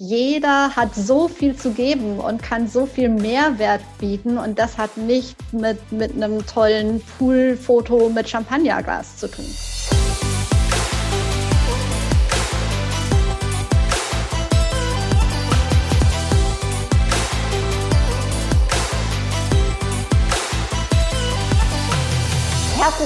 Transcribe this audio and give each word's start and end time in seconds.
jeder 0.00 0.76
hat 0.76 0.94
so 0.94 1.26
viel 1.26 1.56
zu 1.56 1.72
geben 1.72 2.20
und 2.20 2.40
kann 2.40 2.68
so 2.68 2.86
viel 2.86 3.08
Mehrwert 3.08 3.80
bieten 3.98 4.38
und 4.38 4.56
das 4.56 4.78
hat 4.78 4.96
nicht 4.96 5.36
mit, 5.52 5.90
mit 5.90 6.12
einem 6.14 6.46
tollen 6.46 7.00
Poolfoto 7.18 8.08
mit 8.08 8.28
Champagnerglas 8.28 9.16
zu 9.16 9.28
tun. 9.28 9.44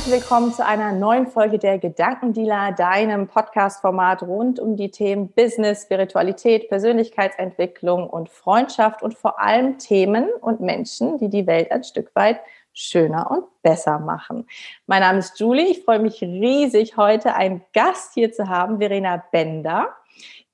Herzlich 0.03 0.21
willkommen 0.21 0.53
zu 0.53 0.67
einer 0.67 0.91
neuen 0.91 1.29
Folge 1.29 1.61
der 1.61 1.79
Gedankendealer, 1.79 2.73
deinem 2.73 3.29
Podcast-Format 3.29 4.25
rund 4.25 4.59
um 4.59 4.75
die 4.75 4.91
Themen 4.91 5.29
Business, 5.29 5.83
Spiritualität, 5.83 6.69
Persönlichkeitsentwicklung 6.69 8.11
und 8.11 8.29
Freundschaft 8.29 9.05
und 9.05 9.15
vor 9.15 9.41
allem 9.41 9.79
Themen 9.79 10.29
und 10.41 10.59
Menschen, 10.59 11.19
die 11.19 11.29
die 11.29 11.47
Welt 11.47 11.71
ein 11.71 11.85
Stück 11.85 12.11
weit 12.17 12.41
schöner 12.73 13.31
und 13.31 13.45
besser 13.63 14.01
machen. 14.01 14.49
Mein 14.89 15.03
Name 15.03 15.21
ist 15.21 15.39
Julie. 15.39 15.69
Ich 15.69 15.85
freue 15.85 16.01
mich 16.01 16.21
riesig, 16.21 16.97
heute 16.97 17.37
einen 17.37 17.63
Gast 17.73 18.15
hier 18.15 18.33
zu 18.33 18.49
haben, 18.49 18.79
Verena 18.79 19.23
Bender. 19.31 19.89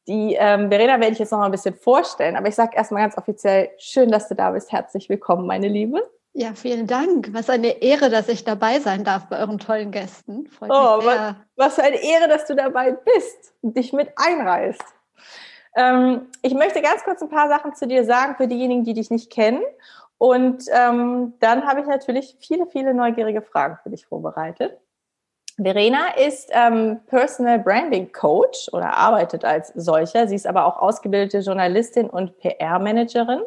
Die 0.08 0.34
ähm, 0.34 0.68
Verena 0.68 1.00
werde 1.00 1.12
ich 1.12 1.20
jetzt 1.20 1.30
noch 1.32 1.38
mal 1.38 1.46
ein 1.46 1.52
bisschen 1.52 1.74
vorstellen, 1.74 2.36
aber 2.36 2.48
ich 2.48 2.54
sage 2.54 2.76
erstmal 2.76 3.00
ganz 3.00 3.16
offiziell, 3.16 3.70
schön, 3.78 4.10
dass 4.10 4.28
du 4.28 4.34
da 4.34 4.50
bist. 4.50 4.70
Herzlich 4.72 5.08
willkommen, 5.08 5.46
meine 5.46 5.68
Liebe. 5.68 6.02
Ja, 6.40 6.54
vielen 6.54 6.86
Dank. 6.86 7.34
Was 7.34 7.50
eine 7.50 7.82
Ehre, 7.82 8.10
dass 8.10 8.28
ich 8.28 8.44
dabei 8.44 8.78
sein 8.78 9.02
darf 9.02 9.26
bei 9.26 9.40
euren 9.40 9.58
tollen 9.58 9.90
Gästen. 9.90 10.46
Freut 10.46 10.70
oh, 10.70 11.04
was, 11.04 11.34
was, 11.56 11.74
für 11.74 11.82
eine 11.82 12.00
Ehre, 12.00 12.28
dass 12.28 12.46
du 12.46 12.54
dabei 12.54 12.92
bist 12.92 13.54
und 13.60 13.76
dich 13.76 13.92
mit 13.92 14.12
einreißt. 14.14 14.84
Ähm, 15.74 16.28
ich 16.42 16.54
möchte 16.54 16.80
ganz 16.80 17.02
kurz 17.02 17.20
ein 17.22 17.28
paar 17.28 17.48
Sachen 17.48 17.74
zu 17.74 17.88
dir 17.88 18.04
sagen 18.04 18.36
für 18.36 18.46
diejenigen, 18.46 18.84
die 18.84 18.94
dich 18.94 19.10
nicht 19.10 19.32
kennen. 19.32 19.64
Und 20.16 20.62
ähm, 20.72 21.34
dann 21.40 21.66
habe 21.66 21.80
ich 21.80 21.86
natürlich 21.88 22.36
viele, 22.38 22.68
viele 22.68 22.94
neugierige 22.94 23.42
Fragen 23.42 23.76
für 23.82 23.90
dich 23.90 24.06
vorbereitet. 24.06 24.78
Verena 25.60 26.14
ist 26.24 26.50
ähm, 26.52 27.00
Personal 27.08 27.58
Branding 27.58 28.12
Coach 28.12 28.68
oder 28.72 28.96
arbeitet 28.96 29.44
als 29.44 29.72
solcher. 29.74 30.28
Sie 30.28 30.36
ist 30.36 30.46
aber 30.46 30.66
auch 30.66 30.76
ausgebildete 30.76 31.40
Journalistin 31.40 32.08
und 32.08 32.38
PR-Managerin. 32.38 33.40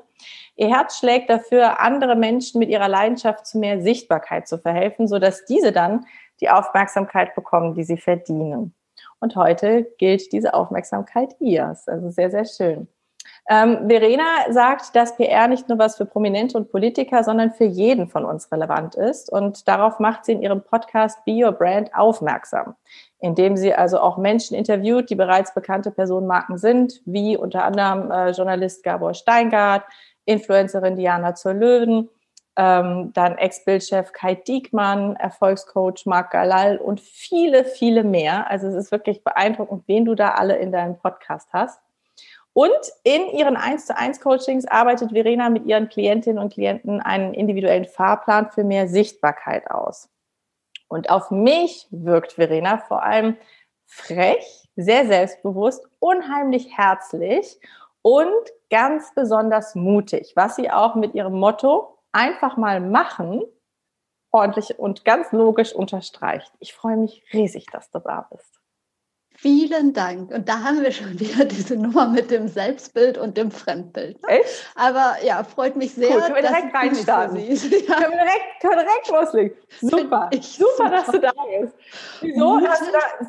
Ihr 0.62 0.70
Herz 0.70 1.00
schlägt 1.00 1.32
dafür, 1.32 1.80
andere 1.80 2.16
Menschen 2.16 2.60
mit 2.60 2.70
ihrer 2.70 2.88
Leidenschaft 2.88 3.48
zu 3.48 3.58
mehr 3.58 3.82
Sichtbarkeit 3.82 4.48
zu 4.48 4.60
verhelfen, 4.60 5.08
sodass 5.08 5.44
diese 5.46 5.72
dann 5.72 6.06
die 6.40 6.52
Aufmerksamkeit 6.52 7.34
bekommen, 7.34 7.74
die 7.74 7.84
sie 7.84 7.98
verdienen. 7.98 8.76
Und 9.20 9.36
heute 9.36 9.88
gilt 9.98 10.32
diese 10.32 10.54
Aufmerksamkeit 10.54 11.34
ihr. 11.40 11.76
Also 11.88 12.12
sehr, 12.12 12.30
sehr 12.30 12.46
schön. 12.46 12.88
Ähm, 13.50 13.90
Verena 13.90 14.52
sagt, 14.52 14.96
dass 14.96 15.16
PR 15.16 15.48
nicht 15.48 15.68
nur 15.68 15.80
was 15.80 15.98
für 15.98 16.06
Prominente 16.06 16.58
und 16.58 16.72
Politiker, 16.72 17.24
sondern 17.24 17.52
für 17.52 17.66
jeden 17.66 18.08
von 18.08 18.24
uns 18.24 18.52
relevant 18.52 18.94
ist. 18.94 19.32
Und 19.32 19.68
darauf 19.68 20.00
macht 20.00 20.26
sie 20.26 20.34
in 20.34 20.44
ihrem 20.44 20.62
Podcast 20.62 21.26
Be 21.26 21.44
Your 21.44 21.54
Brand 21.54 21.94
aufmerksam, 21.96 22.76
indem 23.20 23.58
sie 23.58 23.74
also 23.74 24.00
auch 24.00 24.18
Menschen 24.18 24.56
interviewt, 24.56 25.10
die 25.10 25.16
bereits 25.16 25.56
bekannte 25.56 25.90
Personenmarken 25.90 26.60
sind, 26.60 27.02
wie 27.06 27.36
unter 27.36 27.64
anderem 27.64 28.12
äh, 28.12 28.30
Journalist 28.30 28.84
Gabor 28.84 29.16
Steingart, 29.16 29.84
Influencerin 30.26 30.96
Diana 30.96 31.36
zur 31.36 31.54
Löwen, 31.54 32.10
ähm, 32.58 33.12
dann 33.14 33.38
Ex-Bildchef 33.38 34.12
Kai 34.12 34.36
Diekmann, 34.36 35.16
Erfolgscoach 35.16 36.06
Marc 36.06 36.32
Galal 36.32 36.78
und 36.78 37.00
viele, 37.00 37.66
viele 37.66 38.04
mehr. 38.04 38.50
Also 38.50 38.68
es 38.68 38.76
ist 38.76 38.92
wirklich 38.92 39.24
beeindruckend, 39.24 39.84
wen 39.88 40.06
du 40.06 40.16
da 40.16 40.32
alle 40.32 40.58
in 40.58 40.72
deinem 40.72 40.98
Podcast 40.98 41.50
hast. 41.54 41.80
Und 42.54 42.92
in 43.04 43.30
ihren 43.30 43.56
1 43.56 43.86
zu 43.86 43.98
1 43.98 44.20
Coachings 44.20 44.66
arbeitet 44.66 45.12
Verena 45.12 45.50
mit 45.50 45.66
ihren 45.66 45.88
Klientinnen 45.88 46.42
und 46.42 46.54
Klienten 46.54 47.00
einen 47.00 47.34
individuellen 47.34 47.86
Fahrplan 47.86 48.52
für 48.52 48.66
mehr 48.66 48.90
Sichtbarkeit 48.90 49.72
aus. 49.72 50.10
Und 50.90 51.10
auf 51.10 51.32
mich 51.32 51.88
wirkt 51.92 52.34
Verena 52.34 52.78
vor 52.78 53.04
allem 53.04 53.38
frech, 53.86 54.68
sehr 54.76 55.06
selbstbewusst, 55.06 55.86
unheimlich 56.00 56.78
herzlich 56.78 57.58
und 58.02 58.52
ganz 58.70 59.14
besonders 59.14 59.76
mutig, 59.76 60.34
was 60.36 60.56
sie 60.56 60.72
auch 60.72 60.96
mit 60.96 61.14
ihrem 61.14 61.40
Motto 61.40 61.98
einfach 62.12 62.58
mal 62.58 62.82
machen 62.82 63.44
ordentlich 64.32 64.80
und 64.80 65.06
ganz 65.06 65.32
logisch 65.32 65.74
unterstreicht. 65.74 66.52
Ich 66.60 66.74
freue 66.74 66.98
mich 66.98 67.24
riesig, 67.34 67.66
dass 67.72 67.92
du 67.92 68.00
da 68.00 68.28
bist. 68.32 68.62
Vielen 69.34 69.94
Dank. 69.94 70.32
Und 70.32 70.48
da 70.48 70.60
haben 70.60 70.82
wir 70.82 70.92
schon 70.92 71.20
wieder 71.20 71.46
diese 71.46 71.76
Nummer 71.76 72.08
mit 72.08 72.30
dem 72.30 72.48
Selbstbild 72.48 73.18
und 73.18 73.38
dem 73.38 73.50
Fremdbild. 73.50 74.20
Echt? 74.28 74.72
Aber 74.76 75.16
ja, 75.24 75.44
freut 75.44 75.76
mich 75.76 75.94
sehr. 75.94 76.12
Cool, 76.12 76.22
können 76.22 76.36
wir 76.36 76.42
direkt 76.42 76.76
reinstarten. 76.76 77.56
So 77.56 77.68
ja. 77.76 77.96
können, 77.96 78.12
wir 78.12 78.20
direkt, 78.20 78.62
können 78.62 78.76
wir 78.76 78.84
direkt 78.84 79.10
loslegen. 79.10 79.58
Super. 79.80 80.30
Super, 80.32 80.42
super, 80.42 80.90
dass 80.90 81.08
du 81.08 81.20
da 81.20 81.32
bist. 81.60 81.74
Wieso? 82.22 82.60
Du 82.60 82.66
da, 82.66 82.74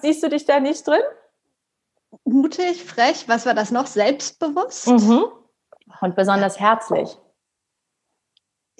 siehst 0.02 0.22
du 0.22 0.28
dich 0.28 0.44
da 0.44 0.60
nicht 0.60 0.86
drin? 0.86 1.02
Mutig, 2.24 2.84
frech, 2.84 3.24
was 3.26 3.46
war 3.46 3.54
das 3.54 3.70
noch? 3.70 3.86
Selbstbewusst? 3.86 4.88
Mhm. 4.88 5.24
Und 6.00 6.16
besonders 6.16 6.58
herzlich. 6.60 7.18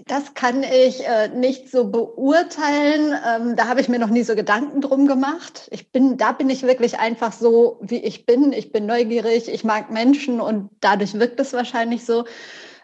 Das 0.07 0.35
kann 0.35 0.63
ich 0.63 1.07
äh, 1.07 1.29
nicht 1.29 1.71
so 1.71 1.91
beurteilen. 1.91 3.15
Ähm, 3.27 3.57
da 3.57 3.69
habe 3.69 3.81
ich 3.81 3.89
mir 3.89 3.99
noch 3.99 4.09
nie 4.09 4.23
so 4.23 4.35
Gedanken 4.35 4.81
drum 4.81 5.07
gemacht. 5.07 5.69
Ich 5.71 5.93
bin, 5.93 6.17
da 6.17 6.33
bin 6.33 6.51
ich 6.51 6.63
wirklich 6.63 6.99
einfach 6.99 7.33
so, 7.33 7.79
wie 7.83 8.03
ich 8.03 8.27
bin. 8.27 8.53
Ich 8.53 8.73
bin 8.73 8.87
neugierig, 8.87 9.49
ich 9.49 9.65
mag 9.65 9.91
Menschen 9.91 10.41
und 10.41 10.71
dadurch 10.81 11.15
wirkt 11.15 11.39
es 11.41 11.53
wahrscheinlich 11.53 12.05
so. 12.05 12.25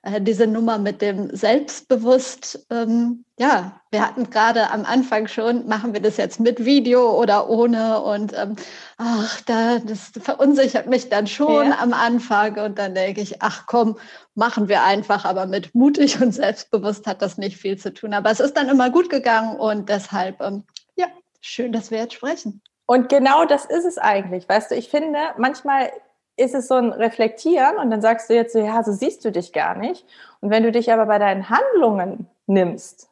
Äh, 0.08 0.20
diese 0.20 0.46
Nummer 0.46 0.78
mit 0.78 1.02
dem 1.02 1.34
Selbstbewusst, 1.34 2.66
ähm, 2.70 3.24
ja, 3.38 3.80
wir 3.90 4.06
hatten 4.06 4.30
gerade 4.30 4.70
am 4.70 4.84
Anfang 4.84 5.28
schon, 5.28 5.66
machen 5.66 5.92
wir 5.92 6.00
das 6.00 6.16
jetzt 6.16 6.40
mit 6.40 6.64
Video 6.64 7.18
oder 7.18 7.48
ohne 7.48 8.00
und 8.00 8.32
ähm, 8.36 8.56
ach, 8.96 9.40
da, 9.42 9.78
das 9.78 10.12
verunsichert 10.20 10.86
mich 10.86 11.08
dann 11.08 11.26
schon 11.26 11.68
ja. 11.68 11.78
am 11.80 11.92
Anfang 11.92 12.58
und 12.58 12.78
dann 12.78 12.94
denke 12.94 13.20
ich, 13.20 13.42
ach 13.42 13.64
komm, 13.66 13.98
machen 14.34 14.68
wir 14.68 14.84
einfach, 14.84 15.24
aber 15.24 15.46
mit 15.46 15.74
mutig 15.74 16.20
und 16.22 16.32
selbstbewusst 16.32 17.06
hat 17.06 17.22
das 17.22 17.38
nicht 17.38 17.56
viel 17.56 17.76
zu 17.76 17.92
tun. 17.92 18.14
Aber 18.14 18.30
es 18.30 18.40
ist 18.40 18.56
dann 18.56 18.68
immer 18.68 18.90
gut 18.90 19.10
gegangen 19.10 19.56
und 19.56 19.88
deshalb, 19.88 20.40
ähm, 20.40 20.64
ja, 20.96 21.06
schön, 21.40 21.72
dass 21.72 21.90
wir 21.90 21.98
jetzt 21.98 22.14
sprechen. 22.14 22.62
Und 22.86 23.10
genau 23.10 23.44
das 23.44 23.66
ist 23.66 23.84
es 23.84 23.98
eigentlich, 23.98 24.48
weißt 24.48 24.70
du, 24.70 24.74
ich 24.74 24.88
finde, 24.88 25.18
manchmal 25.36 25.90
ist 26.38 26.54
es 26.54 26.68
so 26.68 26.74
ein 26.74 26.92
Reflektieren 26.92 27.78
und 27.78 27.90
dann 27.90 28.00
sagst 28.00 28.30
du 28.30 28.34
jetzt 28.34 28.52
so, 28.52 28.58
ja, 28.58 28.82
so 28.82 28.92
siehst 28.92 29.24
du 29.24 29.32
dich 29.32 29.52
gar 29.52 29.74
nicht. 29.74 30.06
Und 30.40 30.50
wenn 30.50 30.62
du 30.62 30.72
dich 30.72 30.92
aber 30.92 31.06
bei 31.06 31.18
deinen 31.18 31.50
Handlungen 31.50 32.28
nimmst, 32.46 33.10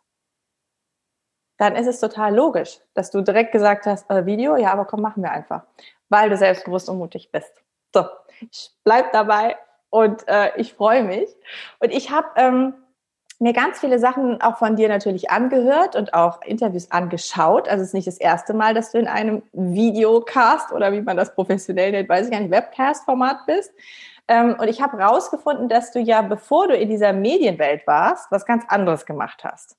dann 1.59 1.75
ist 1.75 1.87
es 1.87 2.01
total 2.01 2.35
logisch, 2.35 2.81
dass 2.95 3.11
du 3.11 3.23
direkt 3.23 3.53
gesagt 3.53 3.87
hast, 3.87 4.11
äh, 4.11 4.27
Video, 4.27 4.57
ja, 4.57 4.73
aber 4.73 4.85
komm, 4.85 5.01
machen 5.01 5.23
wir 5.23 5.31
einfach, 5.31 5.63
weil 6.09 6.31
du 6.31 6.37
selbstbewusst 6.37 6.89
und 6.89 6.99
mutig 6.99 7.31
bist. 7.33 7.53
So, 7.95 8.05
ich 8.41 8.71
bleib 8.85 9.13
dabei 9.13 9.57
und 9.91 10.27
äh, 10.29 10.51
ich 10.57 10.75
freue 10.75 11.03
mich. 11.03 11.29
Und 11.81 11.91
ich 11.93 12.11
habe 12.11 12.29
ähm, 12.37 12.75
mir 13.39 13.53
ganz 13.53 13.81
viele 13.81 13.99
Sachen 13.99 14.41
auch 14.41 14.57
von 14.57 14.77
dir 14.77 14.89
natürlich 14.89 15.31
angehört 15.31 15.95
und 15.95 16.15
auch 16.15 16.41
Interviews 16.43 16.91
angeschaut. 16.91 17.69
Also 17.69 17.83
es 17.83 17.89
ist 17.89 17.95
nicht 17.95 18.07
das 18.07 18.19
erste 18.19 18.55
Mal, 18.55 18.73
dass 18.73 18.93
du 18.93 18.99
in 18.99 19.09
einem 19.09 19.43
Videocast 19.53 20.73
oder 20.73 20.93
wie 20.93 21.03
man 21.03 21.17
das 21.17 21.35
professionell 21.35 21.93
nennt, 21.93 22.09
weiß 22.09 22.27
ich 22.27 22.33
gar 22.33 22.41
nicht, 22.41 22.51
Webcast-Format 22.51 23.47
bist. 23.47 23.73
Ähm, 24.29 24.57
und 24.59 24.69
ich 24.69 24.81
habe 24.81 24.99
herausgefunden, 24.99 25.69
dass 25.69 25.93
du 25.93 26.01
ja, 26.01 26.23
bevor 26.23 26.69
du 26.69 26.77
in 26.77 26.89
dieser 26.89 27.13
Medienwelt 27.13 27.87
warst, 27.87 28.31
was 28.31 28.47
ganz 28.47 28.65
anderes 28.69 29.05
gemacht 29.05 29.45
hast. 29.45 29.77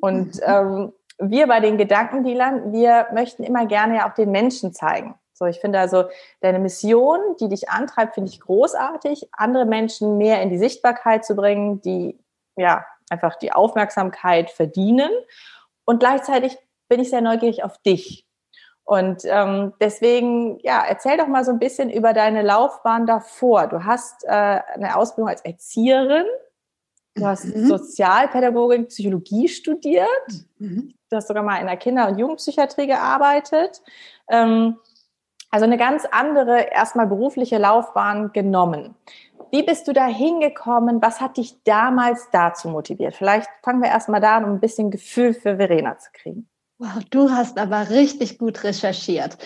Und 0.00 0.36
mhm. 0.36 0.40
ähm, 0.46 0.92
wir 1.18 1.46
bei 1.46 1.60
den 1.60 1.78
Gedankendealern, 1.78 2.72
wir 2.72 3.08
möchten 3.12 3.42
immer 3.42 3.66
gerne 3.66 3.96
ja 3.96 4.08
auch 4.08 4.14
den 4.14 4.30
Menschen 4.30 4.72
zeigen. 4.72 5.14
So, 5.32 5.46
ich 5.46 5.58
finde 5.58 5.80
also 5.80 6.04
deine 6.40 6.60
Mission, 6.60 7.18
die 7.40 7.48
dich 7.48 7.68
antreibt, 7.68 8.14
finde 8.14 8.30
ich 8.30 8.40
großartig, 8.40 9.28
andere 9.32 9.64
Menschen 9.64 10.16
mehr 10.16 10.40
in 10.42 10.50
die 10.50 10.58
Sichtbarkeit 10.58 11.24
zu 11.24 11.34
bringen, 11.34 11.80
die 11.80 12.18
ja, 12.56 12.84
einfach 13.10 13.36
die 13.36 13.52
Aufmerksamkeit 13.52 14.50
verdienen. 14.50 15.10
Und 15.84 16.00
gleichzeitig 16.00 16.56
bin 16.88 17.00
ich 17.00 17.10
sehr 17.10 17.20
neugierig 17.20 17.64
auf 17.64 17.78
dich. 17.78 18.26
Und 18.84 19.22
ähm, 19.24 19.72
deswegen, 19.80 20.58
ja, 20.60 20.84
erzähl 20.86 21.16
doch 21.16 21.26
mal 21.26 21.44
so 21.44 21.50
ein 21.50 21.58
bisschen 21.58 21.90
über 21.90 22.12
deine 22.12 22.42
Laufbahn 22.42 23.06
davor. 23.06 23.66
Du 23.66 23.84
hast 23.84 24.24
äh, 24.24 24.28
eine 24.28 24.96
Ausbildung 24.96 25.30
als 25.30 25.40
Erzieherin, 25.40 26.26
du 27.14 27.24
hast 27.24 27.46
mhm. 27.46 27.66
Sozialpädagogik, 27.66 28.88
Psychologie 28.88 29.48
studiert, 29.48 30.08
mhm. 30.58 30.94
du 31.08 31.16
hast 31.16 31.28
sogar 31.28 31.42
mal 31.42 31.60
in 31.60 31.66
der 31.66 31.78
Kinder- 31.78 32.08
und 32.08 32.18
Jugendpsychiatrie 32.18 32.86
gearbeitet. 32.86 33.80
Ähm, 34.28 34.76
also 35.50 35.64
eine 35.64 35.78
ganz 35.78 36.04
andere 36.10 36.62
erstmal 36.72 37.06
berufliche 37.06 37.58
Laufbahn 37.58 38.32
genommen. 38.32 38.96
Wie 39.54 39.62
bist 39.62 39.86
du 39.86 39.92
da 39.92 40.08
hingekommen? 40.08 41.00
Was 41.00 41.20
hat 41.20 41.36
dich 41.36 41.62
damals 41.62 42.28
dazu 42.32 42.68
motiviert? 42.68 43.14
Vielleicht 43.14 43.46
fangen 43.62 43.80
wir 43.80 43.88
erstmal 43.88 44.20
da 44.20 44.38
an, 44.38 44.44
um 44.44 44.50
ein 44.54 44.60
bisschen 44.60 44.90
Gefühl 44.90 45.32
für 45.32 45.58
Verena 45.58 45.96
zu 45.96 46.10
kriegen. 46.12 46.48
Wow, 46.78 47.04
du 47.10 47.30
hast 47.30 47.56
aber 47.56 47.88
richtig 47.88 48.38
gut 48.38 48.64
recherchiert. 48.64 49.38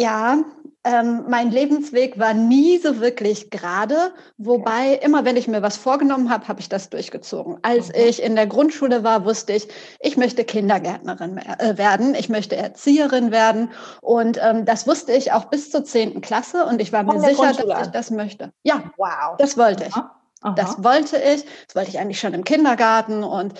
Ja, 0.00 0.38
ähm, 0.82 1.24
mein 1.28 1.50
Lebensweg 1.50 2.18
war 2.18 2.32
nie 2.32 2.78
so 2.78 3.00
wirklich 3.00 3.50
gerade, 3.50 4.12
wobei 4.38 4.94
immer 4.94 5.26
wenn 5.26 5.36
ich 5.36 5.46
mir 5.46 5.60
was 5.60 5.76
vorgenommen 5.76 6.30
habe, 6.30 6.48
habe 6.48 6.60
ich 6.60 6.70
das 6.70 6.88
durchgezogen. 6.88 7.58
Als 7.60 7.88
mhm. 7.88 7.94
ich 7.96 8.22
in 8.22 8.34
der 8.34 8.46
Grundschule 8.46 9.04
war, 9.04 9.26
wusste 9.26 9.52
ich, 9.52 9.68
ich 10.00 10.16
möchte 10.16 10.42
Kindergärtnerin 10.42 11.36
äh, 11.36 11.76
werden, 11.76 12.14
ich 12.14 12.30
möchte 12.30 12.56
Erzieherin 12.56 13.30
werden 13.30 13.70
und 14.00 14.38
ähm, 14.42 14.64
das 14.64 14.86
wusste 14.86 15.12
ich 15.12 15.32
auch 15.32 15.46
bis 15.46 15.70
zur 15.70 15.84
zehnten 15.84 16.22
Klasse 16.22 16.64
und 16.64 16.80
ich 16.80 16.94
war 16.94 17.02
mir 17.02 17.20
sicher, 17.20 17.52
dass 17.52 17.88
ich 17.88 17.92
das 17.92 18.10
möchte. 18.10 18.50
Ja, 18.62 18.82
wow, 18.96 19.36
das 19.36 19.58
wollte 19.58 19.84
ich. 19.84 19.94
Aha. 19.94 20.54
Das 20.56 20.82
wollte 20.82 21.18
ich. 21.18 21.44
Das 21.66 21.76
wollte 21.76 21.90
ich 21.90 21.98
eigentlich 21.98 22.20
schon 22.20 22.32
im 22.32 22.44
Kindergarten 22.44 23.22
und 23.22 23.52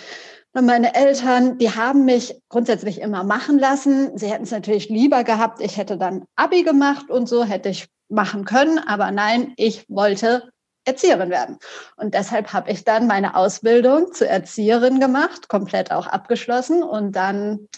und 0.52 0.66
meine 0.66 0.94
Eltern, 0.94 1.58
die 1.58 1.70
haben 1.70 2.04
mich 2.04 2.34
grundsätzlich 2.48 3.00
immer 3.00 3.22
machen 3.22 3.58
lassen. 3.58 4.18
Sie 4.18 4.30
hätten 4.30 4.44
es 4.44 4.50
natürlich 4.50 4.88
lieber 4.88 5.22
gehabt, 5.22 5.60
ich 5.60 5.76
hätte 5.76 5.96
dann 5.96 6.24
Abi 6.34 6.64
gemacht 6.64 7.08
und 7.08 7.28
so 7.28 7.44
hätte 7.44 7.68
ich 7.68 7.88
machen 8.08 8.44
können. 8.44 8.78
Aber 8.78 9.12
nein, 9.12 9.52
ich 9.56 9.84
wollte 9.88 10.50
Erzieherin 10.84 11.30
werden. 11.30 11.58
Und 11.96 12.14
deshalb 12.14 12.52
habe 12.52 12.70
ich 12.72 12.82
dann 12.84 13.06
meine 13.06 13.36
Ausbildung 13.36 14.12
zur 14.12 14.26
Erzieherin 14.26 14.98
gemacht, 14.98 15.48
komplett 15.48 15.92
auch 15.92 16.08
abgeschlossen 16.08 16.82
und 16.82 17.14
dann 17.14 17.68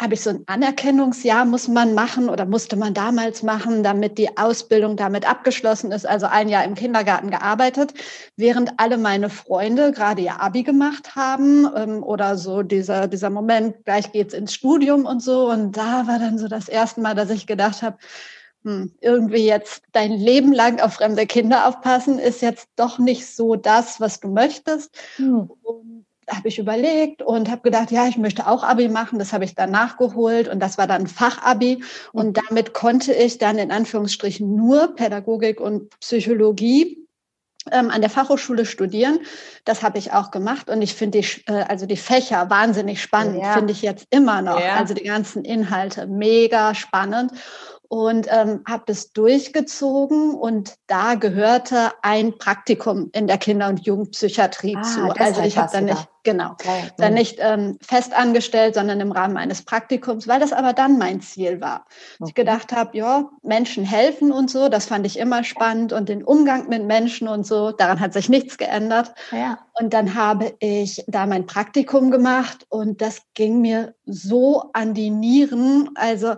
habe 0.00 0.14
ich 0.14 0.20
so 0.20 0.30
ein 0.30 0.44
Anerkennungsjahr 0.46 1.44
muss 1.44 1.66
man 1.66 1.94
machen 1.94 2.28
oder 2.28 2.46
musste 2.46 2.76
man 2.76 2.94
damals 2.94 3.42
machen, 3.42 3.82
damit 3.82 4.16
die 4.16 4.36
Ausbildung 4.38 4.96
damit 4.96 5.28
abgeschlossen 5.28 5.90
ist. 5.90 6.06
Also 6.06 6.26
ein 6.26 6.48
Jahr 6.48 6.64
im 6.64 6.74
Kindergarten 6.74 7.30
gearbeitet, 7.30 7.94
während 8.36 8.72
alle 8.76 8.96
meine 8.96 9.28
Freunde 9.28 9.90
gerade 9.90 10.22
ihr 10.22 10.40
Abi 10.40 10.62
gemacht 10.62 11.16
haben 11.16 11.68
ähm, 11.74 12.02
oder 12.04 12.36
so 12.36 12.62
dieser, 12.62 13.08
dieser 13.08 13.30
Moment, 13.30 13.84
gleich 13.84 14.12
geht's 14.12 14.34
ins 14.34 14.54
Studium 14.54 15.04
und 15.04 15.20
so. 15.20 15.50
Und 15.50 15.76
da 15.76 16.06
war 16.06 16.20
dann 16.20 16.38
so 16.38 16.46
das 16.46 16.68
erste 16.68 17.00
Mal, 17.00 17.14
dass 17.14 17.30
ich 17.30 17.48
gedacht 17.48 17.82
habe, 17.82 17.98
hm, 18.64 18.92
irgendwie 19.00 19.46
jetzt 19.46 19.82
dein 19.92 20.12
Leben 20.12 20.52
lang 20.52 20.80
auf 20.80 20.94
fremde 20.94 21.26
Kinder 21.26 21.66
aufpassen, 21.66 22.18
ist 22.20 22.42
jetzt 22.42 22.68
doch 22.76 22.98
nicht 22.98 23.26
so 23.26 23.56
das, 23.56 24.00
was 24.00 24.20
du 24.20 24.28
möchtest. 24.28 24.96
Hm. 25.16 25.50
Und 25.62 26.06
habe 26.28 26.48
ich 26.48 26.58
überlegt 26.58 27.22
und 27.22 27.50
habe 27.50 27.62
gedacht, 27.62 27.90
ja, 27.90 28.06
ich 28.06 28.18
möchte 28.18 28.46
auch 28.46 28.62
Abi 28.62 28.88
machen. 28.88 29.18
Das 29.18 29.32
habe 29.32 29.44
ich 29.44 29.54
dann 29.54 29.70
nachgeholt 29.70 30.48
und 30.48 30.60
das 30.60 30.78
war 30.78 30.86
dann 30.86 31.06
Fachabi. 31.06 31.82
Und 32.12 32.28
mhm. 32.28 32.32
damit 32.48 32.74
konnte 32.74 33.12
ich 33.12 33.38
dann 33.38 33.58
in 33.58 33.70
Anführungsstrichen 33.70 34.54
nur 34.54 34.94
Pädagogik 34.94 35.60
und 35.60 35.90
Psychologie 36.00 37.08
ähm, 37.72 37.90
an 37.90 38.00
der 38.00 38.10
Fachhochschule 38.10 38.66
studieren. 38.66 39.20
Das 39.64 39.82
habe 39.82 39.98
ich 39.98 40.12
auch 40.12 40.30
gemacht 40.30 40.70
und 40.70 40.82
ich 40.82 40.94
finde 40.94 41.20
die, 41.20 41.26
äh, 41.46 41.64
also 41.68 41.86
die 41.86 41.96
Fächer 41.96 42.48
wahnsinnig 42.50 43.02
spannend, 43.02 43.42
ja. 43.42 43.52
finde 43.52 43.72
ich 43.72 43.82
jetzt 43.82 44.06
immer 44.10 44.42
noch. 44.42 44.60
Ja. 44.60 44.76
Also 44.76 44.94
die 44.94 45.04
ganzen 45.04 45.44
Inhalte 45.44 46.06
mega 46.06 46.74
spannend 46.74 47.32
und 47.88 48.26
ähm, 48.30 48.62
habe 48.68 48.84
das 48.86 49.12
durchgezogen 49.12 50.34
und 50.34 50.74
da 50.86 51.14
gehörte 51.14 51.92
ein 52.02 52.36
Praktikum 52.36 53.08
in 53.12 53.26
der 53.26 53.38
Kinder- 53.38 53.68
und 53.68 53.86
Jugendpsychiatrie 53.86 54.76
ah, 54.76 54.82
zu. 54.82 55.00
Also 55.18 55.40
ich 55.40 55.56
habe 55.56 55.72
dann 55.72 55.86
nicht 55.86 56.08
genau 56.22 56.50
okay. 56.52 56.90
dann 56.98 57.12
mhm. 57.12 57.18
nicht 57.18 57.38
ähm, 57.40 57.78
fest 57.80 58.12
angestellt, 58.14 58.74
sondern 58.74 59.00
im 59.00 59.12
Rahmen 59.12 59.38
eines 59.38 59.62
Praktikums, 59.62 60.28
weil 60.28 60.38
das 60.38 60.52
aber 60.52 60.74
dann 60.74 60.98
mein 60.98 61.22
Ziel 61.22 61.62
war. 61.62 61.86
Okay. 62.20 62.28
Ich 62.28 62.34
gedacht 62.34 62.72
habe, 62.72 62.98
ja 62.98 63.30
Menschen 63.42 63.84
helfen 63.84 64.32
und 64.32 64.50
so, 64.50 64.68
das 64.68 64.84
fand 64.84 65.06
ich 65.06 65.18
immer 65.18 65.42
spannend 65.42 65.94
und 65.94 66.10
den 66.10 66.22
Umgang 66.22 66.68
mit 66.68 66.84
Menschen 66.84 67.26
und 67.28 67.46
so, 67.46 67.72
daran 67.72 68.00
hat 68.00 68.12
sich 68.12 68.28
nichts 68.28 68.58
geändert. 68.58 69.14
Ja. 69.32 69.60
Und 69.80 69.94
dann 69.94 70.14
habe 70.14 70.54
ich 70.58 71.02
da 71.06 71.24
mein 71.24 71.46
Praktikum 71.46 72.10
gemacht 72.10 72.66
und 72.68 73.00
das 73.00 73.22
ging 73.32 73.62
mir 73.62 73.94
so 74.04 74.64
an 74.74 74.92
die 74.92 75.10
Nieren. 75.10 75.90
Also 75.94 76.34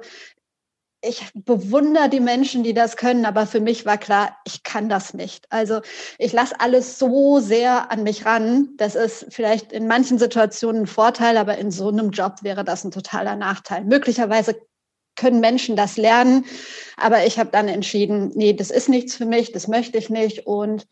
ich 1.02 1.31
bewundere 1.35 2.08
die 2.08 2.20
Menschen, 2.20 2.62
die 2.62 2.75
das 2.75 2.97
können, 2.97 3.25
aber 3.25 3.47
für 3.47 3.61
mich 3.61 3.87
war 3.87 3.97
klar, 3.97 4.37
ich 4.44 4.62
kann 4.62 4.88
das 4.88 5.14
nicht. 5.14 5.47
Also 5.50 5.81
ich 6.19 6.32
lasse 6.32 6.61
alles 6.61 6.99
so 6.99 7.41
sehr 7.41 7.91
an 7.91 8.02
mich 8.02 8.26
ran. 8.26 8.70
Das 8.76 8.94
ist 8.94 9.26
vielleicht 9.31 9.73
in 9.73 9.87
manchen 9.87 10.19
Situationen 10.19 10.82
ein 10.82 10.87
Vorteil, 10.87 11.38
aber 11.38 11.56
in 11.56 11.70
so 11.70 11.88
einem 11.88 12.11
Job 12.11 12.43
wäre 12.43 12.64
das 12.64 12.85
ein 12.85 12.91
totaler 12.91 13.37
Nachteil. 13.37 13.85
Möglicherweise 13.85 14.61
können 15.17 15.41
Menschen 15.41 15.76
das 15.76 15.97
lernen, 15.97 16.44
aber 16.97 17.26
ich 17.26 17.38
habe 17.38 17.50
dann 17.50 17.69
entschieden, 17.69 18.32
nee, 18.35 18.53
das 18.53 18.70
ist 18.70 18.88
nichts 18.88 19.14
für 19.17 19.26
mich, 19.26 19.53
das 19.53 19.69
möchte 19.69 19.99
ich 19.99 20.08
nicht 20.11 20.46
und 20.46 20.87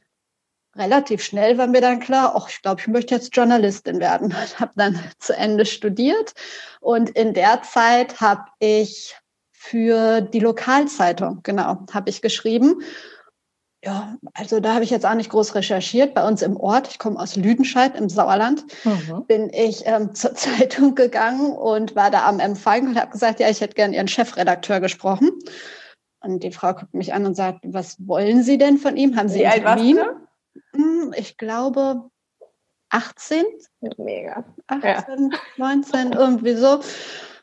relativ 0.77 1.23
schnell 1.23 1.59
war 1.59 1.67
mir 1.67 1.81
dann 1.81 2.01
klar, 2.01 2.35
ach, 2.37 2.49
ich 2.49 2.63
glaube, 2.63 2.81
ich 2.81 2.87
möchte 2.89 3.15
jetzt 3.15 3.35
Journalistin 3.35 4.01
werden. 4.01 4.35
Ich 4.45 4.59
habe 4.59 4.73
dann 4.77 5.01
zu 5.19 5.35
Ende 5.35 5.67
studiert 5.67 6.35
und 6.81 7.11
in 7.11 7.35
der 7.35 7.63
Zeit 7.63 8.21
habe 8.21 8.45
ich 8.59 9.15
für 9.61 10.21
die 10.21 10.39
Lokalzeitung, 10.39 11.41
genau, 11.43 11.85
habe 11.93 12.09
ich 12.11 12.23
geschrieben. 12.23 12.81
Ja, 13.85 14.17
also 14.35 14.61
da 14.61 14.75
habe 14.75 14.85
ich 14.85 14.91
jetzt 14.91 15.05
auch 15.05 15.15
nicht 15.15 15.31
groß 15.31 15.57
recherchiert. 15.57 16.15
Bei 16.15 16.27
uns 16.27 16.43
im 16.43 16.57
Ort, 16.57 16.89
ich 16.89 16.99
komme 16.99 17.19
aus 17.19 17.37
Lüdenscheid 17.37 17.97
im 17.97 18.09
Sauerland, 18.09 18.65
mhm. 18.85 19.27
bin 19.27 19.51
ich 19.53 19.83
ähm, 19.85 20.15
zur 20.15 20.35
Zeitung 20.35 20.95
gegangen 20.95 21.53
und 21.53 21.97
war 21.97 22.11
da 22.11 22.27
am 22.27 22.39
Empfang 22.39 22.89
und 22.89 23.01
habe 23.01 23.11
gesagt, 23.11 23.41
ja, 23.41 23.51
ich 23.51 23.61
hätte 23.61 23.75
gern 23.75 23.93
Ihren 23.93 24.09
Chefredakteur 24.09 24.81
gesprochen. 24.81 25.31
Und 26.21 26.43
die 26.45 26.53
Frau 26.53 26.73
guckt 26.73 26.95
mich 26.95 27.13
an 27.13 27.27
und 27.27 27.35
sagt, 27.35 27.61
was 27.65 27.97
wollen 28.07 28.43
Sie 28.43 28.59
denn 28.59 28.79
von 28.79 28.97
ihm? 28.97 29.17
Haben 29.17 29.29
Sie 29.29 29.45
einen 29.45 29.65
Termin? 29.65 29.99
Hm, 30.75 31.15
ich 31.17 31.37
glaube 31.37 32.11
18. 32.91 33.45
Mega. 33.97 34.45
18, 34.69 35.31
ja. 35.33 35.39
19, 35.57 36.13
irgendwie 36.13 36.55
so. 36.55 36.81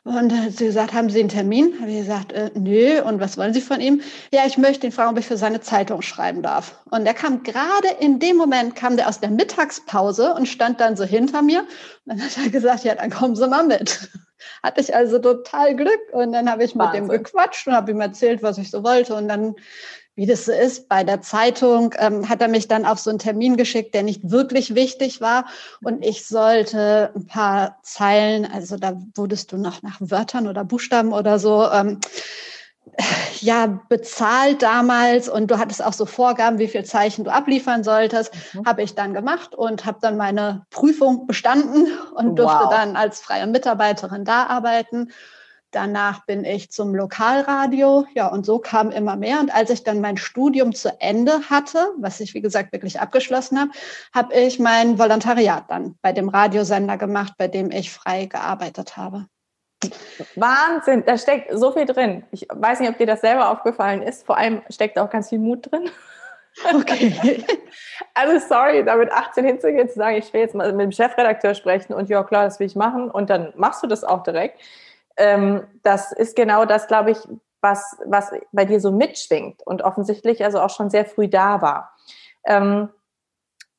Und 0.06 0.30
dann 0.30 0.44
hat 0.44 0.52
sie 0.52 0.66
gesagt, 0.66 0.92
haben 0.92 1.10
Sie 1.10 1.18
einen 1.18 1.28
Termin? 1.28 1.74
Habe 1.80 1.90
ich 1.90 1.98
gesagt, 1.98 2.30
äh, 2.30 2.52
nö. 2.54 3.02
Und 3.02 3.18
was 3.18 3.36
wollen 3.36 3.52
Sie 3.52 3.60
von 3.60 3.80
ihm? 3.80 4.02
Ja, 4.30 4.46
ich 4.46 4.56
möchte 4.56 4.86
ihn 4.86 4.92
fragen, 4.92 5.10
ob 5.10 5.18
ich 5.18 5.26
für 5.26 5.36
seine 5.36 5.60
Zeitung 5.60 6.00
schreiben 6.00 6.42
darf. 6.42 6.80
Und 6.90 7.04
der 7.04 7.12
kam 7.12 7.42
gerade 7.42 7.88
in 7.98 8.20
dem 8.20 8.36
Moment, 8.36 8.76
kam 8.76 8.96
der 8.96 9.08
aus 9.08 9.18
der 9.18 9.30
Mittagspause 9.30 10.32
und 10.34 10.46
stand 10.46 10.80
dann 10.80 10.96
so 10.96 11.02
hinter 11.02 11.42
mir. 11.42 11.62
Und 11.62 11.66
dann 12.06 12.20
hat 12.20 12.38
er 12.38 12.50
gesagt, 12.50 12.84
ja, 12.84 12.94
dann 12.94 13.10
kommen 13.10 13.34
Sie 13.34 13.48
mal 13.48 13.66
mit. 13.66 14.08
Hatte 14.62 14.80
ich 14.80 14.94
also 14.94 15.18
total 15.18 15.74
Glück. 15.74 16.00
Und 16.12 16.30
dann 16.32 16.48
habe 16.48 16.62
ich 16.62 16.76
mit 16.76 16.86
Wahnsinn. 16.86 17.08
dem 17.08 17.08
gequatscht 17.08 17.66
und 17.66 17.74
habe 17.74 17.90
ihm 17.90 18.00
erzählt, 18.00 18.44
was 18.44 18.58
ich 18.58 18.70
so 18.70 18.84
wollte. 18.84 19.12
Und 19.16 19.26
dann 19.26 19.56
wie 20.16 20.26
das 20.26 20.46
so 20.46 20.52
ist 20.52 20.88
bei 20.88 21.04
der 21.04 21.20
Zeitung, 21.20 21.94
ähm, 21.98 22.28
hat 22.28 22.40
er 22.40 22.48
mich 22.48 22.68
dann 22.68 22.86
auf 22.86 22.98
so 22.98 23.10
einen 23.10 23.18
Termin 23.18 23.56
geschickt, 23.56 23.94
der 23.94 24.02
nicht 24.02 24.30
wirklich 24.30 24.74
wichtig 24.74 25.20
war. 25.20 25.44
Und 25.84 26.04
ich 26.04 26.26
sollte 26.26 27.12
ein 27.14 27.26
paar 27.26 27.78
Zeilen, 27.82 28.50
also 28.50 28.78
da 28.78 28.98
wurdest 29.14 29.52
du 29.52 29.58
noch 29.58 29.82
nach 29.82 29.98
Wörtern 30.00 30.48
oder 30.48 30.64
Buchstaben 30.64 31.12
oder 31.12 31.38
so, 31.38 31.70
ähm, 31.70 32.00
ja, 33.40 33.80
bezahlt 33.88 34.62
damals 34.62 35.28
und 35.28 35.50
du 35.50 35.58
hattest 35.58 35.84
auch 35.84 35.92
so 35.92 36.06
Vorgaben, 36.06 36.58
wie 36.58 36.68
viel 36.68 36.84
Zeichen 36.84 37.24
du 37.24 37.32
abliefern 37.32 37.84
solltest, 37.84 38.32
mhm. 38.54 38.64
habe 38.64 38.82
ich 38.82 38.94
dann 38.94 39.12
gemacht 39.12 39.54
und 39.54 39.84
habe 39.84 39.98
dann 40.00 40.16
meine 40.16 40.64
Prüfung 40.70 41.26
bestanden 41.26 41.88
und 42.14 42.36
durfte 42.36 42.64
wow. 42.64 42.70
dann 42.70 42.96
als 42.96 43.20
freie 43.20 43.46
Mitarbeiterin 43.46 44.24
da 44.24 44.44
arbeiten 44.46 45.10
Danach 45.76 46.24
bin 46.24 46.46
ich 46.46 46.70
zum 46.70 46.94
Lokalradio. 46.94 48.06
Ja, 48.14 48.28
und 48.28 48.46
so 48.46 48.58
kam 48.58 48.90
immer 48.90 49.14
mehr. 49.14 49.40
Und 49.40 49.54
als 49.54 49.68
ich 49.68 49.84
dann 49.84 50.00
mein 50.00 50.16
Studium 50.16 50.74
zu 50.74 50.88
Ende 51.02 51.50
hatte, 51.50 51.90
was 51.98 52.18
ich 52.20 52.32
wie 52.32 52.40
gesagt 52.40 52.72
wirklich 52.72 52.98
abgeschlossen 52.98 53.60
habe, 53.60 53.72
habe 54.14 54.32
ich 54.32 54.58
mein 54.58 54.98
Volontariat 54.98 55.64
dann 55.68 55.98
bei 56.00 56.14
dem 56.14 56.30
Radiosender 56.30 56.96
gemacht, 56.96 57.34
bei 57.36 57.46
dem 57.46 57.70
ich 57.70 57.92
frei 57.92 58.24
gearbeitet 58.24 58.96
habe. 58.96 59.26
Wahnsinn, 60.34 61.04
da 61.04 61.18
steckt 61.18 61.50
so 61.52 61.72
viel 61.72 61.84
drin. 61.84 62.24
Ich 62.30 62.46
weiß 62.48 62.80
nicht, 62.80 62.88
ob 62.88 62.96
dir 62.96 63.06
das 63.06 63.20
selber 63.20 63.50
aufgefallen 63.50 64.00
ist. 64.00 64.24
Vor 64.24 64.38
allem 64.38 64.62
steckt 64.70 64.98
auch 64.98 65.10
ganz 65.10 65.28
viel 65.28 65.40
Mut 65.40 65.70
drin. 65.70 65.90
Okay. 66.72 67.44
Also 68.12 68.46
sorry, 68.46 68.82
damit 68.82 69.10
18 69.10 69.44
hinzugehen, 69.44 69.88
zu 69.88 69.96
sagen, 69.96 70.16
ich 70.16 70.32
will 70.32 70.40
jetzt 70.40 70.54
mal 70.54 70.70
mit 70.72 70.84
dem 70.84 70.92
Chefredakteur 70.92 71.54
sprechen 71.54 71.92
und 71.92 72.08
ja 72.08 72.22
klar, 72.24 72.44
das 72.44 72.58
will 72.60 72.66
ich 72.66 72.76
machen 72.76 73.10
und 73.10 73.28
dann 73.28 73.52
machst 73.56 73.82
du 73.82 73.86
das 73.86 74.04
auch 74.04 74.22
direkt 74.22 74.58
ähm, 75.16 75.66
das 75.82 76.12
ist 76.12 76.36
genau 76.36 76.64
das, 76.64 76.86
glaube 76.86 77.12
ich, 77.12 77.18
was, 77.60 77.96
was 78.04 78.32
bei 78.52 78.64
dir 78.64 78.80
so 78.80 78.92
mitschwingt 78.92 79.66
und 79.66 79.82
offensichtlich 79.82 80.44
also 80.44 80.60
auch 80.60 80.70
schon 80.70 80.90
sehr 80.90 81.04
früh 81.04 81.28
da 81.28 81.60
war. 81.62 81.92
Ähm, 82.44 82.90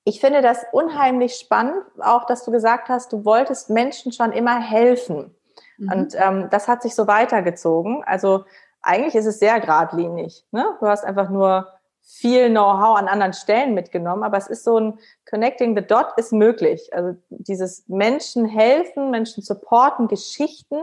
ich 0.04 0.20
finde 0.22 0.42
das 0.42 0.66
unheimlich 0.72 1.36
spannend, 1.36 1.84
auch 2.00 2.26
dass 2.26 2.46
du 2.46 2.52
gesagt 2.52 2.90
hast, 2.90 3.12
du 3.12 3.26
wolltest 3.26 3.70
Menschen 3.70 4.12
schon 4.12 4.32
immer 4.32 4.60
helfen. 4.60 5.36
Mhm. 5.78 5.92
Und 5.92 6.16
ähm, 6.16 6.48
das 6.50 6.68
hat 6.68 6.82
sich 6.82 6.96
so 6.96 7.08
weitergezogen. 7.08 8.04
Also 8.06 8.46
eigentlich 8.82 9.16
ist 9.16 9.26
es 9.26 9.40
sehr 9.40 9.60
geradlinig. 9.60 10.46
Ne? 10.52 10.66
Du 10.80 10.88
hast 10.88 11.04
einfach 11.04 11.30
nur 11.30 11.68
viel 12.02 12.50
Know-how 12.50 12.98
an 12.98 13.10
anderen 13.10 13.34
Stellen 13.34 13.74
mitgenommen, 13.74 14.24
aber 14.24 14.38
es 14.38 14.48
ist 14.48 14.64
so 14.64 14.80
ein 14.80 15.00
Connecting 15.30 15.76
the 15.76 15.86
Dot 15.86 16.08
ist 16.16 16.32
möglich. 16.32 16.90
Also 16.94 17.18
dieses 17.30 17.86
Menschen 17.90 18.46
helfen, 18.46 19.12
Menschen 19.12 19.44
supporten, 19.44 20.08
Geschichten 20.08 20.80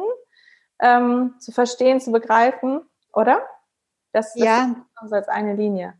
ähm, 0.80 1.34
zu 1.38 1.52
verstehen, 1.52 2.00
zu 2.00 2.12
begreifen, 2.12 2.80
oder? 3.12 3.42
Das, 4.12 4.34
das 4.34 4.44
ja. 4.44 4.76
ist 5.04 5.12
als 5.12 5.28
eine 5.28 5.54
Linie. 5.54 5.94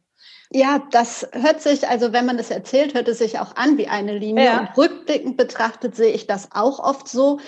Ja, 0.51 0.81
das 0.91 1.29
hört 1.33 1.61
sich, 1.61 1.89
also 1.89 2.13
wenn 2.13 2.27
man 2.27 2.37
das 2.37 2.51
erzählt, 2.51 2.95
hört 2.95 3.09
es 3.09 3.19
sich 3.19 3.39
auch 3.41 3.57
an 3.57 3.77
wie 3.77 3.89
eine 3.89 4.17
Linie. 4.17 4.45
Ja. 4.45 4.61
Und 4.61 4.77
rückblickend 4.77 5.37
betrachtet 5.37 5.97
sehe 5.97 6.13
ich 6.13 6.27
das 6.27 6.51
auch 6.53 6.79
oft 6.79 7.09
so. 7.09 7.41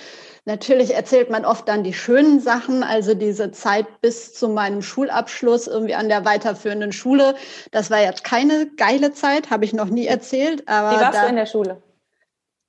Natürlich 0.44 0.94
erzählt 0.94 1.28
man 1.30 1.44
oft 1.44 1.68
dann 1.68 1.82
die 1.82 1.92
schönen 1.92 2.40
Sachen, 2.40 2.84
also 2.84 3.14
diese 3.14 3.50
Zeit 3.50 4.00
bis 4.00 4.32
zu 4.32 4.48
meinem 4.48 4.80
Schulabschluss 4.80 5.66
irgendwie 5.66 5.96
an 5.96 6.08
der 6.08 6.24
weiterführenden 6.24 6.92
Schule. 6.92 7.34
Das 7.72 7.90
war 7.90 8.00
jetzt 8.00 8.22
keine 8.22 8.70
geile 8.76 9.12
Zeit, 9.12 9.50
habe 9.50 9.64
ich 9.64 9.72
noch 9.72 9.88
nie 9.88 10.06
erzählt. 10.06 10.68
Aber 10.68 10.96
Wie 10.96 11.00
warst 11.00 11.18
da, 11.18 11.22
du 11.22 11.28
in 11.30 11.36
der 11.36 11.46
Schule? 11.46 11.82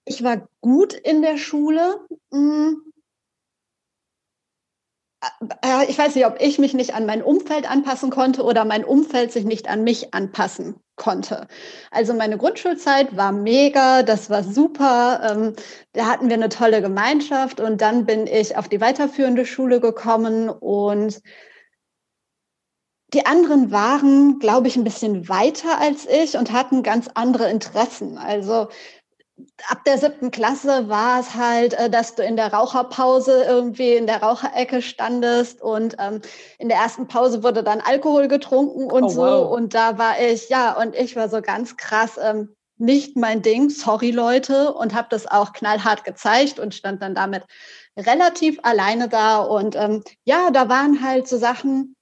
Ich 0.06 0.24
war 0.24 0.48
gut 0.62 0.94
in 0.94 1.22
der 1.22 1.38
Schule. 1.38 2.00
Hm. 5.24 5.50
Äh, 5.64 5.86
ich 5.90 5.98
weiß 5.98 6.16
nicht, 6.16 6.26
ob 6.26 6.40
ich 6.42 6.60
mich 6.60 6.74
nicht 6.74 6.94
an 6.94 7.06
mein 7.06 7.22
Umfeld 7.24 7.70
anpassen 7.70 8.10
konnte 8.10 8.44
oder 8.44 8.66
mein 8.66 8.84
Umfeld 8.84 9.32
sich 9.32 9.46
nicht 9.46 9.70
an 9.70 9.84
mich 9.84 10.14
anpassen 10.14 10.76
konnte. 10.96 11.48
Also 11.92 12.14
meine 12.14 12.38
Grundschulzeit 12.38 13.16
war 13.16 13.32
mega, 13.32 14.04
das 14.04 14.30
war 14.30 14.44
super. 14.44 15.22
Ähm, 15.32 15.54
da 15.94 16.06
hatten 16.08 16.30
wir 16.30 16.36
eine 16.36 16.50
tolle 16.50 16.82
Gemeinschaft 16.82 17.60
und 17.60 17.82
dann 17.82 18.06
bin 18.06 18.28
ich 18.28 18.58
auf 18.58 18.68
die 18.68 18.82
weiterführende 18.82 19.46
Schule 19.46 19.80
gekommen 19.80 20.50
und 20.50 21.22
die 23.14 23.26
anderen 23.26 23.72
waren, 23.72 24.38
glaube 24.40 24.68
ich, 24.68 24.76
ein 24.76 24.84
bisschen 24.84 25.30
weiter 25.30 25.80
als 25.80 26.06
ich 26.06 26.38
und 26.38 26.52
hatten 26.52 26.84
ganz 26.84 27.08
andere 27.14 27.50
Interessen. 27.50 28.18
Also 28.18 28.68
ab 29.70 29.84
der 29.86 29.98
siebten 29.98 30.32
Klasse 30.32 30.90
war 30.90 31.20
es 31.20 31.36
halt, 31.36 31.74
äh, 31.74 31.90
dass 31.90 32.16
du 32.16 32.24
in 32.24 32.36
der 32.36 32.54
Raucherpause 32.54 33.44
irgendwie 33.44 33.94
in 33.94 34.08
der 34.08 34.22
Raucherecke 34.22 34.82
standest 34.82 35.62
und 35.62 35.96
ähm, 36.00 36.22
in 36.58 36.70
der 36.70 36.78
ersten 36.78 37.08
Pause 37.08 37.44
wurde 37.44 37.64
dann 37.64 37.82
Alkohol 37.82 38.28
getrunken 38.28 38.92
und 38.92 39.04
oh, 39.04 39.10
so. 39.10 39.22
Wow. 39.22 39.52
Und 39.52 39.74
da 39.74 39.98
war 39.98 40.20
ich, 40.20 40.50
ja, 40.50 40.74
und 40.74 40.96
ich 40.96 41.16
war 41.16 41.30
so 41.30 41.42
ganz 41.42 41.78
krass, 41.78 42.20
ähm, 42.22 42.56
nicht 42.80 43.16
mein 43.16 43.42
Ding, 43.42 43.70
sorry 43.70 44.12
Leute, 44.12 44.74
und 44.74 44.94
habe 44.94 45.08
das 45.10 45.28
auch 45.28 45.54
knallhart 45.54 46.04
gezeigt 46.04 46.60
und 46.60 46.76
stand 46.76 47.02
dann 47.02 47.16
damit 47.16 47.44
relativ 47.98 48.60
alleine 48.64 49.08
da. 49.08 49.40
Und 49.40 49.76
ähm, 49.76 50.04
ja, 50.26 50.52
da 50.52 50.70
waren 50.70 51.04
halt 51.04 51.28
so 51.28 51.38
Sachen, 51.38 51.96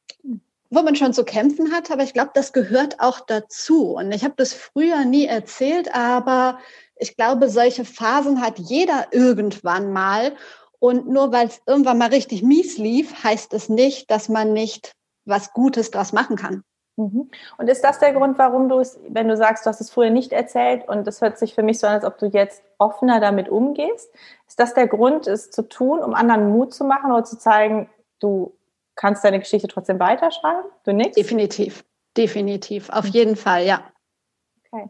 wo 0.69 0.81
man 0.81 0.95
schon 0.95 1.13
zu 1.13 1.23
kämpfen 1.23 1.71
hat, 1.71 1.91
aber 1.91 2.03
ich 2.03 2.13
glaube, 2.13 2.31
das 2.33 2.51
gehört 2.51 2.99
auch 2.99 3.21
dazu. 3.21 3.93
Und 3.93 4.11
ich 4.11 4.23
habe 4.23 4.33
das 4.35 4.53
früher 4.53 5.05
nie 5.05 5.25
erzählt, 5.25 5.93
aber 5.95 6.59
ich 6.97 7.15
glaube, 7.15 7.49
solche 7.49 7.85
Phasen 7.85 8.41
hat 8.41 8.59
jeder 8.59 9.07
irgendwann 9.11 9.91
mal. 9.91 10.33
Und 10.79 11.07
nur 11.07 11.31
weil 11.31 11.47
es 11.47 11.61
irgendwann 11.65 11.97
mal 11.97 12.09
richtig 12.09 12.43
mies 12.43 12.77
lief, 12.77 13.23
heißt 13.23 13.53
es 13.53 13.69
nicht, 13.69 14.11
dass 14.11 14.29
man 14.29 14.53
nicht 14.53 14.91
was 15.25 15.53
Gutes 15.53 15.91
daraus 15.91 16.13
machen 16.13 16.35
kann. 16.35 16.63
Mhm. 16.97 17.29
Und 17.57 17.67
ist 17.67 17.83
das 17.83 17.99
der 17.99 18.13
Grund, 18.13 18.37
warum 18.37 18.69
du 18.69 18.79
es, 18.79 18.99
wenn 19.09 19.27
du 19.27 19.35
sagst, 19.35 19.65
du 19.65 19.69
hast 19.69 19.81
es 19.81 19.89
früher 19.89 20.09
nicht 20.09 20.31
erzählt 20.31 20.87
und 20.87 21.07
es 21.07 21.21
hört 21.21 21.37
sich 21.37 21.53
für 21.53 21.63
mich 21.63 21.79
so 21.79 21.87
an, 21.87 21.93
als 21.93 22.05
ob 22.05 22.17
du 22.17 22.27
jetzt 22.27 22.63
offener 22.77 23.19
damit 23.19 23.49
umgehst? 23.49 24.09
Ist 24.47 24.59
das 24.59 24.73
der 24.73 24.87
Grund, 24.87 25.27
es 25.27 25.51
zu 25.51 25.63
tun, 25.63 25.99
um 25.99 26.13
anderen 26.13 26.51
Mut 26.51 26.73
zu 26.73 26.85
machen 26.85 27.11
oder 27.11 27.23
zu 27.23 27.37
zeigen, 27.37 27.89
du 28.19 28.55
kannst 28.95 29.23
deine 29.25 29.39
Geschichte 29.39 29.67
trotzdem 29.67 29.99
weiterschreiben? 29.99 30.69
Du 30.83 30.93
nix? 30.93 31.15
Definitiv, 31.15 31.83
definitiv, 32.15 32.89
auf 32.89 33.05
mhm. 33.05 33.11
jeden 33.11 33.35
Fall, 33.35 33.65
ja. 33.65 33.83
Okay. 34.71 34.89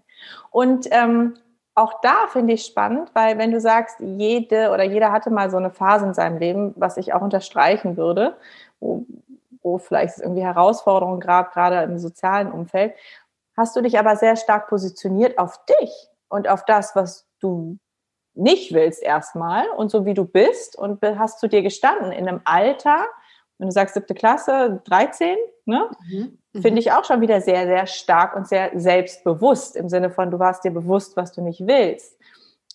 Und 0.52 0.88
ähm, 0.92 1.38
auch 1.76 2.00
da 2.02 2.28
finde 2.28 2.54
ich 2.54 2.66
spannend, 2.66 3.12
weil 3.14 3.38
wenn 3.38 3.52
du 3.52 3.60
sagst, 3.60 4.00
jede 4.00 4.72
oder 4.72 4.84
jeder 4.84 5.12
hatte 5.12 5.30
mal 5.30 5.50
so 5.52 5.58
eine 5.58 5.72
Phase 5.72 6.06
in 6.06 6.14
seinem 6.14 6.38
Leben, 6.38 6.74
was 6.78 6.96
ich 6.96 7.14
auch 7.14 7.22
unterstreichen 7.22 7.98
würde, 7.98 8.38
wo, 8.80 9.06
wo 9.62 9.78
vielleicht 9.78 10.20
irgendwie 10.20 10.44
Herausforderungen 10.44 11.20
gab, 11.20 11.54
gerade 11.54 11.84
im 11.84 12.00
sozialen 12.00 12.50
Umfeld, 12.50 12.94
hast 13.58 13.76
du 13.76 13.82
dich 13.82 14.00
aber 14.00 14.16
sehr 14.16 14.38
stark 14.38 14.70
positioniert 14.70 15.38
auf 15.38 15.60
dich 15.66 15.92
und 16.30 16.48
auf 16.48 16.64
das, 16.64 16.96
was 16.96 17.28
du 17.42 17.78
nicht 18.36 18.74
willst 18.74 19.04
erstmal 19.04 19.68
und 19.70 19.90
so 19.92 20.06
wie 20.06 20.14
du 20.14 20.26
bist 20.26 20.78
und 20.78 21.02
hast 21.02 21.40
zu 21.40 21.48
dir 21.48 21.62
gestanden 21.62 22.12
in 22.14 22.28
einem 22.28 22.42
Alter, 22.46 23.06
wenn 23.58 23.68
du 23.68 23.72
sagst 23.72 23.96
siebte 23.96 24.14
Klasse, 24.14 24.82
13, 24.86 25.38
ne? 25.66 25.90
Mhm. 26.10 26.38
Finde 26.62 26.72
mhm. 26.72 26.78
ich 26.78 26.92
auch 26.94 27.04
schon 27.04 27.20
wieder 27.20 27.42
sehr, 27.42 27.66
sehr 27.66 27.86
stark 27.86 28.36
und 28.36 28.48
sehr 28.48 28.72
selbstbewusst 28.76 29.76
im 29.76 29.90
Sinne 29.90 30.10
von, 30.10 30.32
du 30.32 30.40
warst 30.40 30.64
dir 30.64 30.72
bewusst, 30.72 31.18
was 31.18 31.34
du 31.34 31.42
nicht 31.42 31.68
willst. 31.68 32.18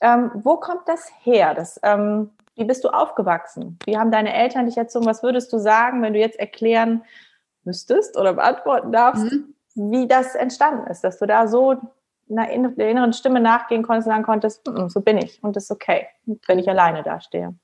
Ähm, 0.03 0.31
wo 0.35 0.57
kommt 0.57 0.87
das 0.87 1.11
her? 1.23 1.55
Das, 1.55 1.81
ähm, 1.83 2.31
wie 2.57 2.65
bist 2.65 2.85
du 2.85 2.89
aufgewachsen? 2.89 3.79
Wie 3.87 3.97
haben 3.97 4.11
deine 4.11 4.35
Eltern 4.35 4.67
dich 4.67 4.77
erzogen? 4.77 5.07
Was 5.07 5.23
würdest 5.23 5.51
du 5.53 5.59
sagen, 5.59 6.03
wenn 6.03 6.13
du 6.13 6.19
jetzt 6.19 6.39
erklären 6.39 7.03
müsstest 7.65 8.19
oder 8.19 8.35
beantworten 8.35 8.93
darfst, 8.93 9.25
mhm. 9.25 9.55
wie 9.75 10.07
das 10.07 10.35
entstanden 10.35 10.87
ist, 10.87 11.03
dass 11.03 11.19
du 11.19 11.27
da 11.27 11.49
so 11.49 11.77
einer 12.31 12.51
inneren 12.51 13.13
Stimme 13.13 13.41
nachgehen 13.41 13.83
konntest 13.83 14.07
und 14.07 14.13
sagen 14.13 14.25
konntest, 14.25 14.67
mm, 14.67 14.89
so 14.89 15.01
bin 15.01 15.19
ich 15.19 15.43
und 15.43 15.57
das 15.57 15.65
ist 15.65 15.71
okay, 15.71 16.07
wenn 16.47 16.59
ich 16.59 16.69
alleine 16.69 17.03
dastehe. 17.03 17.55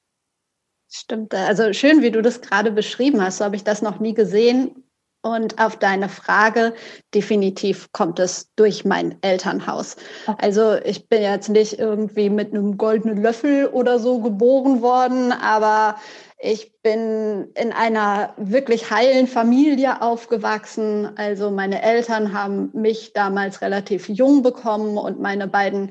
Stimmt, 0.88 1.34
also 1.34 1.72
schön, 1.72 2.02
wie 2.02 2.10
du 2.10 2.22
das 2.22 2.40
gerade 2.40 2.70
beschrieben 2.70 3.20
hast. 3.20 3.38
So 3.38 3.44
habe 3.44 3.56
ich 3.56 3.64
das 3.64 3.82
noch 3.82 3.98
nie 3.98 4.14
gesehen. 4.14 4.84
Und 5.26 5.58
auf 5.58 5.76
deine 5.76 6.08
Frage, 6.08 6.72
definitiv 7.12 7.90
kommt 7.90 8.20
es 8.20 8.54
durch 8.54 8.84
mein 8.84 9.16
Elternhaus. 9.22 9.96
Also 10.38 10.76
ich 10.84 11.08
bin 11.08 11.20
jetzt 11.20 11.48
nicht 11.48 11.80
irgendwie 11.80 12.30
mit 12.30 12.54
einem 12.54 12.78
goldenen 12.78 13.20
Löffel 13.20 13.66
oder 13.66 13.98
so 13.98 14.20
geboren 14.20 14.82
worden, 14.82 15.32
aber 15.32 15.96
ich 16.38 16.80
bin 16.80 17.48
in 17.54 17.72
einer 17.72 18.34
wirklich 18.36 18.88
heilen 18.88 19.26
Familie 19.26 20.00
aufgewachsen. 20.00 21.10
Also 21.16 21.50
meine 21.50 21.82
Eltern 21.82 22.32
haben 22.32 22.70
mich 22.72 23.12
damals 23.12 23.62
relativ 23.62 24.08
jung 24.08 24.44
bekommen 24.44 24.96
und 24.96 25.18
meine 25.18 25.48
beiden 25.48 25.90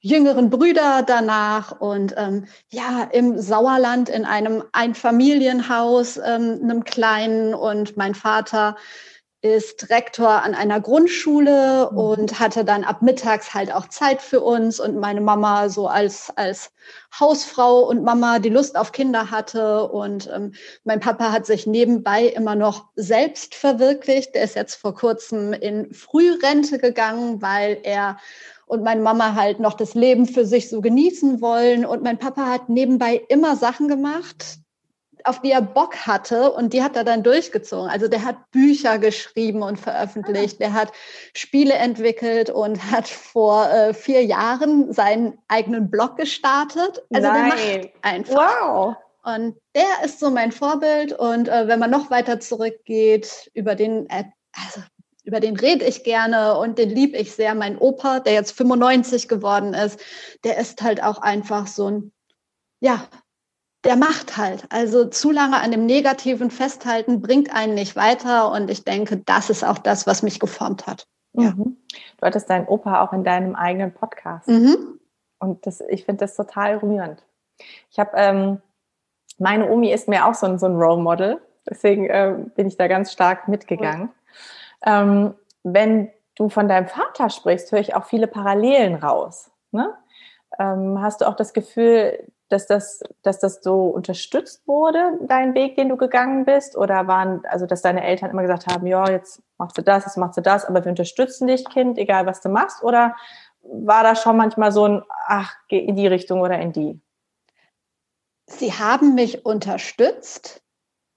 jüngeren 0.00 0.50
Brüder 0.50 1.02
danach 1.06 1.80
und 1.80 2.14
ähm, 2.16 2.46
ja, 2.70 3.08
im 3.12 3.38
Sauerland 3.38 4.08
in 4.08 4.24
einem 4.24 4.62
Einfamilienhaus, 4.72 6.16
ähm, 6.18 6.60
einem 6.62 6.84
kleinen 6.84 7.54
und 7.54 7.96
mein 7.96 8.14
Vater 8.14 8.76
ist 9.42 9.90
Rektor 9.90 10.42
an 10.42 10.54
einer 10.54 10.80
Grundschule 10.80 11.90
mhm. 11.90 11.98
und 11.98 12.40
hatte 12.40 12.64
dann 12.64 12.84
ab 12.84 13.02
mittags 13.02 13.54
halt 13.54 13.72
auch 13.72 13.88
Zeit 13.88 14.22
für 14.22 14.40
uns 14.40 14.80
und 14.80 14.98
meine 14.98 15.20
Mama 15.20 15.68
so 15.68 15.86
als, 15.88 16.32
als 16.36 16.72
Hausfrau 17.18 17.80
und 17.80 18.02
Mama 18.02 18.38
die 18.38 18.48
Lust 18.48 18.76
auf 18.76 18.92
Kinder 18.92 19.30
hatte 19.30 19.84
und 19.88 20.28
ähm, 20.34 20.52
mein 20.84 21.00
Papa 21.00 21.32
hat 21.32 21.46
sich 21.46 21.66
nebenbei 21.66 22.24
immer 22.24 22.54
noch 22.54 22.86
selbst 22.96 23.54
verwirklicht. 23.54 24.34
Der 24.34 24.44
ist 24.44 24.56
jetzt 24.56 24.76
vor 24.76 24.94
kurzem 24.94 25.52
in 25.52 25.92
Frührente 25.92 26.78
gegangen, 26.78 27.42
weil 27.42 27.78
er 27.82 28.18
und 28.66 28.82
meine 28.82 29.00
Mama 29.00 29.34
halt 29.34 29.60
noch 29.60 29.74
das 29.74 29.94
Leben 29.94 30.26
für 30.26 30.44
sich 30.44 30.68
so 30.68 30.80
genießen 30.80 31.40
wollen. 31.40 31.86
Und 31.86 32.02
mein 32.02 32.18
Papa 32.18 32.46
hat 32.46 32.68
nebenbei 32.68 33.22
immer 33.28 33.56
Sachen 33.56 33.88
gemacht, 33.88 34.58
auf 35.24 35.40
die 35.40 35.52
er 35.52 35.62
Bock 35.62 36.06
hatte 36.06 36.52
und 36.52 36.72
die 36.72 36.82
hat 36.82 36.96
er 36.96 37.04
dann 37.04 37.22
durchgezogen. 37.22 37.88
Also 37.88 38.08
der 38.08 38.24
hat 38.24 38.50
Bücher 38.50 38.98
geschrieben 38.98 39.62
und 39.62 39.78
veröffentlicht, 39.78 40.60
der 40.60 40.72
hat 40.72 40.92
Spiele 41.34 41.74
entwickelt 41.74 42.50
und 42.50 42.90
hat 42.90 43.08
vor 43.08 43.70
äh, 43.70 43.94
vier 43.94 44.24
Jahren 44.24 44.92
seinen 44.92 45.38
eigenen 45.48 45.90
Blog 45.90 46.16
gestartet. 46.16 47.02
Also 47.12 47.28
Nein. 47.28 47.52
der 47.56 47.78
macht 47.78 47.90
einfach. 48.02 48.62
Wow. 48.62 48.96
Und 49.24 49.56
der 49.74 50.04
ist 50.04 50.20
so 50.20 50.30
mein 50.30 50.52
Vorbild. 50.52 51.12
Und 51.12 51.48
äh, 51.48 51.66
wenn 51.66 51.80
man 51.80 51.90
noch 51.90 52.10
weiter 52.10 52.38
zurückgeht, 52.38 53.50
über 53.54 53.74
den, 53.74 54.08
äh, 54.08 54.24
also 54.52 54.80
über 55.26 55.40
den 55.40 55.56
rede 55.56 55.84
ich 55.84 56.04
gerne 56.04 56.56
und 56.56 56.78
den 56.78 56.88
lieb 56.88 57.14
ich 57.14 57.34
sehr. 57.34 57.54
Mein 57.54 57.76
Opa, 57.76 58.20
der 58.20 58.32
jetzt 58.32 58.52
95 58.52 59.28
geworden 59.28 59.74
ist, 59.74 60.00
der 60.44 60.56
ist 60.56 60.82
halt 60.82 61.02
auch 61.02 61.18
einfach 61.18 61.66
so 61.66 61.90
ein, 61.90 62.12
ja, 62.80 63.04
der 63.84 63.96
macht 63.96 64.36
halt. 64.36 64.66
Also 64.70 65.04
zu 65.04 65.32
lange 65.32 65.60
an 65.60 65.72
dem 65.72 65.84
Negativen 65.84 66.50
festhalten 66.50 67.20
bringt 67.20 67.52
einen 67.52 67.74
nicht 67.74 67.96
weiter 67.96 68.52
und 68.52 68.70
ich 68.70 68.84
denke, 68.84 69.16
das 69.18 69.50
ist 69.50 69.64
auch 69.64 69.78
das, 69.78 70.06
was 70.06 70.22
mich 70.22 70.38
geformt 70.38 70.86
hat. 70.86 71.08
Ja. 71.32 71.50
Mhm. 71.50 71.76
Du 72.18 72.22
hattest 72.26 72.48
deinen 72.48 72.68
Opa 72.68 73.02
auch 73.02 73.12
in 73.12 73.24
deinem 73.24 73.56
eigenen 73.56 73.92
Podcast. 73.92 74.48
Mhm. 74.48 75.00
Und 75.40 75.66
das, 75.66 75.82
ich 75.88 76.04
finde 76.04 76.20
das 76.20 76.36
total 76.36 76.76
rührend. 76.76 77.22
Ich 77.90 77.98
habe, 77.98 78.12
ähm, 78.14 78.62
meine 79.38 79.68
Omi 79.68 79.92
ist 79.92 80.08
mir 80.08 80.26
auch 80.26 80.34
so 80.34 80.46
ein, 80.46 80.58
so 80.58 80.66
ein 80.66 80.76
Role 80.76 81.02
Model, 81.02 81.40
deswegen 81.68 82.06
äh, 82.08 82.36
bin 82.54 82.68
ich 82.68 82.76
da 82.76 82.86
ganz 82.86 83.12
stark 83.12 83.48
mitgegangen. 83.48 84.10
Ähm, 84.84 85.34
wenn 85.62 86.10
du 86.36 86.48
von 86.48 86.68
deinem 86.68 86.86
Vater 86.86 87.30
sprichst, 87.30 87.72
höre 87.72 87.80
ich 87.80 87.94
auch 87.94 88.04
viele 88.04 88.26
Parallelen 88.26 88.94
raus. 88.94 89.50
Ne? 89.72 89.94
Ähm, 90.58 91.00
hast 91.00 91.20
du 91.20 91.26
auch 91.26 91.36
das 91.36 91.52
Gefühl, 91.52 92.30
dass 92.48 92.66
das, 92.66 93.02
dass 93.22 93.40
das 93.40 93.62
so 93.62 93.86
unterstützt 93.86 94.66
wurde, 94.68 95.18
dein 95.22 95.54
Weg, 95.54 95.76
den 95.76 95.88
du 95.88 95.96
gegangen 95.96 96.44
bist? 96.44 96.76
Oder 96.76 97.08
waren, 97.08 97.42
also 97.46 97.66
dass 97.66 97.82
deine 97.82 98.04
Eltern 98.04 98.30
immer 98.30 98.42
gesagt 98.42 98.66
haben, 98.66 98.86
ja, 98.86 99.10
jetzt 99.10 99.42
machst 99.58 99.76
du 99.76 99.82
das, 99.82 100.04
jetzt 100.04 100.16
machst 100.16 100.36
du 100.36 100.42
das, 100.42 100.64
aber 100.64 100.84
wir 100.84 100.90
unterstützen 100.90 101.48
dich, 101.48 101.64
Kind, 101.68 101.98
egal 101.98 102.26
was 102.26 102.40
du 102.40 102.48
machst? 102.48 102.82
Oder 102.84 103.16
war 103.62 104.04
da 104.04 104.14
schon 104.14 104.36
manchmal 104.36 104.70
so 104.70 104.86
ein, 104.86 105.02
ach, 105.26 105.54
geh 105.68 105.78
in 105.78 105.96
die 105.96 106.06
Richtung 106.06 106.40
oder 106.40 106.58
in 106.58 106.72
die? 106.72 107.00
Sie 108.48 108.72
haben 108.72 109.14
mich 109.14 109.44
unterstützt. 109.44 110.62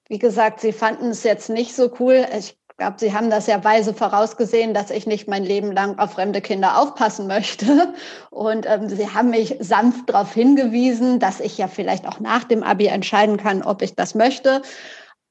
Wie 0.07 0.17
gesagt, 0.17 0.61
sie 0.61 0.73
fanden 0.73 1.09
es 1.09 1.23
jetzt 1.23 1.49
nicht 1.49 1.75
so 1.75 1.91
cool. 1.99 2.25
Ich 2.35 2.58
glaube, 2.79 2.95
Sie 2.97 3.13
haben 3.13 3.29
das 3.29 3.45
ja 3.45 3.63
weise 3.63 3.93
vorausgesehen, 3.93 4.73
dass 4.73 4.89
ich 4.89 5.05
nicht 5.05 5.27
mein 5.27 5.43
Leben 5.43 5.71
lang 5.71 5.99
auf 5.99 6.13
fremde 6.13 6.41
Kinder 6.41 6.79
aufpassen 6.79 7.27
möchte. 7.27 7.93
Und 8.31 8.65
ähm, 8.65 8.89
Sie 8.89 9.07
haben 9.13 9.29
mich 9.29 9.57
sanft 9.59 10.09
darauf 10.09 10.33
hingewiesen, 10.33 11.19
dass 11.19 11.39
ich 11.39 11.57
ja 11.57 11.67
vielleicht 11.67 12.07
auch 12.07 12.19
nach 12.19 12.43
dem 12.43 12.63
Abi 12.63 12.87
entscheiden 12.87 13.37
kann, 13.37 13.61
ob 13.61 13.83
ich 13.83 13.95
das 13.95 14.15
möchte. 14.15 14.63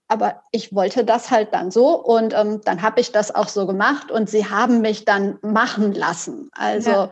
Aber 0.06 0.42
ich 0.52 0.74
wollte 0.74 1.04
das 1.04 1.30
halt 1.30 1.52
dann 1.52 1.70
so 1.70 2.02
und 2.02 2.32
ähm, 2.32 2.62
dann 2.64 2.80
habe 2.80 3.00
ich 3.00 3.12
das 3.12 3.34
auch 3.34 3.48
so 3.48 3.66
gemacht 3.66 4.10
und 4.10 4.30
sie 4.30 4.48
haben 4.48 4.80
mich 4.80 5.04
dann 5.04 5.38
machen 5.42 5.92
lassen. 5.92 6.48
Also 6.52 6.90
ja. 6.90 7.10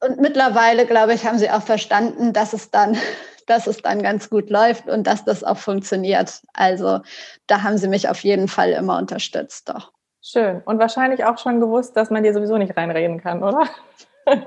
und 0.00 0.20
mittlerweile, 0.20 0.86
glaube 0.86 1.14
ich, 1.14 1.24
haben 1.24 1.38
sie 1.38 1.50
auch 1.50 1.62
verstanden, 1.62 2.32
dass 2.32 2.52
es 2.52 2.72
dann 2.72 2.96
dass 3.46 3.66
es 3.66 3.78
dann 3.78 4.02
ganz 4.02 4.30
gut 4.30 4.50
läuft 4.50 4.88
und 4.88 5.06
dass 5.06 5.24
das 5.24 5.44
auch 5.44 5.58
funktioniert. 5.58 6.42
Also 6.52 7.00
da 7.46 7.62
haben 7.62 7.78
sie 7.78 7.88
mich 7.88 8.08
auf 8.08 8.20
jeden 8.20 8.48
Fall 8.48 8.70
immer 8.70 8.98
unterstützt, 8.98 9.68
doch. 9.68 9.92
Schön. 10.22 10.60
Und 10.64 10.78
wahrscheinlich 10.80 11.24
auch 11.24 11.38
schon 11.38 11.60
gewusst, 11.60 11.96
dass 11.96 12.10
man 12.10 12.24
dir 12.24 12.34
sowieso 12.34 12.58
nicht 12.58 12.76
reinreden 12.76 13.20
kann, 13.20 13.42
oder? 13.42 13.68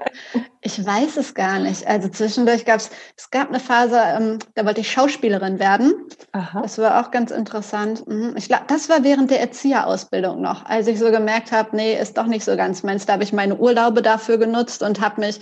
Ich 0.62 0.86
weiß 0.86 1.18
es 1.18 1.34
gar 1.34 1.58
nicht. 1.58 1.88
Also 1.88 2.10
zwischendurch 2.10 2.66
gab 2.66 2.78
es, 2.78 2.92
es 3.16 3.32
gab 3.32 3.48
eine 3.48 3.62
Phase, 3.62 3.98
ähm, 3.98 4.40
da 4.56 4.66
wollte 4.66 4.82
ich 4.82 4.92
Schauspielerin 4.92 5.58
werden. 5.58 5.94
Aha. 6.34 6.62
Das 6.62 6.78
war 6.78 7.00
auch 7.00 7.12
ganz 7.12 7.32
interessant. 7.32 8.06
Mhm. 8.06 8.36
Ich 8.38 8.50
glaube, 8.50 8.66
das 8.68 8.90
war 8.90 9.04
während 9.04 9.32
der 9.32 9.40
Erzieherausbildung 9.40 10.42
noch, 10.42 10.66
als 10.66 10.88
ich 10.88 11.00
so 11.00 11.12
gemerkt 11.12 11.54
habe, 11.54 11.76
nee, 11.76 11.98
ist 11.98 12.18
doch 12.18 12.26
nicht 12.26 12.44
so 12.44 12.58
ganz 12.58 12.84
meins. 12.84 13.06
Da 13.06 13.14
habe 13.14 13.24
ich 13.24 13.32
meine 13.32 13.56
Urlaube 13.56 14.02
dafür 14.02 14.38
genutzt 14.38 14.84
und 14.84 15.00
habe 15.00 15.22
mich 15.22 15.40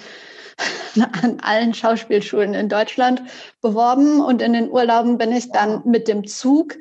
an 1.24 1.40
allen 1.42 1.74
Schauspielschulen 1.74 2.54
in 2.54 2.70
Deutschland 2.70 3.22
beworben. 3.62 4.22
Und 4.22 4.42
in 4.42 4.54
den 4.54 4.70
Urlauben 4.70 5.18
bin 5.18 5.32
ich 5.32 5.52
dann 5.52 5.82
mit 5.86 6.08
dem 6.08 6.26
Zug 6.28 6.76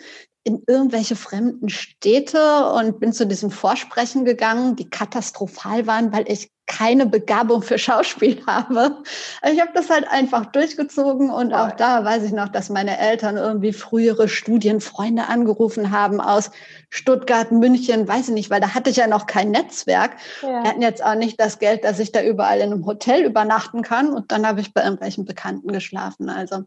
in 0.45 0.62
irgendwelche 0.66 1.16
fremden 1.16 1.68
Städte 1.68 2.66
und 2.73 3.00
bin 3.00 3.12
zu 3.12 3.26
diesen 3.26 3.50
Vorsprechen 3.50 4.25
gegangen, 4.25 4.76
die 4.76 4.88
katastrophal 4.88 5.87
waren, 5.88 6.12
weil 6.12 6.30
ich 6.30 6.50
keine 6.66 7.06
Begabung 7.06 7.62
für 7.62 7.78
Schauspiel 7.78 8.42
habe. 8.46 8.99
Also 9.40 9.54
ich 9.54 9.61
habe 9.61 9.73
das 9.75 9.88
halt 9.88 10.06
einfach 10.08 10.46
durchgezogen 10.46 11.30
und 11.30 11.52
auch 11.54 11.73
da 11.73 12.04
weiß 12.04 12.25
ich 12.25 12.32
noch, 12.32 12.49
dass 12.49 12.68
meine 12.68 12.99
Eltern 12.99 13.37
irgendwie 13.37 13.73
frühere 13.73 14.28
Studienfreunde 14.28 15.26
angerufen 15.26 15.90
haben 15.90 16.20
aus 16.20 16.50
Stuttgart, 16.90 17.52
München, 17.52 18.06
weiß 18.06 18.28
ich 18.28 18.35
nicht, 18.35 18.50
weil 18.50 18.61
da 18.61 18.75
hatte 18.75 18.90
ich 18.90 18.96
ja 18.96 19.06
noch 19.06 19.26
kein 19.26 19.50
Netzwerk. 19.50 20.16
Ja. 20.42 20.49
Wir 20.49 20.70
hatten 20.70 20.82
jetzt 20.82 21.04
auch 21.04 21.14
nicht 21.14 21.40
das 21.40 21.58
Geld, 21.58 21.85
dass 21.85 21.99
ich 21.99 22.12
da 22.12 22.23
überall 22.23 22.58
in 22.58 22.73
einem 22.73 22.87
Hotel 22.87 23.25
übernachten 23.25 23.82
kann 23.82 24.11
und 24.11 24.32
dann 24.32 24.46
habe 24.46 24.61
ich 24.61 24.75
bei 24.75 24.82
irgendwelchen 24.82 25.25
Bekannten 25.25 25.73
geschlafen. 25.73 26.28
Also 26.28 26.64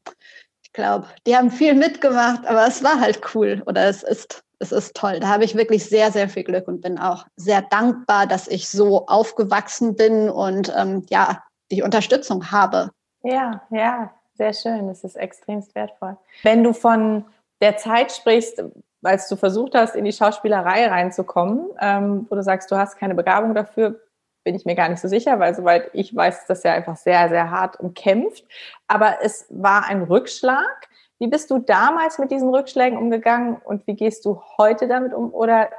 ich 0.63 0.73
glaube, 0.73 1.07
die 1.25 1.35
haben 1.35 1.51
viel 1.51 1.73
mitgemacht, 1.73 2.45
aber 2.45 2.67
es 2.67 2.83
war 2.83 2.99
halt 2.99 3.21
cool 3.33 3.63
oder 3.65 3.87
es 3.87 4.03
ist 4.03 4.43
es 4.59 4.71
ist 4.71 4.95
toll. 4.95 5.19
Da 5.19 5.27
habe 5.29 5.45
ich 5.45 5.55
wirklich 5.55 5.85
sehr, 5.85 6.11
sehr 6.11 6.29
viel 6.29 6.43
Glück 6.43 6.67
und 6.67 6.81
bin 6.81 6.99
auch 6.99 7.25
sehr 7.35 7.61
dankbar, 7.61 8.27
dass 8.27 8.47
ich 8.47 8.69
so 8.69 9.07
aufgewachsen 9.07 9.95
bin 9.95 10.29
und 10.29 10.71
ähm, 10.77 11.05
ja, 11.09 11.43
die 11.71 11.81
Unterstützung 11.81 12.51
habe. 12.51 12.91
Ja, 13.23 13.61
ja, 13.69 14.11
sehr 14.35 14.53
schön. 14.53 14.87
Das 14.87 15.03
ist 15.03 15.15
extremst 15.15 15.75
wertvoll. 15.75 16.17
Wenn 16.43 16.63
du 16.63 16.73
von 16.73 17.25
der 17.61 17.77
Zeit 17.77 18.11
sprichst, 18.11 18.63
als 19.03 19.29
du 19.29 19.35
versucht 19.35 19.75
hast, 19.75 19.95
in 19.95 20.05
die 20.05 20.11
Schauspielerei 20.11 20.87
reinzukommen, 20.87 21.69
ähm, 21.79 22.27
wo 22.29 22.35
du 22.35 22.43
sagst, 22.43 22.69
du 22.71 22.77
hast 22.77 22.97
keine 22.97 23.15
Begabung 23.15 23.53
dafür, 23.53 23.99
bin 24.43 24.55
ich 24.55 24.65
mir 24.65 24.75
gar 24.75 24.89
nicht 24.89 25.01
so 25.01 25.07
sicher, 25.07 25.39
weil 25.39 25.53
soweit 25.53 25.89
ich 25.93 26.15
weiß, 26.15 26.39
ist 26.39 26.49
das 26.49 26.63
ja 26.63 26.73
einfach 26.73 26.97
sehr, 26.97 27.29
sehr 27.29 27.51
hart 27.51 27.79
umkämpft. 27.79 28.45
Aber 28.87 29.17
es 29.21 29.45
war 29.49 29.85
ein 29.85 30.01
Rückschlag. 30.01 30.88
Wie 31.19 31.27
bist 31.27 31.51
du 31.51 31.59
damals 31.59 32.17
mit 32.17 32.31
diesen 32.31 32.49
Rückschlägen 32.49 32.97
umgegangen 32.97 33.57
und 33.63 33.85
wie 33.87 33.95
gehst 33.95 34.25
du 34.25 34.41
heute 34.57 34.87
damit 34.87 35.13
um? 35.13 35.33
Oder 35.33 35.69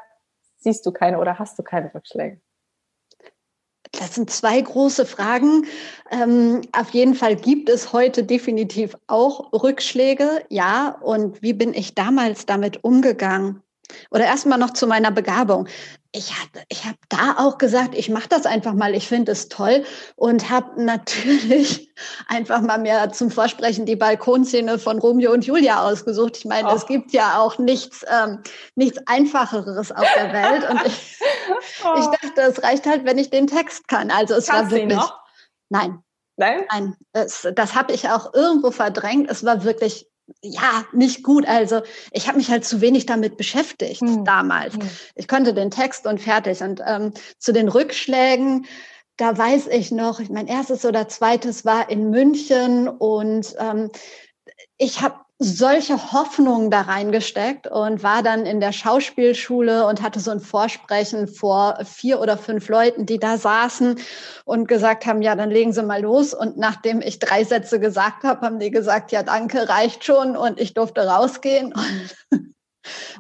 siehst 0.59 0.85
du 0.85 0.93
keine 0.93 1.19
oder 1.19 1.39
hast 1.39 1.59
du 1.59 1.63
keine 1.63 1.93
Rückschläge? 1.95 2.41
Das 3.93 4.15
sind 4.15 4.31
zwei 4.31 4.61
große 4.61 5.05
Fragen. 5.05 5.67
Ähm, 6.11 6.61
auf 6.73 6.91
jeden 6.91 7.15
Fall 7.15 7.37
gibt 7.37 7.69
es 7.69 7.93
heute 7.93 8.23
definitiv 8.23 8.97
auch 9.09 9.53
Rückschläge. 9.53 10.45
Ja, 10.49 10.97
und 11.01 11.43
wie 11.43 11.55
bin 11.55 11.75
ich 11.75 11.95
damals 11.95 12.47
damit 12.47 12.85
umgegangen? 12.85 13.63
Oder 14.11 14.25
erstmal 14.25 14.59
noch 14.59 14.73
zu 14.73 14.87
meiner 14.87 15.11
Begabung 15.11 15.69
ich 16.13 16.33
habe 16.33 16.65
ich 16.69 16.85
hab 16.85 16.97
da 17.09 17.37
auch 17.39 17.59
gesagt, 17.59 17.95
ich 17.95 18.09
mache 18.09 18.29
das 18.29 18.45
einfach 18.45 18.73
mal, 18.73 18.95
ich 18.95 19.07
finde 19.07 19.31
es 19.31 19.49
toll 19.49 19.85
und 20.17 20.51
habe 20.51 20.83
natürlich 20.83 21.95
einfach 22.27 22.61
mal 22.61 22.79
mehr 22.79 23.13
zum 23.13 23.31
Vorsprechen 23.31 23.87
die 23.87 23.97
Balkonszene 23.97 24.79
von 24.79 24.99
Romeo 24.99 25.33
und 25.33 25.47
Julia 25.47 25.87
ausgesucht. 25.89 26.39
Ich 26.39 26.45
meine, 26.45 26.69
oh. 26.69 26.75
es 26.75 26.87
gibt 26.87 27.13
ja 27.13 27.39
auch 27.39 27.59
nichts, 27.59 28.05
ähm, 28.09 28.43
nichts 28.75 28.99
Einfacheres 29.07 29.93
auf 29.93 30.07
der 30.17 30.33
Welt 30.33 30.69
und 30.69 30.85
ich, 30.87 31.19
oh. 31.85 31.99
ich 31.99 32.07
dachte, 32.07 32.41
es 32.43 32.63
reicht 32.63 32.87
halt, 32.87 33.05
wenn 33.05 33.19
ich 33.19 33.31
den 33.31 33.47
Text 33.47 33.87
kann. 33.87 34.11
Also 34.11 34.35
es 34.35 34.47
Kannst 34.47 34.73
war 34.73 34.79
wirklich. 34.79 34.99
Noch? 34.99 35.21
Nein. 35.69 36.03
Nein? 36.37 36.65
Nein, 36.71 36.97
das, 37.13 37.47
das 37.55 37.75
habe 37.75 37.93
ich 37.93 38.09
auch 38.09 38.33
irgendwo 38.33 38.71
verdrängt. 38.71 39.31
Es 39.31 39.45
war 39.45 39.63
wirklich 39.63 40.10
ja, 40.43 40.85
nicht 40.93 41.23
gut. 41.23 41.47
Also 41.47 41.83
ich 42.13 42.29
habe 42.29 42.39
mich 42.39 42.51
halt 42.51 42.65
zu 42.65 42.81
wenig 42.81 43.07
damit 43.07 43.37
beschäftigt 43.37 44.01
hm. 44.01 44.25
damals. 44.25 44.75
Hm. 44.75 44.81
Ich 45.15 45.29
konnte 45.29 45.55
den 45.55 45.71
Text 45.71 46.07
und 46.07 46.21
fertig. 46.21 46.61
Und 46.63 46.81
ähm, 46.87 47.13
zu 47.39 47.53
den 47.53 47.69
Rückschlägen, 47.69 48.67
da 49.17 49.37
weiß 49.37 49.67
ich 49.69 49.91
noch, 49.93 50.21
mein 50.31 50.47
erstes 50.47 50.85
oder 50.85 51.09
zweites 51.09 51.65
war 51.65 51.91
in 51.91 52.11
München 52.11 52.89
und 52.89 53.55
ähm, 53.59 53.91
ich 54.79 55.03
habe 55.03 55.17
solche 55.43 56.13
Hoffnungen 56.13 56.71
da 56.71 56.83
reingesteckt 56.83 57.67
und 57.67 58.03
war 58.03 58.23
dann 58.23 58.45
in 58.45 58.61
der 58.61 58.73
Schauspielschule 58.73 59.87
und 59.87 60.03
hatte 60.03 60.21
so 60.21 60.31
ein 60.31 60.41
Vorsprechen 60.41 61.29
vor 61.29 61.79
vier 61.87 62.21
oder 62.21 62.37
fünf 62.37 62.69
Leuten, 62.69 63.07
die 63.07 63.19
da 63.19 63.39
saßen 63.39 63.99
und 64.45 64.69
gesagt 64.69 65.07
haben, 65.07 65.23
ja, 65.23 65.35
dann 65.35 65.51
legen 65.51 65.73
Sie 65.73 65.83
mal 65.83 66.03
los. 66.03 66.35
Und 66.35 66.59
nachdem 66.59 67.01
ich 67.01 67.21
drei 67.21 67.45
Sätze 67.45 67.81
gesagt 67.81 68.23
habe, 68.23 68.45
haben 68.45 68.59
die 68.59 68.71
gesagt, 68.71 69.13
ja, 69.13 69.23
danke, 69.23 69.67
reicht 69.71 70.05
schon. 70.05 70.37
Und 70.37 70.61
ich 70.61 70.75
durfte 70.75 71.07
rausgehen. 71.07 71.73
Und 72.31 72.55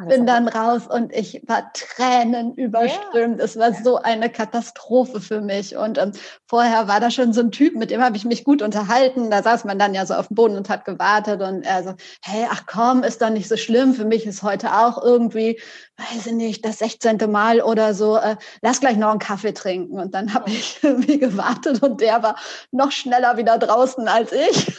bin 0.09 0.27
dann 0.27 0.49
raus 0.49 0.87
und 0.87 1.12
ich 1.12 1.42
war 1.46 1.73
Tränen 1.73 2.55
überströmt. 2.55 3.38
Ja. 3.38 3.44
Es 3.44 3.59
war 3.59 3.75
so 3.75 3.96
eine 3.96 4.31
Katastrophe 4.31 5.20
für 5.20 5.40
mich. 5.40 5.77
Und 5.77 5.99
ähm, 5.99 6.12
vorher 6.46 6.88
war 6.88 7.01
da 7.01 7.11
schon 7.11 7.33
so 7.33 7.40
ein 7.40 7.51
Typ, 7.51 7.75
mit 7.75 7.90
dem 7.90 8.03
habe 8.03 8.16
ich 8.16 8.25
mich 8.25 8.44
gut 8.44 8.62
unterhalten. 8.62 9.31
Da 9.31 9.42
saß 9.42 9.64
man 9.64 9.79
dann 9.79 9.94
ja 9.94 10.07
so 10.07 10.14
auf 10.14 10.29
dem 10.29 10.35
Boden 10.35 10.57
und 10.57 10.68
hat 10.68 10.85
gewartet 10.85 11.42
und 11.42 11.62
er 11.62 11.83
so, 11.83 11.94
hey, 12.23 12.46
ach 12.51 12.62
komm, 12.66 13.03
ist 13.03 13.20
doch 13.20 13.31
nicht 13.31 13.49
so 13.49 13.57
schlimm. 13.57 13.94
Für 13.94 14.05
mich 14.05 14.27
ist 14.27 14.42
heute 14.42 14.73
auch 14.73 15.03
irgendwie, 15.03 15.61
weiß 15.99 16.27
ich 16.27 16.33
nicht, 16.33 16.64
das 16.64 16.79
16. 16.79 17.18
Mal 17.31 17.61
oder 17.61 17.94
so. 17.94 18.16
Äh, 18.16 18.37
lass 18.62 18.81
gleich 18.81 18.96
noch 18.96 19.11
einen 19.11 19.18
Kaffee 19.18 19.53
trinken. 19.53 19.99
Und 19.99 20.14
dann 20.14 20.33
habe 20.33 20.51
ich 20.51 20.79
irgendwie 20.83 21.18
gewartet 21.18 21.83
und 21.83 22.01
der 22.01 22.23
war 22.23 22.37
noch 22.70 22.92
schneller 22.92 23.37
wieder 23.37 23.59
draußen 23.59 24.09
als 24.09 24.33
ich. 24.33 24.73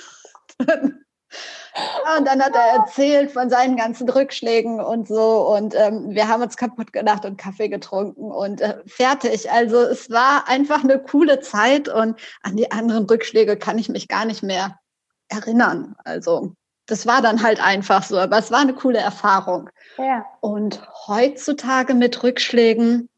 Ja, 1.76 2.18
und 2.18 2.28
dann 2.28 2.42
hat 2.42 2.54
er 2.54 2.80
erzählt 2.80 3.32
von 3.32 3.50
seinen 3.50 3.78
ganzen 3.78 4.10
Rückschlägen 4.10 4.82
und 4.82 5.08
so. 5.08 5.48
Und 5.56 5.76
ähm, 5.76 6.10
wir 6.10 6.28
haben 6.28 6.42
uns 6.42 6.58
kaputt 6.58 6.92
gedacht 6.92 7.26
und 7.26 7.38
Kaffee 7.38 7.70
getrunken 7.70 8.32
und 8.32 8.62
äh, 8.62 8.80
fertig. 8.86 9.50
Also 9.52 9.78
es 9.78 10.10
war 10.10 10.48
einfach 10.48 10.84
eine 10.84 11.00
coole 11.00 11.40
Zeit 11.40 11.88
und 11.88 12.20
an 12.44 12.58
die 12.58 12.72
anderen 12.72 13.06
Rückschläge 13.06 13.58
kann 13.58 13.78
ich 13.78 13.90
mich 13.90 14.08
gar 14.08 14.26
nicht 14.26 14.44
mehr 14.44 14.80
erinnern. 15.30 15.96
Also 16.04 16.54
das 16.88 17.08
war 17.08 17.22
dann 17.22 17.42
halt 17.42 17.64
einfach 17.64 18.04
so. 18.04 18.20
Aber 18.20 18.38
es 18.38 18.52
war 18.52 18.60
eine 18.60 18.74
coole 18.74 19.00
Erfahrung. 19.00 19.70
Ja. 19.98 20.26
Und 20.42 20.82
heutzutage 21.08 21.94
mit 21.94 22.22
Rückschlägen, 22.22 23.10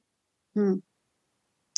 hm, 0.53 0.83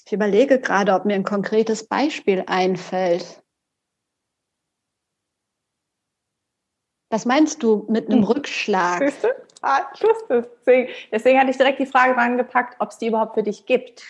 ich 0.05 0.13
überlege 0.13 0.59
gerade, 0.59 0.93
ob 0.93 1.05
mir 1.05 1.15
ein 1.15 1.23
konkretes 1.23 1.87
Beispiel 1.87 2.43
einfällt. 2.45 3.41
Was 7.15 7.25
meinst 7.25 7.63
du 7.63 7.85
mit 7.87 8.09
einem 8.09 8.23
hm. 8.23 8.27
Rückschlag? 8.27 8.99
Siehst 8.99 9.23
du? 9.23 9.29
Ah, 9.61 9.83
ich 9.93 10.03
wusste 10.03 10.39
es. 10.39 10.47
Deswegen, 10.59 10.89
deswegen 11.13 11.39
hatte 11.39 11.49
ich 11.49 11.55
direkt 11.55 11.79
die 11.79 11.85
Frage 11.85 12.17
rangepackt, 12.17 12.75
ob 12.79 12.89
es 12.89 12.97
die 12.97 13.07
überhaupt 13.07 13.35
für 13.35 13.43
dich 13.43 13.65
gibt. 13.65 14.03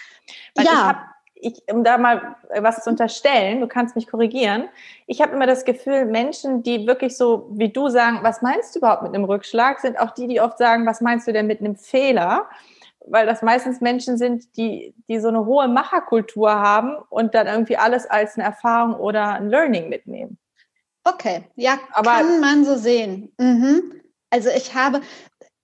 Weil 0.55 0.65
ja. 0.65 0.71
Ich 0.71 0.79
hab, 0.79 1.05
ich, 1.35 1.61
um 1.71 1.83
da 1.83 1.99
mal 1.99 2.35
was 2.57 2.83
zu 2.83 2.89
unterstellen, 2.89 3.61
du 3.61 3.67
kannst 3.67 3.95
mich 3.95 4.07
korrigieren. 4.07 4.69
Ich 5.05 5.21
habe 5.21 5.33
immer 5.33 5.45
das 5.45 5.65
Gefühl, 5.65 6.05
Menschen, 6.05 6.63
die 6.63 6.87
wirklich 6.87 7.15
so 7.15 7.47
wie 7.51 7.69
du 7.69 7.89
sagen, 7.89 8.21
was 8.23 8.41
meinst 8.41 8.73
du 8.73 8.79
überhaupt 8.79 9.03
mit 9.03 9.13
einem 9.13 9.25
Rückschlag, 9.25 9.81
sind 9.81 9.99
auch 9.99 10.09
die, 10.09 10.25
die 10.25 10.41
oft 10.41 10.57
sagen, 10.57 10.87
was 10.87 10.99
meinst 10.99 11.27
du 11.27 11.31
denn 11.31 11.45
mit 11.45 11.59
einem 11.59 11.75
Fehler? 11.75 12.49
Weil 13.05 13.27
das 13.27 13.43
meistens 13.43 13.81
Menschen 13.81 14.17
sind, 14.17 14.57
die, 14.57 14.95
die 15.07 15.19
so 15.19 15.27
eine 15.27 15.45
hohe 15.45 15.67
Macherkultur 15.67 16.51
haben 16.51 16.95
und 17.09 17.35
dann 17.35 17.45
irgendwie 17.45 17.77
alles 17.77 18.09
als 18.09 18.33
eine 18.33 18.45
Erfahrung 18.45 18.95
oder 18.95 19.33
ein 19.33 19.47
Learning 19.47 19.89
mitnehmen. 19.89 20.39
Okay, 21.05 21.43
ja, 21.55 21.79
aber 21.93 22.11
kann 22.11 22.39
man 22.39 22.65
so 22.65 22.75
sehen. 22.75 23.31
Mhm. 23.37 24.01
Also 24.31 24.49
ich 24.49 24.73
habe, 24.73 25.01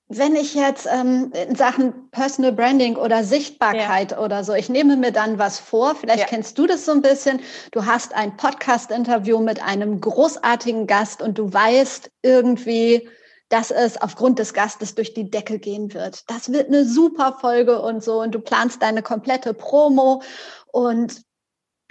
wenn 0.08 0.36
ich 0.36 0.54
jetzt 0.54 0.88
ähm, 0.88 1.34
in 1.34 1.56
Sachen 1.56 2.12
Personal 2.12 2.51
Branding 2.51 2.95
oder 2.95 3.23
Sichtbarkeit 3.23 4.12
ja. 4.12 4.19
oder 4.19 4.43
so, 4.43 4.54
ich 4.54 4.69
nehme 4.69 4.95
mir 4.97 5.12
dann 5.12 5.39
was 5.39 5.58
vor, 5.58 5.95
vielleicht 5.95 6.19
ja. 6.19 6.25
kennst 6.27 6.60
du 6.60 6.67
das 6.67 6.86
so 6.86 6.91
ein 6.91 7.01
bisschen, 7.01 7.41
du 7.71 7.88
hast 7.88 8.13
ein 8.13 8.38
Podcast-Interview 8.38 9.39
mit 9.39 9.63
einem 9.63 9.99
großartigen 9.99 10.86
Gast 10.86 11.23
und 11.23 11.39
du 11.39 11.51
weißt 11.51 12.12
irgendwie, 12.21 13.10
dass 13.49 13.71
es 13.71 13.99
aufgrund 13.99 14.38
des 14.38 14.54
Gastes 14.54 14.93
durch 14.93 15.15
die 15.15 15.30
Decke 15.30 15.58
gehen 15.58 15.91
wird. 15.93 16.30
Das 16.30 16.51
wird 16.51 16.67
eine 16.67 16.86
super 16.86 17.38
Folge 17.41 17.82
und 17.82 18.04
so 18.04 18.21
und 18.21 18.36
du 18.36 18.39
planst 18.39 18.84
deine 18.84 19.01
komplette 19.01 19.56
Promo 19.56 20.21
und 20.67 21.23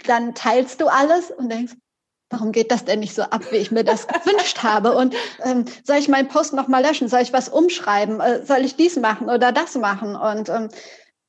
dann 0.07 0.33
teilst 0.35 0.79
du 0.79 0.87
alles 0.87 1.31
und 1.31 1.49
denkst, 1.49 1.73
warum 2.31 2.51
geht 2.51 2.71
das 2.71 2.85
denn 2.85 2.99
nicht 2.99 3.13
so 3.13 3.23
ab, 3.23 3.43
wie 3.51 3.57
ich 3.57 3.71
mir 3.71 3.83
das 3.83 4.07
gewünscht 4.07 4.63
habe? 4.63 4.93
Und 4.93 5.15
ähm, 5.43 5.65
soll 5.83 5.97
ich 5.97 6.07
meinen 6.07 6.27
Post 6.27 6.53
nochmal 6.53 6.83
löschen? 6.83 7.07
Soll 7.07 7.21
ich 7.21 7.33
was 7.33 7.49
umschreiben? 7.49 8.19
Äh, 8.19 8.45
soll 8.45 8.59
ich 8.59 8.75
dies 8.75 8.97
machen 8.97 9.29
oder 9.29 9.51
das 9.51 9.75
machen? 9.75 10.15
Und 10.15 10.49
ähm, 10.49 10.69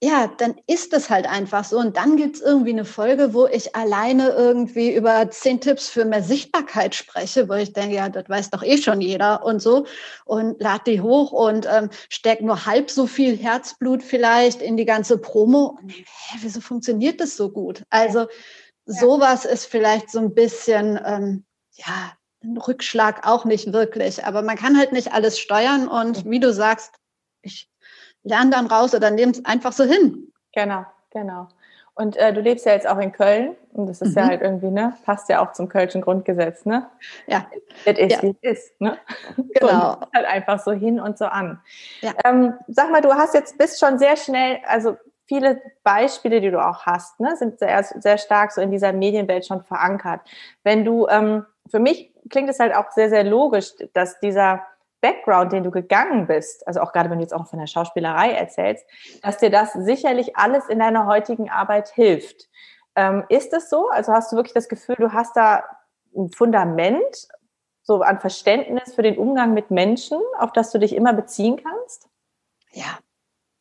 ja, 0.05 0.29
dann 0.37 0.57
ist 0.67 0.93
es 0.95 1.11
halt 1.11 1.31
einfach 1.31 1.63
so. 1.63 1.79
Und 1.79 1.97
dann 1.97 2.17
gibt's 2.17 2.41
irgendwie 2.41 2.73
eine 2.73 2.85
Folge, 2.85 3.35
wo 3.35 3.47
ich 3.47 3.77
alleine 3.77 4.31
irgendwie 4.31 4.93
über 4.93 5.31
zehn 5.31 5.61
Tipps 5.61 5.89
für 5.89 6.05
mehr 6.05 6.25
Sichtbarkeit 6.25 6.97
spreche, 6.97 7.49
wo 7.49 7.53
ich 7.53 7.73
denke, 7.73 7.95
ja, 7.95 8.09
das 8.09 8.29
weiß 8.29 8.51
doch 8.51 8.65
eh 8.65 8.79
schon 8.79 9.01
jeder 9.01 9.45
und 9.45 9.63
so. 9.63 9.87
Und 10.25 10.61
lade 10.61 10.83
die 10.89 11.01
hoch 11.01 11.31
und 11.31 11.69
ähm, 11.73 11.89
steck 12.09 12.41
nur 12.41 12.67
halb 12.67 12.91
so 12.91 13.07
viel 13.07 13.37
Herzblut 13.37 14.03
vielleicht 14.03 14.61
in 14.61 14.77
die 14.77 14.87
ganze 14.87 15.19
Promo. 15.19 15.79
Und 15.81 15.93
denke, 15.93 16.11
hä, 16.11 16.39
wieso 16.41 16.61
funktioniert 16.61 17.21
das 17.21 17.37
so 17.37 17.51
gut? 17.51 17.85
Also 17.89 18.27
sowas 18.87 19.45
ist 19.45 19.67
vielleicht 19.67 20.11
so 20.11 20.19
ein 20.19 20.35
bisschen, 20.35 21.01
ähm, 21.05 21.45
ja, 21.73 22.13
ein 22.43 22.57
Rückschlag 22.57 23.27
auch 23.27 23.45
nicht 23.45 23.73
wirklich. 23.73 24.25
Aber 24.25 24.43
man 24.43 24.57
kann 24.57 24.77
halt 24.77 24.93
nicht 24.93 25.13
alles 25.13 25.39
steuern. 25.39 25.89
Und 25.89 26.29
wie 26.29 26.41
du 26.41 26.53
sagst, 26.53 26.95
ich 27.43 27.71
lern 28.23 28.51
dann 28.51 28.67
raus 28.67 28.95
oder 28.95 29.11
nimm 29.11 29.31
es 29.31 29.45
einfach 29.45 29.73
so 29.73 29.85
hin. 29.85 30.33
Genau, 30.53 30.85
genau. 31.11 31.49
Und 31.95 32.17
äh, 32.17 32.33
du 32.33 32.41
lebst 32.41 32.65
ja 32.65 32.73
jetzt 32.73 32.89
auch 32.89 32.99
in 32.99 33.13
Köln 33.13 33.55
und 33.73 33.87
das 33.87 34.01
ist 34.01 34.13
mhm. 34.13 34.23
ja 34.23 34.27
halt 34.29 34.41
irgendwie, 34.41 34.71
ne, 34.71 34.95
passt 35.05 35.29
ja 35.29 35.45
auch 35.45 35.53
zum 35.53 35.69
Kölschen 35.69 36.01
Grundgesetz, 36.01 36.65
ne? 36.65 36.89
Ja. 37.27 37.47
Es 37.85 37.99
ist, 37.99 38.13
ja. 38.13 38.23
wie 38.23 38.37
es 38.41 38.59
ist, 38.59 38.81
ne? 38.81 38.97
Genau. 39.37 39.97
Und 39.97 40.07
halt 40.15 40.27
einfach 40.27 40.59
so 40.59 40.73
hin 40.73 40.99
und 40.99 41.19
so 41.19 41.27
an. 41.27 41.61
Ja. 42.01 42.13
Ähm, 42.25 42.55
sag 42.67 42.91
mal, 42.91 43.03
du 43.03 43.13
hast 43.13 43.35
jetzt, 43.35 43.59
bist 43.59 43.79
schon 43.79 43.99
sehr 43.99 44.17
schnell, 44.17 44.61
also 44.67 44.97
viele 45.27 45.61
Beispiele, 45.83 46.41
die 46.41 46.51
du 46.51 46.65
auch 46.65 46.87
hast, 46.87 47.21
ne, 47.21 47.37
sind 47.37 47.59
sehr, 47.59 47.83
sehr 47.83 48.19
stark 48.19 48.53
so 48.53 48.61
in 48.61 48.71
dieser 48.71 48.93
Medienwelt 48.93 49.47
schon 49.47 49.63
verankert. 49.63 50.21
Wenn 50.63 50.85
du, 50.85 51.07
ähm, 51.09 51.47
für 51.71 51.79
mich 51.79 52.13
klingt 52.31 52.49
es 52.49 52.59
halt 52.59 52.75
auch 52.75 52.91
sehr, 52.91 53.09
sehr 53.09 53.25
logisch, 53.25 53.73
dass 53.93 54.19
dieser 54.21 54.63
Background, 55.01 55.53
den 55.53 55.65
du 55.65 55.71
gegangen 55.71 56.27
bist, 56.27 56.67
also 56.67 56.81
auch 56.81 56.93
gerade 56.93 57.11
wenn 57.11 57.19
du 57.19 57.25
jetzt 57.25 57.35
auch 57.35 57.47
von 57.47 57.59
der 57.59 57.67
Schauspielerei 57.67 58.33
erzählst, 58.33 58.87
dass 59.23 59.39
dir 59.39 59.51
das 59.51 59.73
sicherlich 59.73 60.37
alles 60.37 60.69
in 60.69 60.79
deiner 60.79 61.07
heutigen 61.07 61.51
Arbeit 61.51 61.89
hilft. 61.89 62.49
Ähm, 62.95 63.25
ist 63.29 63.53
es 63.53 63.69
so? 63.69 63.89
Also 63.89 64.13
hast 64.13 64.33
du 64.33 64.37
wirklich 64.37 64.55
das 64.55 64.69
Gefühl, 64.69 64.97
du 64.97 65.13
hast 65.13 65.37
da 65.37 65.65
ein 66.17 66.31
Fundament 66.31 67.29
so 67.83 68.01
an 68.03 68.21
Verständnis 68.21 68.95
für 68.95 69.03
den 69.03 69.19
Umgang 69.19 69.55
mit 69.55 69.71
Menschen, 69.71 70.21
auf 70.39 70.53
das 70.53 70.71
du 70.71 70.79
dich 70.79 70.95
immer 70.95 71.13
beziehen 71.13 71.61
kannst? 71.63 72.09
Ja, 72.71 72.99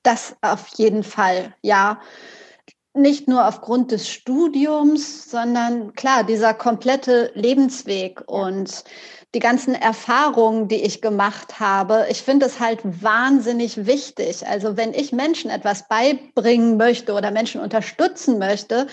das 0.04 0.36
auf 0.42 0.68
jeden 0.78 1.04
Fall, 1.04 1.54
ja 1.62 2.00
nicht 2.94 3.28
nur 3.28 3.48
aufgrund 3.48 3.92
des 3.92 4.10
Studiums, 4.10 5.30
sondern 5.30 5.94
klar, 5.94 6.26
dieser 6.26 6.54
komplette 6.54 7.32
Lebensweg 7.36 8.22
und 8.28 8.84
die 9.34 9.40
ganzen 9.40 9.76
Erfahrungen, 9.76 10.68
die 10.68 10.84
ich 10.84 11.02
gemacht 11.02 11.62
habe. 11.62 12.06
Ich 12.10 12.22
finde 12.22 12.46
es 12.48 12.60
halt 12.60 12.80
wahnsinnig 12.84 13.86
wichtig. 13.86 14.46
Also 14.46 14.76
wenn 14.76 14.94
ich 14.94 15.14
Menschen 15.14 15.50
etwas 15.50 15.88
beibringen 15.88 16.76
möchte 16.76 17.14
oder 17.14 17.32
Menschen 17.32 17.62
unterstützen 17.62 18.40
möchte, 18.40 18.88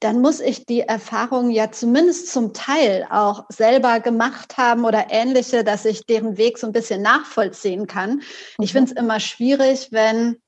dann 0.00 0.22
muss 0.22 0.40
ich 0.40 0.64
die 0.64 0.80
Erfahrungen 0.80 1.50
ja 1.50 1.70
zumindest 1.70 2.32
zum 2.32 2.54
Teil 2.54 3.06
auch 3.10 3.44
selber 3.50 4.00
gemacht 4.00 4.56
haben 4.56 4.86
oder 4.86 5.08
ähnliche, 5.10 5.62
dass 5.62 5.84
ich 5.84 6.06
deren 6.06 6.38
Weg 6.38 6.56
so 6.56 6.66
ein 6.68 6.72
bisschen 6.72 7.02
nachvollziehen 7.02 7.86
kann. 7.86 8.22
Ich 8.60 8.72
mhm. 8.72 8.78
finde 8.78 8.92
es 8.92 8.98
immer 8.98 9.20
schwierig, 9.20 9.88
wenn 9.90 10.41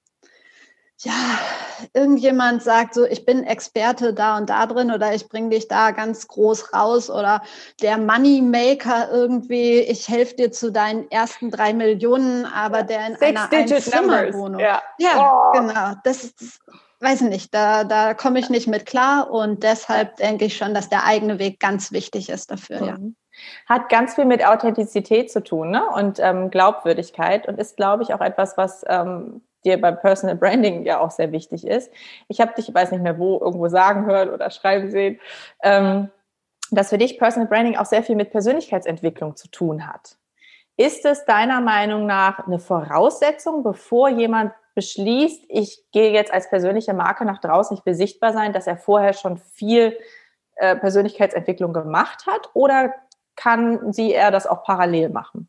ja, 1.00 1.12
irgendjemand 1.92 2.62
sagt 2.62 2.94
so, 2.94 3.04
ich 3.04 3.26
bin 3.26 3.44
Experte 3.44 4.14
da 4.14 4.36
und 4.36 4.48
da 4.48 4.66
drin 4.66 4.90
oder 4.90 5.14
ich 5.14 5.28
bringe 5.28 5.50
dich 5.50 5.68
da 5.68 5.90
ganz 5.90 6.28
groß 6.28 6.72
raus 6.72 7.10
oder 7.10 7.42
der 7.82 7.98
Moneymaker 7.98 9.10
irgendwie, 9.10 9.80
ich 9.80 10.08
helfe 10.08 10.36
dir 10.36 10.52
zu 10.52 10.70
deinen 10.70 11.10
ersten 11.10 11.50
drei 11.50 11.72
Millionen, 11.74 12.46
aber 12.46 12.84
der 12.84 13.06
in 13.08 13.16
Six 13.16 13.22
einer 13.22 13.52
Einzimmerwohnung. 13.52 14.60
Ja, 14.60 14.82
ja 14.98 15.50
oh. 15.52 15.58
genau. 15.58 15.94
Das 16.04 16.24
ist, 16.24 16.60
weiß 17.00 17.22
nicht, 17.22 17.52
da, 17.52 17.84
da 17.84 18.14
komme 18.14 18.38
ich 18.38 18.48
nicht 18.48 18.68
mit 18.68 18.86
klar 18.86 19.30
und 19.30 19.64
deshalb 19.64 20.16
denke 20.16 20.44
ich 20.44 20.56
schon, 20.56 20.74
dass 20.74 20.88
der 20.88 21.04
eigene 21.04 21.38
Weg 21.38 21.58
ganz 21.58 21.90
wichtig 21.90 22.28
ist 22.28 22.50
dafür, 22.50 22.80
mhm. 22.80 22.86
ja. 22.86 22.96
Hat 23.66 23.88
ganz 23.88 24.14
viel 24.14 24.26
mit 24.26 24.46
Authentizität 24.46 25.28
zu 25.28 25.42
tun 25.42 25.70
ne? 25.70 25.84
und 25.88 26.20
ähm, 26.20 26.50
Glaubwürdigkeit 26.50 27.48
und 27.48 27.58
ist, 27.58 27.76
glaube 27.76 28.04
ich, 28.04 28.14
auch 28.14 28.20
etwas, 28.20 28.56
was 28.56 28.84
ähm, 28.86 29.42
dir 29.64 29.80
beim 29.80 29.98
Personal 29.98 30.36
Branding 30.36 30.84
ja 30.84 31.00
auch 31.00 31.10
sehr 31.10 31.32
wichtig 31.32 31.66
ist. 31.66 31.92
Ich 32.28 32.40
habe 32.40 32.52
dich, 32.54 32.68
ich 32.68 32.74
weiß 32.74 32.92
nicht 32.92 33.02
mehr 33.02 33.18
wo, 33.18 33.38
irgendwo 33.40 33.68
sagen 33.68 34.06
hören 34.06 34.30
oder 34.30 34.50
schreiben 34.50 34.90
sehen, 34.90 35.20
ähm, 35.62 36.10
dass 36.70 36.90
für 36.90 36.98
dich 36.98 37.18
Personal 37.18 37.48
Branding 37.48 37.76
auch 37.76 37.86
sehr 37.86 38.02
viel 38.02 38.16
mit 38.16 38.30
Persönlichkeitsentwicklung 38.30 39.36
zu 39.36 39.48
tun 39.48 39.86
hat. 39.86 40.16
Ist 40.76 41.04
es 41.04 41.24
deiner 41.24 41.60
Meinung 41.60 42.06
nach 42.06 42.46
eine 42.46 42.58
Voraussetzung, 42.58 43.62
bevor 43.62 44.08
jemand 44.08 44.52
beschließt, 44.74 45.44
ich 45.48 45.84
gehe 45.92 46.12
jetzt 46.12 46.32
als 46.32 46.50
persönliche 46.50 46.94
Marke 46.94 47.24
nach 47.24 47.40
draußen, 47.40 47.76
ich 47.76 47.86
will 47.86 47.94
sichtbar 47.94 48.32
sein, 48.32 48.52
dass 48.52 48.66
er 48.66 48.76
vorher 48.76 49.12
schon 49.12 49.36
viel 49.36 49.96
äh, 50.56 50.74
Persönlichkeitsentwicklung 50.76 51.72
gemacht 51.72 52.26
hat? 52.26 52.50
Oder 52.54 52.92
kann 53.36 53.92
sie 53.92 54.10
eher 54.10 54.30
das 54.30 54.46
auch 54.46 54.64
parallel 54.64 55.10
machen? 55.10 55.48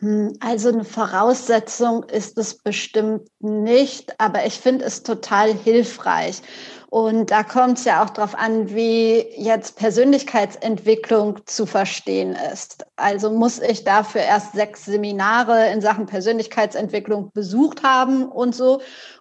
Hm, 0.00 0.36
also 0.40 0.70
eine 0.70 0.84
Voraussetzung 0.84 2.04
ist 2.04 2.36
es 2.36 2.58
bestimmt 2.58 3.28
nicht, 3.38 4.18
aber 4.20 4.44
ich 4.46 4.54
finde 4.58 4.84
es 4.84 5.02
total 5.02 5.54
hilfreich. 5.54 6.42
Und 6.90 7.30
da 7.30 7.42
kommt 7.42 7.78
es 7.78 7.84
ja 7.84 8.04
auch 8.04 8.10
darauf 8.10 8.34
an, 8.36 8.74
wie 8.74 9.26
jetzt 9.36 9.76
Persönlichkeitsentwicklung 9.76 11.40
zu 11.46 11.66
verstehen 11.66 12.36
ist. 12.52 12.86
Also 12.96 13.30
muss 13.32 13.60
ich 13.60 13.84
dafür 13.84 14.22
erst 14.22 14.52
sechs 14.52 14.84
Seminare 14.84 15.70
in 15.70 15.80
Sachen 15.80 16.06
Persönlichkeitsentwicklung 16.06 17.30
besucht 17.32 17.82
haben 17.82 18.28
und 18.30 18.54
so? 18.54 18.80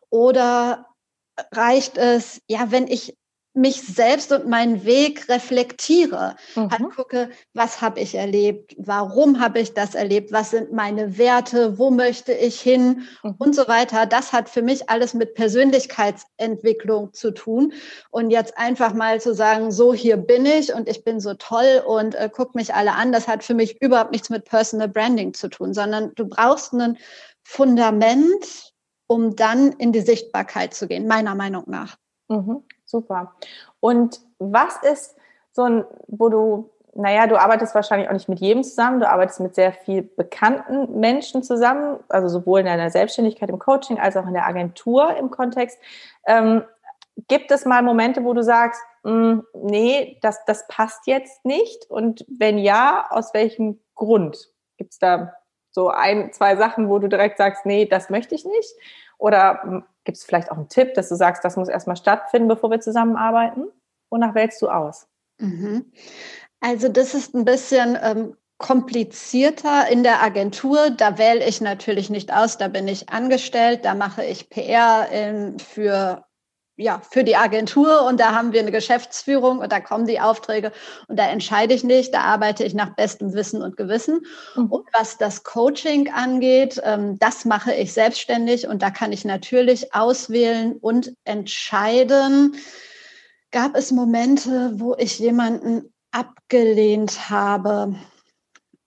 Oder 0.09 0.87
reicht 1.51 1.97
es, 1.97 2.41
ja, 2.47 2.71
wenn 2.71 2.87
ich 2.87 3.17
mich 3.53 3.81
selbst 3.81 4.31
und 4.31 4.47
meinen 4.47 4.83
Weg 4.83 5.29
reflektiere, 5.29 6.35
mhm. 6.55 6.69
angucke, 6.69 7.29
was 7.53 7.81
habe 7.81 7.99
ich 7.99 8.15
erlebt, 8.15 8.75
warum 8.79 9.39
habe 9.39 9.59
ich 9.59 9.75
das 9.75 9.93
erlebt, 9.93 10.31
was 10.31 10.51
sind 10.51 10.71
meine 10.71 11.19
Werte, 11.19 11.77
wo 11.77 11.91
möchte 11.91 12.33
ich 12.33 12.59
hin 12.59 13.03
mhm. 13.21 13.35
und 13.37 13.55
so 13.55 13.67
weiter. 13.67 14.07
Das 14.07 14.33
hat 14.33 14.49
für 14.49 14.63
mich 14.63 14.89
alles 14.89 15.13
mit 15.13 15.35
Persönlichkeitsentwicklung 15.35 17.13
zu 17.13 17.31
tun. 17.31 17.73
Und 18.09 18.31
jetzt 18.31 18.57
einfach 18.57 18.93
mal 18.93 19.21
zu 19.21 19.35
sagen, 19.35 19.71
so 19.71 19.93
hier 19.93 20.17
bin 20.17 20.45
ich 20.47 20.73
und 20.73 20.89
ich 20.89 21.03
bin 21.03 21.19
so 21.19 21.35
toll 21.35 21.83
und 21.85 22.15
äh, 22.15 22.29
guck 22.33 22.55
mich 22.55 22.73
alle 22.73 22.93
an, 22.93 23.11
das 23.11 23.27
hat 23.27 23.43
für 23.43 23.53
mich 23.53 23.79
überhaupt 23.81 24.11
nichts 24.11 24.31
mit 24.31 24.45
Personal 24.45 24.87
Branding 24.87 25.33
zu 25.33 25.47
tun, 25.47 25.75
sondern 25.75 26.11
du 26.15 26.25
brauchst 26.25 26.73
ein 26.73 26.97
Fundament, 27.43 28.73
um 29.05 29.35
dann 29.35 29.73
in 29.73 29.91
die 29.91 30.01
Sichtbarkeit 30.01 30.73
zu 30.73 30.87
gehen, 30.87 31.05
meiner 31.05 31.35
Meinung 31.35 31.65
nach. 31.67 31.97
Mhm. 32.29 32.63
Super. 32.93 33.33
Und 33.79 34.21
was 34.37 34.77
ist 34.83 35.15
so 35.51 35.63
ein, 35.63 35.83
wo 36.05 36.29
du, 36.29 36.69
naja, 36.93 37.25
du 37.25 37.41
arbeitest 37.41 37.73
wahrscheinlich 37.73 38.07
auch 38.07 38.13
nicht 38.13 38.29
mit 38.29 38.39
jedem 38.39 38.63
zusammen, 38.63 38.99
du 38.99 39.09
arbeitest 39.09 39.39
mit 39.39 39.55
sehr 39.55 39.73
viel 39.73 40.03
bekannten 40.03 40.99
Menschen 40.99 41.41
zusammen, 41.41 41.97
also 42.07 42.27
sowohl 42.27 42.59
in 42.59 42.67
deiner 42.67 42.91
Selbstständigkeit 42.91 43.49
im 43.49 43.57
Coaching 43.57 43.99
als 43.99 44.15
auch 44.15 44.27
in 44.27 44.33
der 44.33 44.45
Agentur 44.45 45.17
im 45.17 45.31
Kontext. 45.31 45.79
Ähm, 46.27 46.63
gibt 47.27 47.49
es 47.49 47.65
mal 47.65 47.81
Momente, 47.81 48.23
wo 48.23 48.33
du 48.33 48.43
sagst, 48.43 48.79
mh, 49.01 49.11
hm, 49.11 49.43
nee, 49.55 50.19
das, 50.21 50.45
das 50.45 50.67
passt 50.67 51.07
jetzt 51.07 51.43
nicht? 51.45 51.89
Und 51.89 52.23
wenn 52.27 52.59
ja, 52.59 53.07
aus 53.09 53.33
welchem 53.33 53.79
Grund? 53.95 54.51
Gibt 54.77 54.93
es 54.93 54.99
da 54.99 55.33
so 55.71 55.89
ein, 55.89 56.31
zwei 56.31 56.55
Sachen, 56.57 56.89
wo 56.89 56.99
du 56.99 57.09
direkt 57.09 57.39
sagst, 57.39 57.65
nee, 57.65 57.85
das 57.87 58.11
möchte 58.11 58.35
ich 58.35 58.45
nicht? 58.45 58.75
Oder 59.17 59.61
hm, 59.63 59.83
Gibt 60.03 60.17
es 60.17 60.25
vielleicht 60.25 60.51
auch 60.51 60.57
einen 60.57 60.69
Tipp, 60.69 60.93
dass 60.95 61.09
du 61.09 61.15
sagst, 61.15 61.45
das 61.45 61.55
muss 61.55 61.69
erstmal 61.69 61.95
stattfinden, 61.95 62.47
bevor 62.47 62.69
wir 62.69 62.81
zusammenarbeiten? 62.81 63.67
Wonach 64.09 64.35
wählst 64.35 64.61
du 64.61 64.69
aus? 64.69 65.07
Mhm. 65.39 65.91
Also 66.59 66.89
das 66.89 67.13
ist 67.13 67.33
ein 67.33 67.45
bisschen 67.45 67.97
ähm, 68.01 68.37
komplizierter 68.57 69.89
in 69.89 70.03
der 70.03 70.21
Agentur. 70.21 70.89
Da 70.89 71.17
wähle 71.17 71.45
ich 71.45 71.61
natürlich 71.61 72.09
nicht 72.09 72.33
aus, 72.33 72.57
da 72.57 72.67
bin 72.67 72.87
ich 72.87 73.09
angestellt, 73.09 73.85
da 73.85 73.95
mache 73.95 74.25
ich 74.25 74.49
PR 74.49 75.07
in, 75.09 75.59
für 75.59 76.25
ja, 76.75 77.01
für 77.09 77.23
die 77.23 77.35
Agentur 77.35 78.03
und 78.03 78.19
da 78.19 78.33
haben 78.33 78.51
wir 78.51 78.61
eine 78.61 78.71
Geschäftsführung 78.71 79.59
und 79.59 79.71
da 79.71 79.79
kommen 79.79 80.07
die 80.07 80.19
Aufträge 80.19 80.71
und 81.07 81.19
da 81.19 81.29
entscheide 81.29 81.73
ich 81.73 81.83
nicht, 81.83 82.13
da 82.13 82.21
arbeite 82.21 82.63
ich 82.63 82.73
nach 82.73 82.95
bestem 82.95 83.33
Wissen 83.33 83.61
und 83.61 83.77
Gewissen. 83.77 84.21
Mhm. 84.55 84.71
Und 84.71 84.87
was 84.91 85.17
das 85.17 85.43
Coaching 85.43 86.11
angeht, 86.11 86.81
ähm, 86.83 87.19
das 87.19 87.45
mache 87.45 87.73
ich 87.73 87.93
selbstständig 87.93 88.67
und 88.67 88.81
da 88.81 88.89
kann 88.89 89.11
ich 89.11 89.23
natürlich 89.23 89.93
auswählen 89.93 90.77
und 90.81 91.13
entscheiden. 91.25 92.55
Gab 93.51 93.75
es 93.75 93.91
Momente, 93.91 94.71
wo 94.75 94.95
ich 94.97 95.19
jemanden 95.19 95.93
abgelehnt 96.11 97.29
habe? 97.29 97.95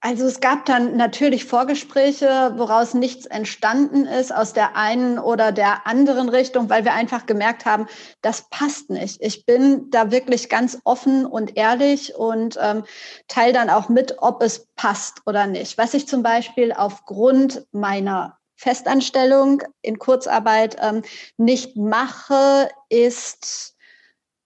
Also 0.07 0.25
es 0.27 0.39
gab 0.39 0.67
dann 0.67 0.97
natürlich 0.97 1.47
Vorgespräche, 1.47 2.53
woraus 2.55 2.95
nichts 2.95 3.27
entstanden 3.27 4.07
ist 4.07 4.33
aus 4.33 4.53
der 4.53 4.77
einen 4.77 5.19
oder 5.19 5.51
der 5.51 5.85
anderen 5.89 6.29
Richtung, 6.29 6.71
weil 6.71 6.85
wir 6.85 6.93
einfach 6.93 7.27
gemerkt 7.27 7.65
haben, 7.65 7.89
das 8.23 8.49
passt 8.49 8.89
nicht. 8.89 9.21
Ich 9.21 9.47
bin 9.47 9.91
da 9.91 10.13
wirklich 10.13 10.49
ganz 10.49 10.79
offen 10.85 11.27
und 11.27 11.57
ehrlich 11.57 12.15
und 12.15 12.57
ähm, 12.63 12.85
teile 13.27 13.53
dann 13.53 13.69
auch 13.69 13.89
mit, 13.89 14.19
ob 14.19 14.45
es 14.45 14.69
passt 14.77 15.23
oder 15.27 15.49
nicht. 15.49 15.77
Was 15.77 15.93
ich 15.93 16.07
zum 16.07 16.23
Beispiel 16.23 16.73
aufgrund 16.73 17.67
meiner 17.73 18.39
Festanstellung 18.55 19.65
in 19.83 19.99
Kurzarbeit 19.99 20.77
ähm, 20.81 21.03
nicht 21.37 21.77
mache, 21.77 22.69
ist 22.91 23.75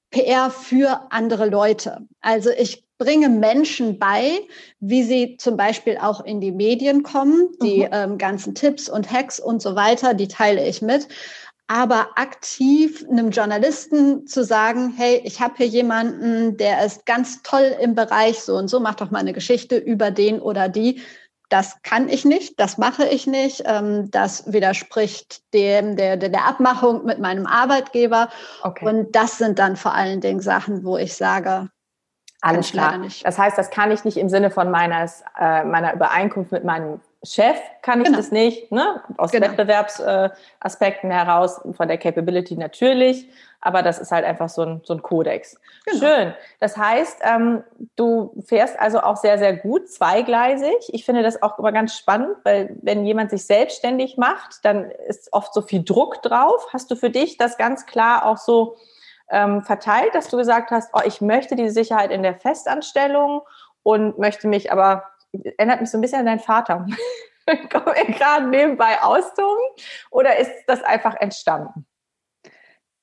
PR 0.09 0.51
für 0.51 1.09
andere 1.11 1.51
Leute. 1.51 2.09
Also 2.23 2.49
ich 2.49 2.87
bringe 3.01 3.31
Menschen 3.31 3.99
bei, 3.99 4.41
wie 4.79 5.03
sie 5.03 5.37
zum 5.39 5.57
Beispiel 5.57 5.97
auch 5.97 6.23
in 6.23 6.41
die 6.41 6.53
Medien 6.53 7.03
kommen. 7.03 7.49
Die 7.63 7.81
mhm. 7.81 7.89
ähm, 7.93 8.19
ganzen 8.19 8.55
Tipps 8.55 8.89
und 8.91 9.11
Hacks 9.11 9.41
und 9.41 9.63
so 9.63 9.75
weiter, 9.75 10.13
die 10.13 10.29
teile 10.29 10.65
ich 10.69 10.83
mit. 10.83 11.09
Aber 11.67 12.09
aktiv 12.17 13.05
einem 13.09 13.31
Journalisten 13.31 14.27
zu 14.27 14.45
sagen, 14.45 14.93
hey, 14.97 15.23
ich 15.25 15.41
habe 15.41 15.55
hier 15.57 15.67
jemanden, 15.67 16.59
der 16.59 16.85
ist 16.85 17.07
ganz 17.07 17.43
toll 17.43 17.75
im 17.81 17.95
Bereich 17.95 18.41
so 18.41 18.57
und 18.57 18.69
so, 18.69 18.81
mach 18.81 18.97
doch 18.97 19.11
mal 19.11 19.21
eine 19.21 19.33
Geschichte 19.33 19.77
über 19.77 20.11
den 20.11 20.39
oder 20.41 20.69
die. 20.69 21.01
Das 21.49 21.77
kann 21.83 22.09
ich 22.09 22.25
nicht, 22.25 22.61
das 22.61 22.77
mache 22.77 23.07
ich 23.07 23.27
nicht. 23.27 23.63
Ähm, 23.65 24.11
das 24.11 24.53
widerspricht 24.53 25.43
dem 25.55 25.97
der, 25.97 26.19
der 26.19 26.47
Abmachung 26.47 27.07
mit 27.07 27.19
meinem 27.19 27.47
Arbeitgeber. 27.47 28.29
Okay. 28.63 28.85
Und 28.85 29.17
das 29.17 29.39
sind 29.39 29.59
dann 29.59 29.77
vor 29.77 29.95
allen 29.95 30.21
Dingen 30.21 30.41
Sachen, 30.41 30.85
wo 30.85 30.99
ich 30.99 31.15
sage, 31.15 31.71
alles 32.40 32.72
klar. 32.72 33.00
Das 33.22 33.38
heißt, 33.38 33.59
das 33.59 33.70
kann 33.70 33.90
ich 33.90 34.05
nicht 34.05 34.16
im 34.16 34.29
Sinne 34.29 34.50
von 34.50 34.70
meines, 34.70 35.22
äh, 35.38 35.64
meiner 35.64 35.94
Übereinkunft 35.94 36.53
mit 36.53 36.64
meinem 36.64 37.00
Chef 37.22 37.59
kann 37.83 38.00
ich 38.00 38.07
genau. 38.07 38.16
das 38.16 38.33
nicht, 38.33 38.72
ne? 38.72 39.03
aus 39.18 39.31
genau. 39.31 39.48
Wettbewerbsaspekten 39.48 41.11
äh, 41.11 41.14
heraus, 41.14 41.61
von 41.72 41.87
der 41.87 41.98
Capability 41.98 42.57
natürlich, 42.57 43.29
aber 43.61 43.83
das 43.83 43.98
ist 43.98 44.11
halt 44.11 44.24
einfach 44.24 44.48
so 44.48 44.62
ein, 44.62 44.81
so 44.85 44.94
ein 44.94 45.03
Kodex. 45.03 45.61
Genau. 45.85 45.98
Schön. 45.98 46.35
Das 46.61 46.79
heißt, 46.79 47.20
ähm, 47.22 47.62
du 47.96 48.33
fährst 48.46 48.79
also 48.81 49.00
auch 49.00 49.18
sehr, 49.18 49.37
sehr 49.38 49.55
gut, 49.55 49.90
zweigleisig. 49.90 50.88
Ich 50.88 51.05
finde 51.05 51.22
das 51.22 51.42
auch 51.42 51.59
immer 51.59 51.72
ganz 51.72 51.94
spannend, 51.94 52.37
weil 52.44 52.74
wenn 52.81 53.05
jemand 53.05 53.29
sich 53.31 53.44
selbstständig 53.44 54.16
macht, 54.16 54.64
dann 54.64 54.90
ist 54.90 55.31
oft 55.33 55.53
so 55.53 55.61
viel 55.61 55.85
Druck 55.85 56.22
drauf. 56.22 56.68
Hast 56.72 56.90
du 56.90 56.96
für 56.96 57.11
dich 57.11 57.37
das 57.37 57.59
ganz 57.59 57.85
klar 57.85 58.24
auch 58.24 58.38
so 58.38 58.76
ähm, 59.31 59.62
verteilt, 59.62 60.14
dass 60.14 60.29
du 60.29 60.37
gesagt 60.37 60.71
hast, 60.71 60.90
oh, 60.93 61.01
ich 61.05 61.21
möchte 61.21 61.57
die 61.57 61.71
Sicherheit 61.71 62.11
in 62.11 62.23
der 62.23 62.35
Festanstellung 62.35 63.43
und 63.83 64.19
möchte 64.19 64.49
mich 64.49 64.73
aber, 64.73 65.05
erinnert 65.33 65.81
mich 65.81 65.90
so 65.90 65.99
ein 65.99 66.01
bisschen 66.01 66.21
an 66.21 66.27
deinen 66.27 66.40
Vater. 66.40 66.87
Komme 67.71 67.95
ich 68.07 68.16
gerade 68.19 68.47
nebenbei 68.47 69.03
austoben 69.03 69.64
oder 70.11 70.37
ist 70.37 70.53
das 70.66 70.83
einfach 70.83 71.14
entstanden? 71.16 71.87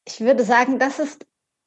Ich 0.06 0.22
würde 0.22 0.44
sagen, 0.44 0.80
das 0.80 1.00
ist 1.00 1.26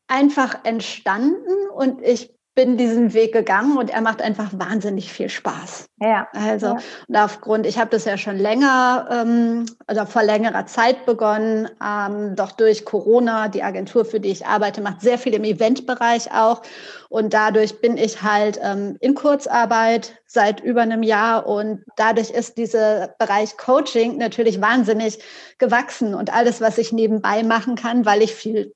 einfach 0.08 0.64
entstanden 0.64 1.68
und 1.70 2.02
ich 2.02 2.34
bin 2.60 2.76
diesen 2.76 3.14
Weg 3.14 3.32
gegangen 3.32 3.78
und 3.78 3.88
er 3.88 4.02
macht 4.02 4.20
einfach 4.20 4.50
wahnsinnig 4.52 5.10
viel 5.10 5.30
Spaß. 5.30 5.86
Ja. 5.98 6.28
Also 6.34 6.66
ja. 6.66 6.78
und 7.08 7.16
aufgrund, 7.16 7.64
ich 7.64 7.78
habe 7.78 7.88
das 7.88 8.04
ja 8.04 8.18
schon 8.18 8.36
länger, 8.36 9.08
ähm, 9.10 9.64
oder 9.90 10.04
vor 10.04 10.22
längerer 10.22 10.66
Zeit 10.66 11.06
begonnen, 11.06 11.70
ähm, 11.82 12.36
doch 12.36 12.52
durch 12.52 12.84
Corona, 12.84 13.48
die 13.48 13.62
Agentur, 13.62 14.04
für 14.04 14.20
die 14.20 14.28
ich 14.28 14.44
arbeite, 14.44 14.82
macht 14.82 15.00
sehr 15.00 15.16
viel 15.16 15.32
im 15.32 15.44
Eventbereich 15.44 16.32
auch. 16.34 16.60
Und 17.08 17.32
dadurch 17.32 17.80
bin 17.80 17.96
ich 17.96 18.22
halt 18.22 18.60
ähm, 18.62 18.98
in 19.00 19.14
Kurzarbeit 19.14 20.20
seit 20.26 20.60
über 20.60 20.82
einem 20.82 21.02
Jahr 21.02 21.46
und 21.46 21.82
dadurch 21.96 22.28
ist 22.28 22.58
dieser 22.58 23.14
Bereich 23.18 23.56
Coaching 23.56 24.18
natürlich 24.18 24.60
wahnsinnig 24.60 25.18
gewachsen 25.56 26.12
und 26.12 26.30
alles, 26.30 26.60
was 26.60 26.76
ich 26.76 26.92
nebenbei 26.92 27.42
machen 27.42 27.74
kann, 27.74 28.04
weil 28.04 28.20
ich 28.20 28.34
viel 28.34 28.74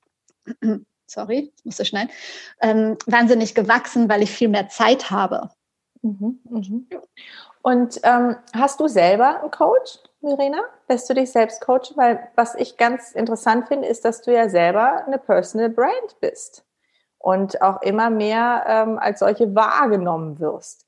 sorry, 1.14 1.52
musste 1.64 1.84
schneiden, 1.84 2.10
ähm, 2.60 2.96
wahnsinnig 3.06 3.54
gewachsen, 3.54 4.08
weil 4.08 4.22
ich 4.22 4.30
viel 4.30 4.48
mehr 4.48 4.68
Zeit 4.68 5.10
habe. 5.10 5.50
Mhm, 6.02 6.40
mhm. 6.44 6.88
Und 7.62 7.98
ähm, 8.02 8.36
hast 8.54 8.78
du 8.80 8.88
selber 8.88 9.40
einen 9.40 9.50
Coach, 9.50 9.98
Mirena? 10.20 10.60
Lässt 10.88 11.08
du 11.08 11.14
dich 11.14 11.32
selbst 11.32 11.62
coachen? 11.62 11.96
Weil 11.96 12.28
was 12.34 12.54
ich 12.56 12.76
ganz 12.76 13.12
interessant 13.12 13.68
finde, 13.68 13.88
ist, 13.88 14.04
dass 14.04 14.20
du 14.20 14.34
ja 14.34 14.50
selber 14.50 15.06
eine 15.06 15.18
Personal 15.18 15.70
Brand 15.70 16.20
bist 16.20 16.66
und 17.18 17.62
auch 17.62 17.80
immer 17.80 18.10
mehr 18.10 18.64
ähm, 18.68 18.98
als 18.98 19.20
solche 19.20 19.54
wahrgenommen 19.54 20.38
wirst. 20.40 20.84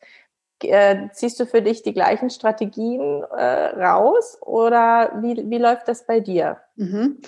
Äh, 0.62 1.08
ziehst 1.12 1.38
du 1.38 1.46
für 1.46 1.60
dich 1.60 1.82
die 1.82 1.92
gleichen 1.92 2.30
Strategien 2.30 3.22
äh, 3.22 3.66
raus 3.78 4.38
oder 4.40 5.12
wie, 5.20 5.50
wie 5.50 5.58
läuft 5.58 5.88
das 5.88 6.06
bei 6.06 6.20
dir? 6.20 6.58
Mhm. 6.76 7.18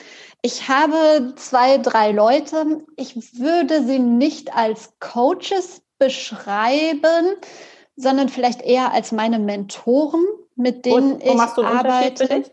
Ich 0.41 0.69
habe 0.69 1.35
zwei, 1.37 1.79
drei 1.79 2.13
Leute. 2.13 2.87
Ich 2.97 3.39
würde 3.39 3.83
sie 3.85 3.99
nicht 3.99 4.57
als 4.57 4.95
Coaches 5.01 5.83
beschreiben, 5.99 7.35
sondern 7.97 8.29
vielleicht 8.29 8.63
eher 8.63 8.93
als 8.93 9.13
meine 9.13 9.39
Mentoren, 9.39 10.25
mit 10.55 10.87
denen 10.87 11.15
Und, 11.15 11.25
ich 11.25 11.41
arbeite. 11.41 12.45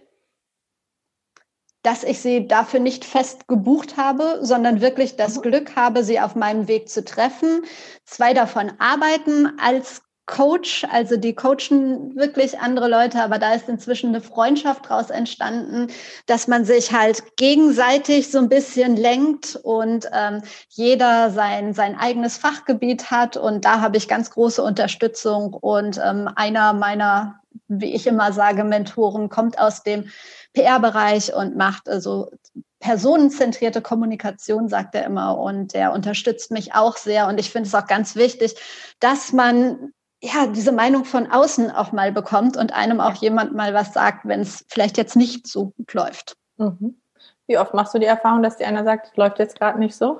Dass 1.83 2.03
ich 2.03 2.19
sie 2.19 2.47
dafür 2.47 2.79
nicht 2.79 3.05
fest 3.05 3.47
gebucht 3.47 3.95
habe, 3.95 4.39
sondern 4.41 4.81
wirklich 4.81 5.17
das 5.17 5.37
mhm. 5.37 5.41
Glück 5.43 5.75
habe, 5.75 6.03
sie 6.03 6.19
auf 6.19 6.35
meinem 6.35 6.67
Weg 6.67 6.89
zu 6.89 7.05
treffen. 7.05 7.63
Zwei 8.05 8.33
davon 8.33 8.73
arbeiten 8.79 9.59
als 9.59 10.01
Coach, 10.25 10.85
also 10.91 11.17
die 11.17 11.35
coachen 11.35 12.15
wirklich 12.15 12.59
andere 12.59 12.87
Leute, 12.87 13.21
aber 13.21 13.37
da 13.37 13.53
ist 13.53 13.69
inzwischen 13.69 14.09
eine 14.09 14.21
Freundschaft 14.21 14.85
daraus 14.89 15.11
entstanden, 15.11 15.87
dass 16.25 16.47
man 16.47 16.65
sich 16.65 16.91
halt 16.91 17.37
gegenseitig 17.37 18.31
so 18.31 18.39
ein 18.39 18.49
bisschen 18.49 18.95
lenkt 18.95 19.55
und 19.61 20.07
ähm, 20.11 20.41
jeder 20.69 21.29
sein, 21.29 21.75
sein 21.75 21.95
eigenes 21.95 22.37
Fachgebiet 22.37 23.11
hat. 23.11 23.37
Und 23.37 23.65
da 23.65 23.81
habe 23.81 23.97
ich 23.97 24.07
ganz 24.07 24.31
große 24.31 24.63
Unterstützung. 24.63 25.53
Und 25.53 25.99
ähm, 26.03 26.27
einer 26.35 26.73
meiner, 26.73 27.41
wie 27.67 27.93
ich 27.93 28.07
immer 28.07 28.33
sage, 28.33 28.63
Mentoren 28.63 29.29
kommt 29.29 29.59
aus 29.59 29.83
dem 29.83 30.09
PR-Bereich 30.53 31.35
und 31.35 31.55
macht 31.55 31.87
also 31.87 32.31
personenzentrierte 32.79 33.81
Kommunikation, 33.81 34.69
sagt 34.69 34.95
er 34.95 35.05
immer, 35.05 35.37
und 35.37 35.73
der 35.73 35.91
unterstützt 35.93 36.49
mich 36.51 36.73
auch 36.73 36.97
sehr. 36.97 37.27
Und 37.27 37.39
ich 37.39 37.51
finde 37.51 37.67
es 37.67 37.75
auch 37.75 37.87
ganz 37.87 38.15
wichtig, 38.15 38.55
dass 38.99 39.31
man 39.31 39.91
ja, 40.25 40.47
diese 40.47 40.71
Meinung 40.71 41.05
von 41.05 41.31
außen 41.31 41.71
auch 41.71 41.91
mal 41.91 42.11
bekommt 42.11 42.57
und 42.57 42.73
einem 42.73 42.99
auch 42.99 43.13
jemand 43.15 43.53
mal 43.53 43.73
was 43.73 43.93
sagt, 43.93 44.27
wenn 44.27 44.41
es 44.41 44.65
vielleicht 44.69 44.97
jetzt 44.97 45.15
nicht 45.15 45.47
so 45.47 45.67
gut 45.77 45.93
läuft. 45.93 46.37
Mhm. 46.57 46.99
Wie 47.47 47.57
oft 47.57 47.73
machst 47.73 47.93
du 47.93 47.99
die 47.99 48.05
Erfahrung, 48.05 48.41
dass 48.41 48.57
dir 48.57 48.67
einer 48.67 48.83
sagt, 48.83 49.15
läuft 49.17 49.37
jetzt 49.37 49.59
gerade 49.59 49.77
nicht 49.77 49.95
so? 49.95 50.19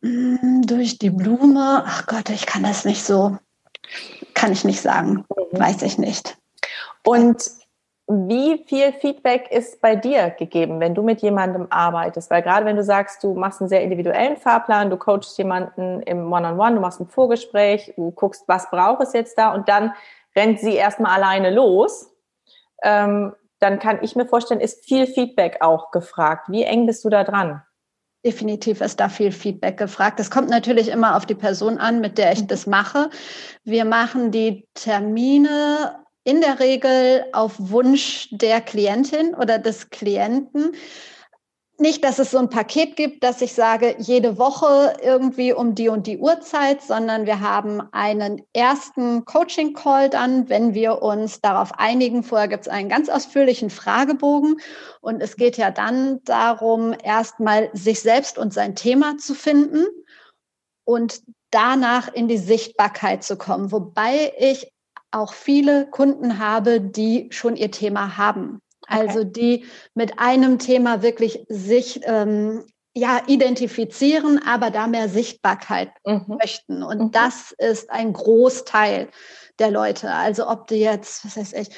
Mm, 0.00 0.62
durch 0.62 0.98
die 0.98 1.10
Blume, 1.10 1.84
ach 1.86 2.06
Gott, 2.06 2.30
ich 2.30 2.46
kann 2.46 2.62
das 2.62 2.86
nicht 2.86 3.04
so, 3.04 3.36
kann 4.32 4.52
ich 4.52 4.64
nicht 4.64 4.80
sagen, 4.80 5.26
mhm. 5.28 5.58
weiß 5.58 5.82
ich 5.82 5.98
nicht. 5.98 6.38
Und 7.04 7.44
wie 8.08 8.64
viel 8.66 8.92
Feedback 8.92 9.50
ist 9.50 9.80
bei 9.80 9.96
dir 9.96 10.30
gegeben, 10.30 10.78
wenn 10.78 10.94
du 10.94 11.02
mit 11.02 11.22
jemandem 11.22 11.66
arbeitest? 11.70 12.30
Weil 12.30 12.42
gerade 12.42 12.64
wenn 12.64 12.76
du 12.76 12.84
sagst, 12.84 13.22
du 13.24 13.34
machst 13.34 13.60
einen 13.60 13.68
sehr 13.68 13.82
individuellen 13.82 14.36
Fahrplan, 14.36 14.90
du 14.90 14.96
coachst 14.96 15.36
jemanden 15.38 16.02
im 16.02 16.32
One-on-One, 16.32 16.54
-on 16.54 16.56
-One, 16.56 16.74
du 16.74 16.80
machst 16.80 17.00
ein 17.00 17.08
Vorgespräch, 17.08 17.92
du 17.96 18.12
guckst, 18.12 18.44
was 18.46 18.70
braucht 18.70 19.02
es 19.02 19.12
jetzt 19.12 19.36
da 19.36 19.52
und 19.52 19.68
dann 19.68 19.92
rennt 20.36 20.60
sie 20.60 20.74
erstmal 20.74 21.12
alleine 21.12 21.50
los, 21.50 22.14
ähm, 22.82 23.34
dann 23.58 23.78
kann 23.80 23.98
ich 24.02 24.14
mir 24.14 24.26
vorstellen, 24.26 24.60
ist 24.60 24.84
viel 24.84 25.06
Feedback 25.06 25.58
auch 25.60 25.90
gefragt. 25.90 26.48
Wie 26.48 26.62
eng 26.62 26.86
bist 26.86 27.04
du 27.04 27.08
da 27.08 27.24
dran? 27.24 27.62
Definitiv 28.24 28.80
ist 28.80 29.00
da 29.00 29.08
viel 29.08 29.32
Feedback 29.32 29.78
gefragt. 29.78 30.20
Es 30.20 30.30
kommt 30.30 30.50
natürlich 30.50 30.88
immer 30.88 31.16
auf 31.16 31.26
die 31.26 31.34
Person 31.34 31.78
an, 31.78 32.00
mit 32.00 32.18
der 32.18 32.32
ich 32.32 32.42
mhm. 32.42 32.48
das 32.48 32.66
mache. 32.66 33.10
Wir 33.64 33.84
machen 33.84 34.30
die 34.30 34.68
Termine 34.74 36.05
in 36.26 36.40
der 36.40 36.58
Regel 36.58 37.24
auf 37.32 37.54
Wunsch 37.56 38.28
der 38.32 38.60
Klientin 38.60 39.32
oder 39.36 39.60
des 39.60 39.90
Klienten. 39.90 40.72
Nicht, 41.78 42.02
dass 42.02 42.18
es 42.18 42.32
so 42.32 42.38
ein 42.38 42.50
Paket 42.50 42.96
gibt, 42.96 43.22
dass 43.22 43.42
ich 43.42 43.52
sage, 43.52 43.94
jede 43.98 44.36
Woche 44.36 44.96
irgendwie 45.00 45.52
um 45.52 45.76
die 45.76 45.88
und 45.88 46.08
die 46.08 46.18
Uhrzeit, 46.18 46.82
sondern 46.82 47.26
wir 47.26 47.40
haben 47.40 47.80
einen 47.92 48.42
ersten 48.52 49.24
Coaching-Call 49.24 50.10
dann, 50.10 50.48
wenn 50.48 50.74
wir 50.74 51.00
uns 51.00 51.40
darauf 51.42 51.78
einigen. 51.78 52.24
Vorher 52.24 52.48
gibt 52.48 52.66
es 52.66 52.72
einen 52.72 52.88
ganz 52.88 53.08
ausführlichen 53.08 53.70
Fragebogen 53.70 54.60
und 55.00 55.22
es 55.22 55.36
geht 55.36 55.56
ja 55.58 55.70
dann 55.70 56.24
darum, 56.24 56.92
erstmal 57.04 57.70
sich 57.72 58.00
selbst 58.00 58.36
und 58.36 58.52
sein 58.52 58.74
Thema 58.74 59.16
zu 59.18 59.34
finden 59.34 59.86
und 60.84 61.20
danach 61.52 62.12
in 62.12 62.26
die 62.26 62.38
Sichtbarkeit 62.38 63.22
zu 63.22 63.36
kommen. 63.36 63.70
Wobei 63.70 64.32
ich 64.38 64.72
auch 65.10 65.32
viele 65.34 65.88
Kunden 65.90 66.38
habe, 66.38 66.80
die 66.80 67.28
schon 67.30 67.56
ihr 67.56 67.70
Thema 67.70 68.16
haben. 68.16 68.60
Okay. 68.88 69.00
Also 69.00 69.24
die 69.24 69.64
mit 69.94 70.18
einem 70.18 70.58
Thema 70.58 71.02
wirklich 71.02 71.44
sich 71.48 72.00
ähm, 72.04 72.64
ja, 72.96 73.20
identifizieren, 73.26 74.40
aber 74.46 74.70
da 74.70 74.86
mehr 74.86 75.10
Sichtbarkeit 75.10 75.90
mhm. 76.06 76.38
möchten. 76.40 76.82
Und 76.82 76.98
mhm. 76.98 77.10
das 77.10 77.52
ist 77.58 77.90
ein 77.90 78.14
Großteil 78.14 79.08
der 79.58 79.70
Leute. 79.70 80.10
Also 80.10 80.48
ob 80.48 80.66
die 80.68 80.76
jetzt, 80.76 81.24
was 81.24 81.36
weiß 81.36 81.52
ich, 81.54 81.68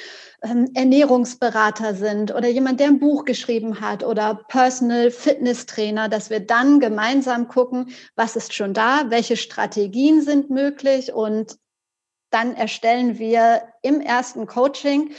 ähm, 0.43 0.71
Ernährungsberater 0.75 1.95
sind 1.95 2.33
oder 2.33 2.47
jemand, 2.49 2.79
der 2.79 2.87
ein 2.87 3.01
Buch 3.01 3.25
geschrieben 3.25 3.81
hat 3.81 4.05
oder 4.05 4.43
Personal 4.47 5.11
Fitness 5.11 5.67
Trainer, 5.67 6.09
dass 6.09 6.31
wir 6.31 6.38
dann 6.38 6.79
gemeinsam 6.79 7.49
gucken, 7.49 7.91
was 8.14 8.37
ist 8.37 8.55
schon 8.55 8.73
da, 8.73 9.07
welche 9.09 9.37
Strategien 9.37 10.23
sind 10.23 10.51
möglich 10.51 11.12
und 11.12 11.57
dann 12.31 12.55
erstellen 12.55 13.19
wir 13.19 13.62
im 13.83 14.01
ersten 14.01 14.47
Coaching 14.47 15.12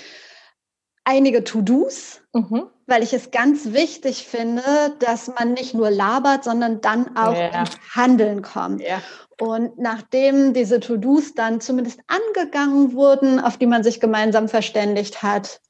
einige 1.04 1.44
To-Dos, 1.44 2.22
mhm. 2.34 2.68
weil 2.86 3.02
ich 3.02 3.14
es 3.14 3.32
ganz 3.32 3.74
wichtig 3.74 4.28
finde, 4.28 4.96
dass 5.00 5.28
man 5.28 5.54
nicht 5.54 5.74
nur 5.74 5.90
labert, 5.90 6.44
sondern 6.44 6.82
dann 6.82 7.16
auch 7.18 7.36
ja. 7.36 7.62
ins 7.62 7.78
Handeln 7.96 8.42
kommt. 8.42 8.82
Ja. 8.82 9.02
Und 9.40 9.80
nachdem 9.80 10.54
diese 10.54 10.80
To-Dos 10.80 11.34
dann 11.34 11.62
zumindest 11.62 12.02
angegangen 12.08 12.94
wurden, 12.94 13.40
auf 13.40 13.58
die 13.58 13.66
man 13.66 13.84
sich 13.84 14.00
gemeinsam 14.00 14.50
verständigt 14.50 15.24
hat, 15.24 15.62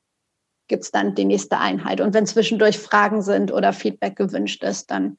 gibt 0.68 0.84
es 0.84 0.92
dann 0.92 1.16
die 1.16 1.26
nächste 1.26 1.58
Einheit. 1.58 2.02
Und 2.02 2.14
wenn 2.14 2.26
zwischendurch 2.26 2.78
Fragen 2.78 3.22
sind 3.22 3.52
oder 3.52 3.74
Feedback 3.74 4.16
gewünscht 4.16 4.64
ist, 4.64 4.92
dann 4.92 5.18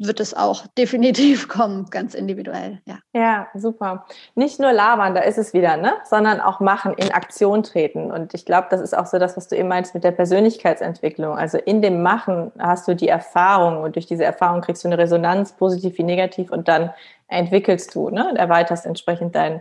wird 0.00 0.18
es 0.18 0.34
auch 0.34 0.66
definitiv 0.78 1.46
kommen, 1.48 1.86
ganz 1.90 2.14
individuell, 2.14 2.80
ja. 2.86 2.98
Ja, 3.12 3.48
super. 3.54 4.06
Nicht 4.34 4.58
nur 4.58 4.72
labern, 4.72 5.14
da 5.14 5.20
ist 5.20 5.38
es 5.38 5.52
wieder, 5.52 5.76
ne? 5.76 5.92
sondern 6.04 6.40
auch 6.40 6.58
machen, 6.58 6.94
in 6.94 7.12
Aktion 7.12 7.62
treten. 7.62 8.10
Und 8.10 8.34
ich 8.34 8.44
glaube, 8.44 8.68
das 8.70 8.80
ist 8.80 8.96
auch 8.96 9.06
so 9.06 9.18
das, 9.18 9.36
was 9.36 9.48
du 9.48 9.56
eben 9.56 9.68
meinst 9.68 9.94
mit 9.94 10.02
der 10.02 10.12
Persönlichkeitsentwicklung. 10.12 11.36
Also 11.36 11.58
in 11.58 11.82
dem 11.82 12.02
Machen 12.02 12.50
hast 12.58 12.88
du 12.88 12.96
die 12.96 13.08
Erfahrung 13.08 13.82
und 13.82 13.94
durch 13.94 14.06
diese 14.06 14.24
Erfahrung 14.24 14.62
kriegst 14.62 14.82
du 14.82 14.88
eine 14.88 14.98
Resonanz, 14.98 15.52
positiv 15.52 15.98
wie 15.98 16.04
negativ, 16.04 16.50
und 16.50 16.66
dann 16.66 16.90
entwickelst 17.28 17.94
du 17.94 18.10
ne? 18.10 18.28
und 18.28 18.36
erweiterst 18.36 18.86
entsprechend 18.86 19.34
deinen 19.34 19.60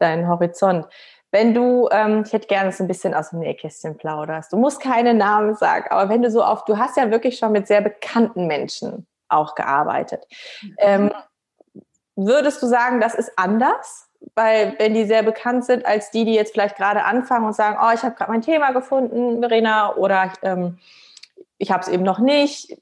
dein 0.00 0.26
Horizont. 0.28 0.86
Wenn 1.30 1.54
du, 1.54 1.88
ähm, 1.92 2.24
ich 2.26 2.32
hätte 2.32 2.48
gerne, 2.48 2.70
du 2.70 2.82
ein 2.82 2.88
bisschen 2.88 3.14
aus 3.14 3.30
dem 3.30 3.38
Nähkästchen 3.38 3.96
plauderst. 3.96 4.52
Du 4.52 4.56
musst 4.56 4.80
keine 4.80 5.14
Namen 5.14 5.54
sagen, 5.54 5.86
aber 5.90 6.08
wenn 6.08 6.22
du 6.22 6.30
so 6.30 6.44
oft, 6.44 6.68
du 6.68 6.76
hast 6.76 6.96
ja 6.96 7.10
wirklich 7.10 7.38
schon 7.38 7.52
mit 7.52 7.68
sehr 7.68 7.80
bekannten 7.80 8.48
Menschen 8.48 9.06
auch 9.30 9.54
gearbeitet. 9.54 10.26
Mhm. 10.62 10.74
Ähm, 10.78 11.12
würdest 12.16 12.62
du 12.62 12.66
sagen, 12.66 13.00
das 13.00 13.14
ist 13.14 13.32
anders? 13.36 14.08
Weil 14.34 14.74
wenn 14.78 14.92
die 14.92 15.06
sehr 15.06 15.22
bekannt 15.22 15.64
sind 15.64 15.86
als 15.86 16.10
die, 16.10 16.24
die 16.24 16.34
jetzt 16.34 16.52
vielleicht 16.52 16.76
gerade 16.76 17.04
anfangen 17.04 17.46
und 17.46 17.54
sagen, 17.54 17.78
oh, 17.82 17.92
ich 17.94 18.02
habe 18.02 18.14
gerade 18.14 18.30
mein 18.30 18.42
Thema 18.42 18.72
gefunden, 18.72 19.40
Verena, 19.40 19.96
oder 19.96 20.32
ähm, 20.42 20.78
ich 21.56 21.70
habe 21.70 21.82
es 21.82 21.88
eben 21.88 22.02
noch 22.02 22.18
nicht. 22.18 22.76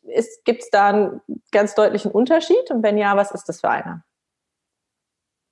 Gibt 0.45 0.63
es 0.63 0.71
da 0.71 0.89
einen 0.89 1.21
ganz 1.53 1.75
deutlichen 1.75 2.11
Unterschied? 2.11 2.71
Und 2.71 2.83
wenn 2.83 2.99
ja, 2.99 3.17
was 3.17 3.31
ist 3.31 3.49
das 3.49 3.61
für 3.61 3.71
einer? 3.71 4.03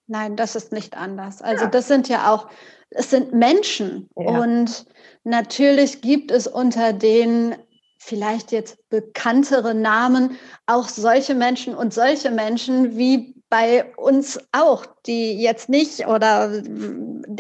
Nein, 0.07 0.37
das 0.37 0.55
ist 0.55 0.73
nicht 0.73 0.97
anders. 0.97 1.43
Also 1.43 1.65
ja. 1.65 1.71
das 1.71 1.89
sind 1.89 2.09
ja 2.09 2.33
auch, 2.33 2.49
es 2.91 3.11
sind 3.11 3.33
Menschen. 3.33 4.09
Ja. 4.17 4.41
Und 4.41 4.87
natürlich 5.25 6.01
gibt 6.01 6.31
es 6.31 6.47
unter 6.47 6.93
den 6.93 7.57
vielleicht 8.07 8.53
jetzt 8.53 8.79
bekanntere 8.89 9.75
Namen, 9.75 10.39
auch 10.67 10.89
solche 10.89 11.35
Menschen 11.35 11.75
und 11.75 11.93
solche 11.93 12.31
Menschen 12.31 12.97
wie 12.97 13.35
bei 13.49 13.93
uns 13.97 14.39
auch, 14.53 14.87
die 15.07 15.41
jetzt 15.41 15.69
nicht 15.69 16.07
oder 16.07 16.63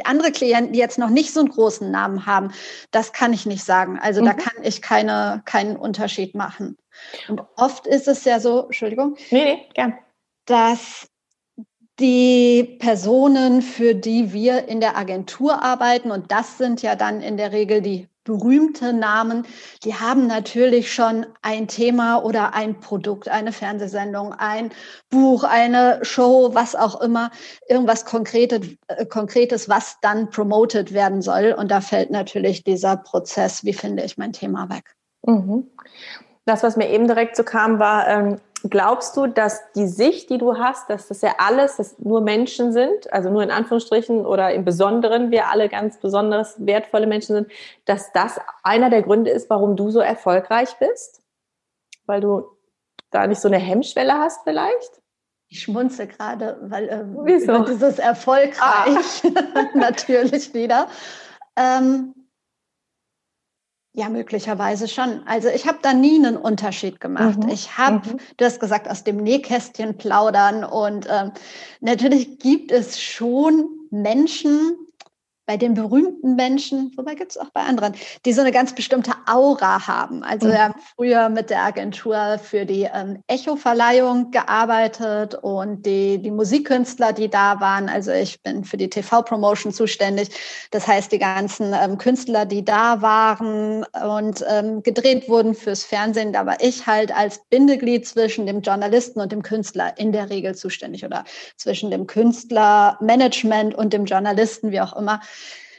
andere 0.04 0.32
Klienten, 0.32 0.72
die 0.72 0.80
jetzt 0.80 0.98
noch 0.98 1.10
nicht 1.10 1.32
so 1.32 1.40
einen 1.40 1.50
großen 1.50 1.88
Namen 1.90 2.26
haben. 2.26 2.52
Das 2.90 3.12
kann 3.12 3.32
ich 3.32 3.46
nicht 3.46 3.62
sagen. 3.62 3.98
Also 4.00 4.22
mhm. 4.22 4.26
da 4.26 4.32
kann 4.32 4.64
ich 4.64 4.82
keine, 4.82 5.42
keinen 5.44 5.76
Unterschied 5.76 6.34
machen. 6.34 6.76
Und 7.28 7.42
oft 7.56 7.86
ist 7.86 8.08
es 8.08 8.24
ja 8.24 8.40
so, 8.40 8.64
Entschuldigung, 8.64 9.16
nee, 9.30 9.44
nee, 9.44 9.68
gern. 9.74 9.94
dass 10.46 11.08
die 12.00 12.76
Personen, 12.80 13.62
für 13.62 13.94
die 13.94 14.32
wir 14.32 14.66
in 14.66 14.80
der 14.80 14.96
Agentur 14.96 15.62
arbeiten, 15.62 16.10
und 16.10 16.32
das 16.32 16.58
sind 16.58 16.82
ja 16.82 16.96
dann 16.96 17.20
in 17.20 17.36
der 17.36 17.52
Regel 17.52 17.82
die 17.82 18.08
berühmte 18.26 18.92
Namen, 18.92 19.46
die 19.84 19.94
haben 19.94 20.26
natürlich 20.26 20.92
schon 20.92 21.24
ein 21.40 21.68
Thema 21.68 22.18
oder 22.22 22.52
ein 22.52 22.80
Produkt, 22.80 23.28
eine 23.28 23.52
Fernsehsendung, 23.52 24.34
ein 24.34 24.70
Buch, 25.08 25.44
eine 25.44 26.00
Show, 26.02 26.50
was 26.52 26.74
auch 26.74 27.00
immer, 27.00 27.30
irgendwas 27.68 28.04
Konkretes, 28.04 28.76
äh, 28.88 29.06
Konkretes, 29.06 29.68
was 29.68 29.96
dann 30.02 30.28
promoted 30.28 30.92
werden 30.92 31.22
soll. 31.22 31.54
Und 31.56 31.70
da 31.70 31.80
fällt 31.80 32.10
natürlich 32.10 32.64
dieser 32.64 32.98
Prozess, 32.98 33.64
wie 33.64 33.72
finde 33.72 34.02
ich 34.02 34.18
mein 34.18 34.32
Thema 34.32 34.68
weg. 34.68 34.94
Mhm. 35.24 35.70
Das, 36.44 36.62
was 36.62 36.76
mir 36.76 36.90
eben 36.90 37.06
direkt 37.06 37.36
so 37.36 37.44
kam, 37.44 37.78
war, 37.78 38.06
ähm, 38.08 38.40
glaubst 38.70 39.16
du, 39.16 39.26
dass 39.26 39.60
die 39.72 39.86
Sicht, 39.86 40.30
die 40.30 40.38
du 40.38 40.58
hast, 40.58 40.88
dass 40.90 41.08
das 41.08 41.22
ja 41.22 41.34
alles, 41.38 41.76
dass 41.76 41.98
nur 41.98 42.20
Menschen 42.20 42.72
sind, 42.72 43.12
also 43.12 43.30
nur 43.30 43.42
in 43.42 43.50
Anführungsstrichen 43.50 44.24
oder 44.24 44.52
im 44.52 44.64
Besonderen 44.64 45.30
wir 45.30 45.48
alle 45.48 45.68
ganz 45.68 45.98
besonders 45.98 46.54
wertvolle 46.64 47.06
Menschen 47.06 47.34
sind, 47.34 47.52
dass 47.84 48.12
das 48.12 48.40
einer 48.62 48.90
der 48.90 49.02
Gründe 49.02 49.30
ist, 49.30 49.50
warum 49.50 49.76
du 49.76 49.90
so 49.90 50.00
erfolgreich 50.00 50.76
bist? 50.78 51.22
Weil 52.06 52.20
du 52.20 52.44
da 53.10 53.26
nicht 53.26 53.40
so 53.40 53.48
eine 53.48 53.58
Hemmschwelle 53.58 54.14
hast 54.14 54.40
vielleicht? 54.44 55.02
Ich 55.48 55.62
schmunze 55.62 56.06
gerade, 56.06 56.58
weil 56.62 56.88
ähm, 56.88 57.18
Wieso? 57.22 57.64
dieses 57.64 57.98
erfolgreich 57.98 58.58
ah. 58.60 59.64
natürlich 59.74 60.52
wieder. 60.54 60.88
Ähm, 61.56 62.15
ja, 63.96 64.10
möglicherweise 64.10 64.88
schon. 64.88 65.22
Also 65.26 65.48
ich 65.48 65.66
habe 65.66 65.78
da 65.80 65.94
nie 65.94 66.16
einen 66.16 66.36
Unterschied 66.36 67.00
gemacht. 67.00 67.42
Mhm. 67.42 67.48
Ich 67.48 67.78
habe, 67.78 68.06
mhm. 68.06 68.20
du 68.36 68.44
hast 68.44 68.60
gesagt, 68.60 68.90
aus 68.90 69.04
dem 69.04 69.16
Nähkästchen 69.16 69.96
plaudern 69.96 70.64
und 70.64 71.08
ähm, 71.10 71.32
natürlich 71.80 72.38
gibt 72.38 72.72
es 72.72 73.00
schon 73.00 73.70
Menschen, 73.90 74.76
bei 75.46 75.56
den 75.56 75.74
berühmten 75.74 76.34
Menschen, 76.34 76.92
wobei 76.96 77.14
gibt 77.14 77.30
es 77.30 77.38
auch 77.38 77.50
bei 77.50 77.62
anderen, 77.62 77.94
die 78.24 78.32
so 78.32 78.40
eine 78.40 78.50
ganz 78.50 78.74
bestimmte 78.74 79.12
Aura 79.26 79.86
haben. 79.86 80.24
Also 80.24 80.48
mhm. 80.48 80.52
wir 80.52 80.64
haben 80.64 80.74
früher 80.96 81.28
mit 81.28 81.50
der 81.50 81.62
Agentur 81.62 82.38
für 82.42 82.66
die 82.66 82.88
ähm, 82.92 83.22
Echo-Verleihung 83.28 84.32
gearbeitet 84.32 85.36
und 85.36 85.86
die, 85.86 86.18
die 86.18 86.32
Musikkünstler, 86.32 87.12
die 87.12 87.28
da 87.28 87.60
waren, 87.60 87.88
also 87.88 88.10
ich 88.10 88.42
bin 88.42 88.64
für 88.64 88.76
die 88.76 88.90
TV-Promotion 88.90 89.72
zuständig. 89.72 90.30
Das 90.72 90.88
heißt, 90.88 91.12
die 91.12 91.18
ganzen 91.18 91.72
ähm, 91.72 91.96
Künstler, 91.96 92.44
die 92.44 92.64
da 92.64 93.00
waren 93.00 93.84
und 93.84 94.44
ähm, 94.48 94.82
gedreht 94.82 95.28
wurden 95.28 95.54
fürs 95.54 95.84
Fernsehen, 95.84 96.32
da 96.32 96.44
war 96.44 96.60
ich 96.60 96.86
halt 96.86 97.16
als 97.16 97.40
Bindeglied 97.50 98.06
zwischen 98.06 98.46
dem 98.46 98.62
Journalisten 98.62 99.20
und 99.20 99.30
dem 99.30 99.42
Künstler 99.42 99.96
in 99.96 100.10
der 100.10 100.28
Regel 100.28 100.56
zuständig 100.56 101.04
oder 101.04 101.24
zwischen 101.56 101.92
dem 101.92 102.08
Künstlermanagement 102.08 103.74
und 103.74 103.92
dem 103.92 104.06
Journalisten, 104.06 104.72
wie 104.72 104.80
auch 104.80 104.96
immer. 104.96 105.20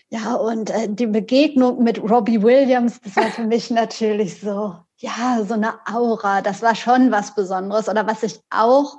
Ja, 0.10 0.36
und 0.36 0.70
äh, 0.70 0.88
die 0.90 1.08
Begegnung 1.08 1.84
mit 1.84 2.02
Robbie 2.02 2.42
Williams, 2.42 3.02
das 3.02 3.16
war 3.18 3.32
für 3.32 3.44
mich 3.44 3.70
natürlich 3.70 4.40
so, 4.40 4.76
ja, 4.98 5.44
so 5.46 5.54
eine 5.54 5.80
Aura. 5.86 6.42
Das 6.42 6.62
war 6.62 6.76
schon 6.76 7.12
was 7.12 7.36
Besonderes. 7.36 7.90
Oder 7.90 8.08
was 8.08 8.24
ich 8.24 8.40
auch 8.50 8.98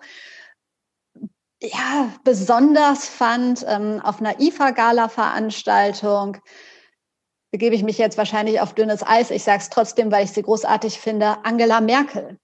ja, 1.60 2.12
besonders 2.24 3.08
fand, 3.08 3.64
ähm, 3.66 4.00
auf 4.02 4.20
einer 4.20 4.38
IFA-Gala-Veranstaltung, 4.40 6.36
begebe 7.50 7.74
ich 7.74 7.82
mich 7.82 7.98
jetzt 7.98 8.18
wahrscheinlich 8.18 8.60
auf 8.60 8.74
dünnes 8.74 9.02
Eis. 9.02 9.30
Ich 9.30 9.42
sage 9.42 9.58
es 9.58 9.70
trotzdem, 9.70 10.12
weil 10.12 10.24
ich 10.24 10.32
sie 10.32 10.42
großartig 10.42 11.00
finde, 11.00 11.44
Angela 11.44 11.80
Merkel 11.80 12.38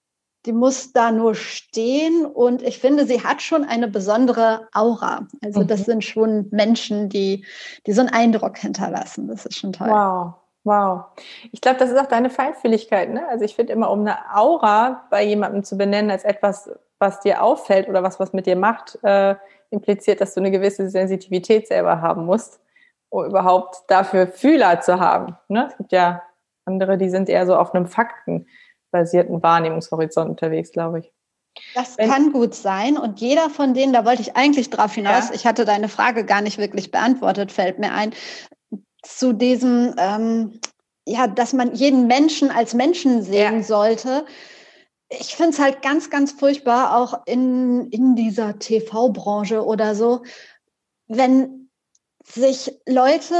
die 0.45 0.53
muss 0.53 0.93
da 0.93 1.11
nur 1.11 1.35
stehen 1.35 2.25
und 2.25 2.61
ich 2.61 2.79
finde, 2.79 3.05
sie 3.05 3.23
hat 3.23 3.41
schon 3.41 3.63
eine 3.63 3.87
besondere 3.87 4.67
Aura. 4.73 5.27
Also 5.43 5.63
das 5.63 5.81
mhm. 5.81 5.85
sind 5.85 6.03
schon 6.03 6.47
Menschen, 6.51 7.09
die, 7.09 7.45
die 7.85 7.93
so 7.93 8.01
einen 8.01 8.09
Eindruck 8.09 8.57
hinterlassen. 8.57 9.27
Das 9.27 9.45
ist 9.45 9.57
schon 9.57 9.73
toll. 9.73 9.89
Wow. 9.89 10.33
Wow. 10.63 11.05
Ich 11.51 11.61
glaube, 11.61 11.77
das 11.77 11.91
ist 11.91 11.99
auch 11.99 12.07
deine 12.07 12.31
Feinfühligkeit. 12.31 13.11
Ne? 13.11 13.27
Also 13.29 13.45
ich 13.45 13.55
finde 13.55 13.73
immer, 13.73 13.91
um 13.91 14.01
eine 14.01 14.17
Aura 14.33 15.05
bei 15.11 15.23
jemandem 15.23 15.63
zu 15.63 15.77
benennen 15.77 16.09
als 16.09 16.23
etwas, 16.23 16.71
was 16.97 17.19
dir 17.19 17.43
auffällt 17.43 17.87
oder 17.87 18.01
was 18.01 18.19
was 18.19 18.33
mit 18.33 18.47
dir 18.47 18.55
macht, 18.55 18.97
äh, 19.03 19.35
impliziert, 19.69 20.21
dass 20.21 20.33
du 20.33 20.39
eine 20.39 20.49
gewisse 20.49 20.89
Sensitivität 20.89 21.67
selber 21.67 22.01
haben 22.01 22.25
musst, 22.25 22.59
um 23.09 23.25
überhaupt 23.25 23.83
dafür 23.89 24.27
Fühler 24.27 24.81
zu 24.81 24.99
haben. 24.99 25.37
Ne? 25.49 25.67
Es 25.69 25.77
gibt 25.77 25.91
ja 25.91 26.23
andere, 26.65 26.97
die 26.97 27.09
sind 27.09 27.29
eher 27.29 27.45
so 27.45 27.55
auf 27.55 27.75
einem 27.75 27.85
Fakten 27.85 28.47
basierten 28.95 29.43
Wahrnehmungshorizont 29.43 30.29
unterwegs, 30.29 30.71
glaube 30.71 30.99
ich. 30.99 31.11
Das 31.73 31.97
Wenn, 31.97 32.09
kann 32.09 32.31
gut 32.31 32.55
sein. 32.55 32.97
Und 32.97 33.19
jeder 33.19 33.49
von 33.49 33.73
denen, 33.73 33.91
da 33.91 34.05
wollte 34.05 34.21
ich 34.21 34.35
eigentlich 34.37 34.69
drauf 34.69 34.93
hinaus, 34.93 35.29
ja. 35.29 35.35
ich 35.35 35.45
hatte 35.45 35.65
deine 35.65 35.89
Frage 35.89 36.25
gar 36.25 36.41
nicht 36.41 36.57
wirklich 36.57 36.91
beantwortet, 36.91 37.51
fällt 37.51 37.79
mir 37.79 37.91
ein, 37.91 38.13
zu 39.03 39.33
diesem, 39.33 39.93
ähm, 39.97 40.59
ja, 41.05 41.27
dass 41.27 41.53
man 41.53 41.75
jeden 41.75 42.07
Menschen 42.07 42.51
als 42.51 42.73
Menschen 42.73 43.21
sehen 43.21 43.57
ja. 43.57 43.63
sollte. 43.63 44.25
Ich 45.09 45.35
finde 45.35 45.51
es 45.51 45.59
halt 45.59 45.81
ganz, 45.81 46.09
ganz 46.09 46.31
furchtbar, 46.31 46.97
auch 46.97 47.21
in, 47.25 47.89
in 47.89 48.15
dieser 48.15 48.57
TV-Branche 48.57 49.63
oder 49.63 49.93
so, 49.93 50.23
wenn 51.07 51.69
sich 52.23 52.71
Leute 52.87 53.35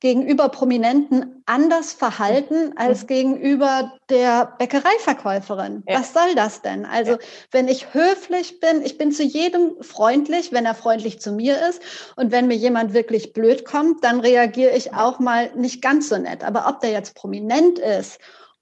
gegenüber 0.00 0.48
Prominenten 0.48 1.42
anders 1.46 1.92
verhalten 1.92 2.72
als 2.76 3.02
mhm. 3.02 3.06
gegenüber 3.08 3.92
der 4.08 4.54
Bäckereiverkäuferin. 4.58 5.82
Ja. 5.88 5.98
Was 5.98 6.12
soll 6.12 6.34
das 6.36 6.62
denn? 6.62 6.86
Also, 6.86 7.12
ja. 7.12 7.18
wenn 7.50 7.66
ich 7.66 7.92
höflich 7.94 8.60
bin, 8.60 8.82
ich 8.82 8.96
bin 8.96 9.10
zu 9.10 9.24
jedem 9.24 9.82
freundlich, 9.82 10.52
wenn 10.52 10.66
er 10.66 10.74
freundlich 10.74 11.20
zu 11.20 11.32
mir 11.32 11.56
ist. 11.68 11.82
Und 12.16 12.30
wenn 12.30 12.46
mir 12.46 12.56
jemand 12.56 12.94
wirklich 12.94 13.32
blöd 13.32 13.64
kommt, 13.64 14.04
dann 14.04 14.20
reagiere 14.20 14.76
ich 14.76 14.94
auch 14.94 15.18
mal 15.18 15.50
nicht 15.56 15.82
ganz 15.82 16.08
so 16.08 16.16
nett. 16.16 16.44
Aber 16.44 16.68
ob 16.68 16.80
der 16.80 16.90
jetzt 16.90 17.16
prominent 17.16 17.80
ist 17.80 18.20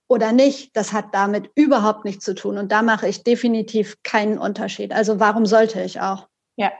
oder 0.09 0.33
nicht, 0.33 0.75
das 0.75 0.93
hat 0.93 1.07
damit 1.13 1.51
überhaupt 1.55 2.07
nichts 2.07 2.25
zu 2.25 2.35
tun. 2.35 2.57
Und 2.57 2.73
da 2.73 2.81
mache 2.81 3.09
ich 3.09 3.25
definitiv 3.25 4.03
keinen 4.03 4.39
Unterschied. 4.39 4.93
Also, 4.93 5.21
warum 5.21 5.45
sollte 5.45 5.83
ich 5.83 6.01
auch? 6.01 6.29
Ja, 6.59 6.73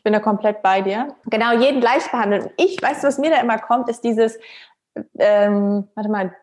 ich 0.00 0.04
bin 0.04 0.14
da 0.14 0.20
komplett 0.20 0.62
bei 0.62 0.80
dir. 0.80 1.14
Genau, 1.26 1.52
jeden 1.52 1.82
gleich 1.82 2.10
behandeln. 2.10 2.48
Ich 2.56 2.80
weiß, 2.80 3.04
was 3.04 3.18
mir 3.18 3.28
da 3.28 3.36
immer 3.36 3.58
kommt, 3.58 3.86
ist 3.90 4.02
dieses, 4.02 4.38
ähm, 5.18 5.88
warte 5.94 6.08
mal, 6.08 6.34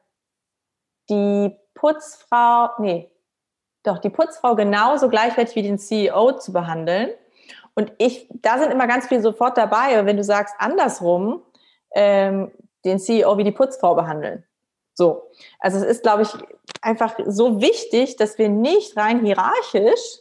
die 1.10 1.58
Putzfrau, 1.74 2.70
nee, 2.78 3.10
doch, 3.82 3.97
die 3.97 4.12
Putzfrau 4.12 4.53
genauso 4.53 5.10
gleichwertig 5.10 5.55
wie 5.55 5.64
den 5.64 5.80
CEO 5.80 6.34
zu 6.34 6.53
behandeln. 6.53 7.10
Und 7.74 7.91
ich, 7.97 8.30
da 8.30 8.60
sind 8.60 8.72
immer 8.72 8.86
ganz 8.86 9.08
viele 9.08 9.22
sofort 9.22 9.58
dabei. 9.58 10.05
Wenn 10.05 10.18
du 10.18 10.24
sagst 10.24 10.53
andersrum, 10.60 11.41
ähm, 11.95 12.51
den 12.86 12.99
CEO 12.99 13.39
wie 13.39 13.43
die 13.43 13.51
Putzfrau 13.51 13.95
behandeln. 13.95 14.43
So. 14.93 15.32
Also 15.60 15.80
es 15.80 15.84
ist, 15.84 16.03
glaube 16.03 16.22
ich, 16.22 16.30
einfach 16.84 17.16
so 17.26 17.60
wichtig, 17.60 18.18
dass 18.18 18.38
wir 18.38 18.49
nicht 18.49 18.95
rein 18.97 19.26
hierarchisch 19.26 20.20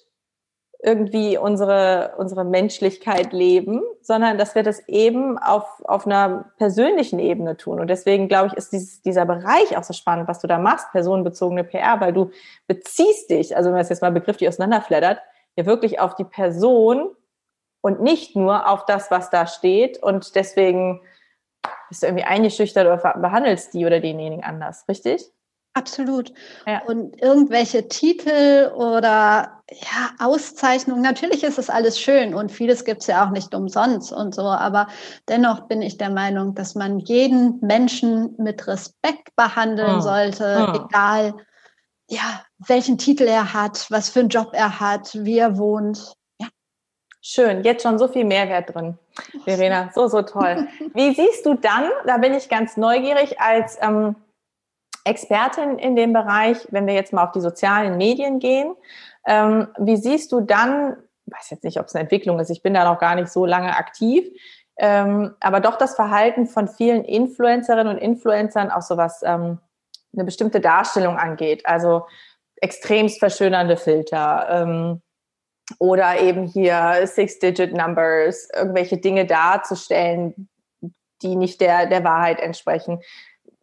irgendwie 0.82 1.38
unsere, 1.38 2.14
unsere 2.18 2.44
Menschlichkeit 2.44 3.32
leben, 3.32 3.82
sondern 4.02 4.38
dass 4.38 4.54
wir 4.54 4.62
das 4.62 4.86
eben 4.88 5.38
auf, 5.38 5.64
auf 5.84 6.06
einer 6.06 6.52
persönlichen 6.58 7.18
Ebene 7.18 7.56
tun. 7.56 7.80
Und 7.80 7.88
deswegen, 7.88 8.28
glaube 8.28 8.48
ich, 8.48 8.52
ist 8.54 8.72
dieses, 8.72 9.02
dieser 9.02 9.24
Bereich 9.24 9.76
auch 9.76 9.84
so 9.84 9.92
spannend, 9.92 10.28
was 10.28 10.40
du 10.40 10.46
da 10.46 10.58
machst, 10.58 10.92
personenbezogene 10.92 11.64
PR, 11.64 12.00
weil 12.00 12.12
du 12.12 12.30
beziehst 12.66 13.30
dich, 13.30 13.56
also 13.56 13.68
wenn 13.68 13.74
man 13.74 13.82
es 13.82 13.88
jetzt 13.88 14.02
mal 14.02 14.12
begrifflich 14.12 14.48
auseinanderflattert, 14.48 15.20
ja 15.56 15.66
wirklich 15.66 15.98
auf 15.98 16.14
die 16.14 16.24
Person 16.24 17.10
und 17.80 18.00
nicht 18.02 18.36
nur 18.36 18.68
auf 18.68 18.84
das, 18.84 19.10
was 19.10 19.30
da 19.30 19.46
steht. 19.46 20.02
Und 20.02 20.34
deswegen 20.34 21.00
bist 21.88 22.02
du 22.02 22.06
irgendwie 22.06 22.24
eingeschüchtert 22.24 22.86
oder 22.86 23.18
behandelst 23.18 23.74
die 23.74 23.86
oder 23.86 24.00
denjenigen 24.00 24.44
anders, 24.44 24.84
richtig? 24.88 25.24
Absolut. 25.76 26.32
Ja. 26.66 26.82
Und 26.86 27.20
irgendwelche 27.20 27.86
Titel 27.86 28.72
oder 28.74 29.62
ja, 29.70 30.10
Auszeichnungen, 30.18 31.02
natürlich 31.02 31.44
ist 31.44 31.58
es 31.58 31.68
alles 31.68 32.00
schön 32.00 32.34
und 32.34 32.50
vieles 32.50 32.86
gibt 32.86 33.02
es 33.02 33.08
ja 33.08 33.26
auch 33.26 33.30
nicht 33.30 33.54
umsonst 33.54 34.10
und 34.10 34.34
so, 34.34 34.42
aber 34.42 34.86
dennoch 35.28 35.68
bin 35.68 35.82
ich 35.82 35.98
der 35.98 36.08
Meinung, 36.08 36.54
dass 36.54 36.76
man 36.76 36.98
jeden 37.00 37.58
Menschen 37.60 38.34
mit 38.38 38.66
Respekt 38.66 39.36
behandeln 39.36 39.98
oh. 39.98 40.00
sollte, 40.00 40.66
oh. 40.72 40.86
egal 40.86 41.34
ja, 42.08 42.42
welchen 42.58 42.96
Titel 42.96 43.24
er 43.24 43.52
hat, 43.52 43.86
was 43.90 44.08
für 44.08 44.20
einen 44.20 44.28
Job 44.30 44.50
er 44.52 44.80
hat, 44.80 45.10
wie 45.14 45.38
er 45.38 45.58
wohnt. 45.58 46.14
Ja. 46.40 46.46
Schön, 47.20 47.64
jetzt 47.64 47.82
schon 47.82 47.98
so 47.98 48.08
viel 48.08 48.24
Mehrwert 48.24 48.74
drin. 48.74 48.96
Verena, 49.44 49.90
so, 49.94 50.06
so 50.08 50.22
toll. 50.22 50.68
Wie 50.94 51.14
siehst 51.14 51.44
du 51.44 51.54
dann, 51.54 51.90
da 52.06 52.18
bin 52.18 52.34
ich 52.34 52.48
ganz 52.48 52.76
neugierig, 52.76 53.40
als 53.40 53.76
ähm, 53.80 54.14
Expertin 55.06 55.78
in 55.78 55.96
dem 55.96 56.12
Bereich, 56.12 56.66
wenn 56.70 56.86
wir 56.86 56.94
jetzt 56.94 57.12
mal 57.12 57.24
auf 57.24 57.32
die 57.32 57.40
sozialen 57.40 57.96
Medien 57.96 58.40
gehen. 58.40 58.74
Ähm, 59.26 59.68
wie 59.78 59.96
siehst 59.96 60.32
du 60.32 60.40
dann, 60.40 60.96
ich 61.26 61.34
weiß 61.34 61.50
jetzt 61.50 61.64
nicht, 61.64 61.78
ob 61.78 61.86
es 61.86 61.94
eine 61.94 62.02
Entwicklung 62.02 62.38
ist, 62.40 62.50
ich 62.50 62.62
bin 62.62 62.74
da 62.74 62.84
noch 62.84 62.98
gar 62.98 63.14
nicht 63.14 63.28
so 63.28 63.46
lange 63.46 63.76
aktiv, 63.76 64.28
ähm, 64.78 65.34
aber 65.40 65.60
doch 65.60 65.76
das 65.76 65.94
Verhalten 65.94 66.46
von 66.46 66.68
vielen 66.68 67.04
Influencerinnen 67.04 67.94
und 67.94 67.98
Influencern 67.98 68.70
auch 68.70 68.82
so 68.82 68.96
was 68.96 69.22
ähm, 69.22 69.58
eine 70.12 70.24
bestimmte 70.24 70.60
Darstellung 70.60 71.16
angeht, 71.16 71.64
also 71.66 72.06
extremst 72.56 73.18
verschönernde 73.18 73.76
Filter 73.76 74.46
ähm, 74.50 75.02
oder 75.78 76.20
eben 76.20 76.44
hier 76.44 77.06
Six-Digit-Numbers, 77.06 78.48
irgendwelche 78.54 78.98
Dinge 78.98 79.26
darzustellen, 79.26 80.48
die 81.22 81.36
nicht 81.36 81.60
der, 81.60 81.86
der 81.86 82.04
Wahrheit 82.04 82.40
entsprechen. 82.40 83.00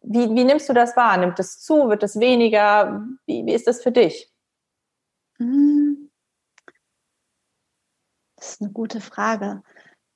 Wie, 0.06 0.34
wie 0.34 0.44
nimmst 0.44 0.68
du 0.68 0.72
das 0.72 0.96
wahr? 0.96 1.16
Nimmt 1.16 1.38
es 1.38 1.60
zu? 1.60 1.88
Wird 1.88 2.02
es 2.02 2.18
weniger? 2.18 3.06
Wie, 3.26 3.44
wie 3.46 3.54
ist 3.54 3.66
das 3.66 3.82
für 3.82 3.92
dich? 3.92 4.30
Hm. 5.38 6.10
Das 8.36 8.52
ist 8.52 8.60
eine 8.60 8.72
gute 8.72 9.00
Frage. 9.00 9.62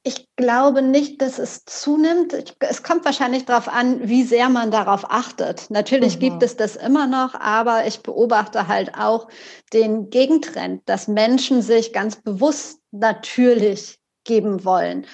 Ich 0.04 0.28
glaube 0.36 0.82
nicht, 0.82 1.20
dass 1.20 1.38
es 1.38 1.64
zunimmt. 1.64 2.34
Es 2.60 2.82
kommt 2.82 3.04
wahrscheinlich 3.04 3.46
darauf 3.46 3.68
an, 3.68 4.08
wie 4.08 4.22
sehr 4.22 4.48
man 4.48 4.70
darauf 4.70 5.10
achtet. 5.10 5.70
Natürlich 5.70 6.16
mhm. 6.16 6.20
gibt 6.20 6.42
es 6.42 6.56
das 6.56 6.76
immer 6.76 7.06
noch, 7.06 7.34
aber 7.34 7.86
ich 7.86 8.02
beobachte 8.02 8.68
halt 8.68 8.94
auch 8.94 9.28
den 9.72 10.10
Gegentrend, 10.10 10.82
dass 10.88 11.08
Menschen 11.08 11.62
sich 11.62 11.92
ganz 11.92 12.16
bewusst 12.16 12.80
natürlich 12.90 13.98
geben 14.24 14.64
wollen 14.64 15.06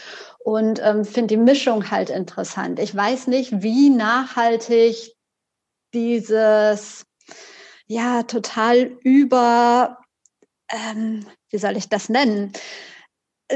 und 0.45 0.79
ähm, 0.83 1.05
finde 1.05 1.29
die 1.29 1.43
Mischung 1.43 1.91
halt 1.91 2.11
interessant. 2.11 2.79
Ich 2.79 2.95
weiß 2.95 3.27
nicht, 3.29 3.63
wie 3.63 3.89
nachhaltig 3.91 5.17
dieses 5.95 7.07
ja 7.87 8.23
total 8.25 8.79
über 9.03 9.99
ähm, 10.71 11.27
wie 11.49 11.59
soll 11.59 11.77
ich 11.77 11.89
das 11.89 12.09
nennen? 12.09 12.53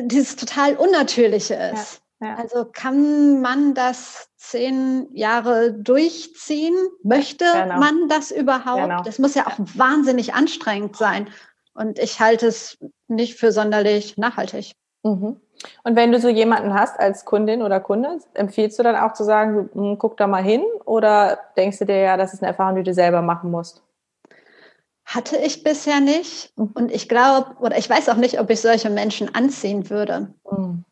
Dieses 0.01 0.37
total 0.37 0.77
Unnatürliche 0.77 1.55
ist. 1.55 2.01
Ja, 2.21 2.29
ja. 2.29 2.37
Also 2.37 2.65
kann 2.65 3.41
man 3.43 3.75
das 3.75 4.29
zehn 4.37 5.09
Jahre 5.15 5.73
durchziehen? 5.73 6.75
Möchte 7.03 7.45
genau. 7.45 7.79
man 7.79 8.09
das 8.09 8.31
überhaupt? 8.31 8.83
Genau. 8.83 9.03
Das 9.03 9.19
muss 9.19 9.35
ja 9.35 9.47
auch 9.47 9.59
wahnsinnig 9.59 10.35
anstrengend 10.35 10.97
sein. 10.97 11.29
Und 11.75 11.99
ich 11.99 12.19
halte 12.21 12.47
es 12.47 12.79
nicht 13.09 13.35
für 13.35 13.53
sonderlich 13.53 14.17
nachhaltig. 14.17 14.73
Mhm. 15.03 15.41
Und 15.83 15.97
wenn 15.97 16.13
du 16.13 16.21
so 16.21 16.29
jemanden 16.29 16.75
hast 16.75 16.99
als 16.99 17.25
Kundin 17.25 17.63
oder 17.63 17.81
Kunde, 17.81 18.19
empfiehlst 18.35 18.79
du 18.79 18.83
dann 18.83 18.97
auch 18.97 19.13
zu 19.13 19.25
sagen, 19.25 19.69
hm, 19.73 19.99
guck 19.99 20.17
da 20.17 20.27
mal 20.27 20.43
hin 20.43 20.63
oder 20.85 21.39
denkst 21.57 21.79
du 21.79 21.85
dir 21.85 21.99
ja, 21.99 22.17
das 22.17 22.35
ist 22.35 22.43
eine 22.43 22.51
Erfahrung, 22.53 22.77
die 22.77 22.83
du 22.83 22.95
selber 22.95 23.23
machen 23.23 23.51
musst? 23.51 23.83
Hatte 25.05 25.37
ich 25.39 25.63
bisher 25.63 26.01
nicht. 26.01 26.53
Und 26.57 26.93
ich 26.93 27.09
glaube, 27.09 27.57
oder 27.61 27.79
ich 27.79 27.89
weiß 27.89 28.11
auch 28.11 28.17
nicht, 28.17 28.39
ob 28.41 28.51
ich 28.51 28.61
solche 28.61 28.91
Menschen 28.91 29.35
anziehen 29.35 29.89
würde. 29.89 30.35
Mhm. 30.51 30.85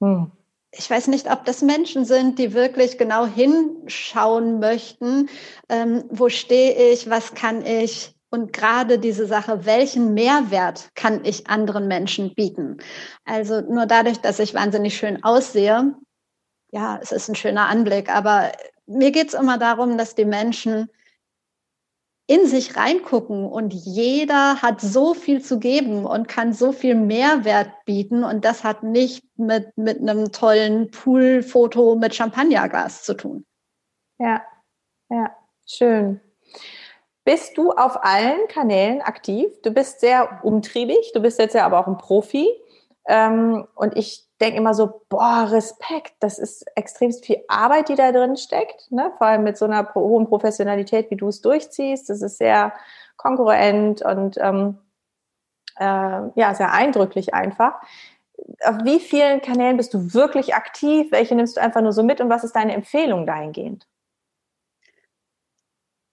Mhm. 0.00 0.32
Ich 0.72 0.88
weiß 0.88 1.08
nicht, 1.08 1.30
ob 1.30 1.44
das 1.44 1.62
Menschen 1.62 2.04
sind, 2.04 2.38
die 2.38 2.54
wirklich 2.54 2.96
genau 2.98 3.26
hinschauen 3.26 4.60
möchten, 4.60 5.28
ähm, 5.68 6.04
wo 6.10 6.28
stehe 6.28 6.92
ich, 6.92 7.10
was 7.10 7.34
kann 7.34 7.64
ich, 7.64 8.14
und 8.30 8.52
gerade 8.52 8.98
diese 8.98 9.26
Sache, 9.26 9.66
welchen 9.66 10.14
Mehrwert 10.14 10.90
kann 10.94 11.24
ich 11.24 11.48
anderen 11.48 11.88
Menschen 11.88 12.34
bieten? 12.34 12.78
Also 13.24 13.60
nur 13.60 13.86
dadurch, 13.86 14.18
dass 14.18 14.38
ich 14.38 14.54
wahnsinnig 14.54 14.96
schön 14.96 15.22
aussehe, 15.24 15.94
ja, 16.72 16.98
es 17.02 17.10
ist 17.10 17.28
ein 17.28 17.34
schöner 17.34 17.68
Anblick, 17.68 18.14
aber 18.14 18.52
mir 18.86 19.10
geht 19.10 19.28
es 19.28 19.34
immer 19.34 19.58
darum, 19.58 19.98
dass 19.98 20.14
die 20.14 20.24
Menschen 20.24 20.88
in 22.28 22.46
sich 22.46 22.76
reingucken 22.76 23.44
und 23.44 23.74
jeder 23.74 24.62
hat 24.62 24.80
so 24.80 25.14
viel 25.14 25.42
zu 25.42 25.58
geben 25.58 26.06
und 26.06 26.28
kann 26.28 26.52
so 26.52 26.70
viel 26.70 26.94
Mehrwert 26.94 27.72
bieten 27.86 28.22
und 28.22 28.44
das 28.44 28.62
hat 28.62 28.84
nicht 28.84 29.24
mit, 29.36 29.76
mit 29.76 30.00
einem 30.00 30.30
tollen 30.30 30.92
Poolfoto 30.92 31.96
mit 31.96 32.14
Champagnerglas 32.14 33.02
zu 33.02 33.14
tun. 33.14 33.44
Ja, 34.18 34.42
ja, 35.08 35.36
schön. 35.66 36.20
Bist 37.30 37.56
du 37.56 37.70
auf 37.70 38.02
allen 38.02 38.48
Kanälen 38.48 39.02
aktiv? 39.02 39.52
Du 39.62 39.70
bist 39.70 40.00
sehr 40.00 40.40
umtriebig, 40.42 41.12
du 41.14 41.20
bist 41.20 41.38
jetzt 41.38 41.54
ja 41.54 41.64
aber 41.64 41.78
auch 41.78 41.86
ein 41.86 41.96
Profi. 41.96 42.48
Ähm, 43.06 43.68
und 43.76 43.96
ich 43.96 44.26
denke 44.40 44.58
immer 44.58 44.74
so, 44.74 45.02
boah, 45.08 45.46
Respekt, 45.48 46.14
das 46.18 46.40
ist 46.40 46.66
extrem 46.74 47.12
viel 47.12 47.44
Arbeit, 47.46 47.88
die 47.88 47.94
da 47.94 48.10
drin 48.10 48.36
steckt. 48.36 48.90
Ne? 48.90 49.12
Vor 49.16 49.28
allem 49.28 49.44
mit 49.44 49.56
so 49.56 49.64
einer 49.64 49.94
hohen 49.94 50.26
Professionalität, 50.26 51.08
wie 51.12 51.16
du 51.16 51.28
es 51.28 51.40
durchziehst. 51.40 52.10
Das 52.10 52.20
ist 52.20 52.38
sehr 52.38 52.72
konkurrent 53.16 54.02
und 54.02 54.36
ähm, 54.38 54.78
äh, 55.76 55.84
ja, 56.34 56.52
sehr 56.56 56.72
eindrücklich 56.72 57.32
einfach. 57.32 57.80
Auf 58.64 58.78
wie 58.82 58.98
vielen 58.98 59.40
Kanälen 59.40 59.76
bist 59.76 59.94
du 59.94 60.14
wirklich 60.14 60.56
aktiv? 60.56 61.12
Welche 61.12 61.36
nimmst 61.36 61.58
du 61.58 61.60
einfach 61.60 61.80
nur 61.80 61.92
so 61.92 62.02
mit 62.02 62.20
und 62.20 62.28
was 62.28 62.42
ist 62.42 62.56
deine 62.56 62.74
Empfehlung 62.74 63.24
dahingehend? 63.24 63.86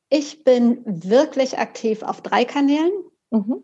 Ich 0.10 0.44
bin 0.44 0.82
wirklich 0.86 1.58
aktiv 1.58 2.04
auf 2.04 2.22
drei 2.22 2.46
Kanälen. 2.46 2.92
Mhm. 3.32 3.64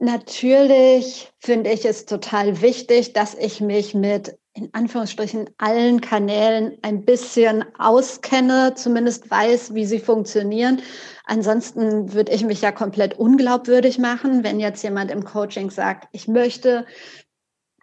Natürlich 0.00 1.32
finde 1.38 1.70
ich 1.70 1.84
es 1.84 2.04
total 2.04 2.60
wichtig, 2.60 3.12
dass 3.12 3.34
ich 3.34 3.60
mich 3.60 3.94
mit 3.94 4.38
in 4.56 4.72
Anführungsstrichen 4.72 5.50
allen 5.58 6.00
Kanälen 6.00 6.78
ein 6.82 7.04
bisschen 7.04 7.64
auskenne, 7.78 8.74
zumindest 8.74 9.28
weiß, 9.28 9.74
wie 9.74 9.84
sie 9.84 9.98
funktionieren. 9.98 10.80
Ansonsten 11.24 12.12
würde 12.12 12.32
ich 12.32 12.44
mich 12.44 12.60
ja 12.60 12.70
komplett 12.70 13.18
unglaubwürdig 13.18 13.98
machen, 13.98 14.44
wenn 14.44 14.60
jetzt 14.60 14.82
jemand 14.84 15.10
im 15.10 15.24
Coaching 15.24 15.70
sagt, 15.70 16.08
ich 16.12 16.28
möchte 16.28 16.86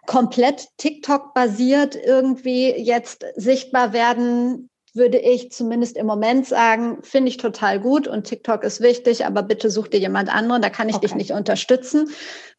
komplett 0.06 0.68
TikTok 0.78 1.34
basiert 1.34 1.94
irgendwie 1.94 2.70
jetzt 2.70 3.24
sichtbar 3.36 3.92
werden 3.92 4.70
würde 4.94 5.18
ich 5.18 5.50
zumindest 5.50 5.96
im 5.96 6.06
Moment 6.06 6.46
sagen, 6.46 7.02
finde 7.02 7.30
ich 7.30 7.36
total 7.38 7.80
gut 7.80 8.06
und 8.06 8.24
TikTok 8.24 8.62
ist 8.62 8.80
wichtig, 8.80 9.24
aber 9.24 9.42
bitte 9.42 9.70
such 9.70 9.88
dir 9.88 10.00
jemand 10.00 10.32
anderen, 10.32 10.62
da 10.62 10.70
kann 10.70 10.88
ich 10.88 10.96
okay. 10.96 11.06
dich 11.06 11.14
nicht 11.14 11.30
unterstützen, 11.30 12.10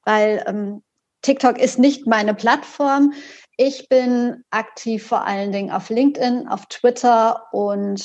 weil 0.03 0.43
ähm, 0.47 0.81
TikTok 1.21 1.59
ist 1.59 1.79
nicht 1.79 2.07
meine 2.07 2.33
Plattform. 2.33 3.13
Ich 3.57 3.87
bin 3.87 4.43
aktiv 4.49 5.05
vor 5.05 5.25
allen 5.25 5.51
Dingen 5.51 5.71
auf 5.71 5.89
LinkedIn, 5.89 6.47
auf 6.47 6.65
Twitter 6.67 7.43
und 7.51 8.03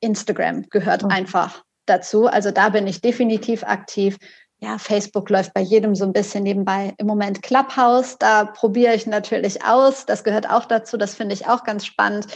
Instagram 0.00 0.68
gehört 0.70 1.04
mhm. 1.04 1.10
einfach 1.10 1.62
dazu. 1.86 2.26
Also 2.26 2.50
da 2.50 2.70
bin 2.70 2.86
ich 2.86 3.00
definitiv 3.00 3.62
aktiv 3.62 4.18
ja, 4.62 4.76
Facebook 4.76 5.30
läuft 5.30 5.54
bei 5.54 5.62
jedem 5.62 5.94
so 5.94 6.04
ein 6.04 6.12
bisschen 6.12 6.42
nebenbei. 6.42 6.92
Im 6.98 7.06
Moment 7.06 7.42
Clubhouse, 7.42 8.18
da 8.18 8.44
probiere 8.44 8.94
ich 8.94 9.06
natürlich 9.06 9.64
aus. 9.64 10.04
Das 10.04 10.22
gehört 10.22 10.50
auch 10.50 10.66
dazu. 10.66 10.98
Das 10.98 11.14
finde 11.14 11.34
ich 11.34 11.46
auch 11.46 11.64
ganz 11.64 11.86
spannend. 11.86 12.26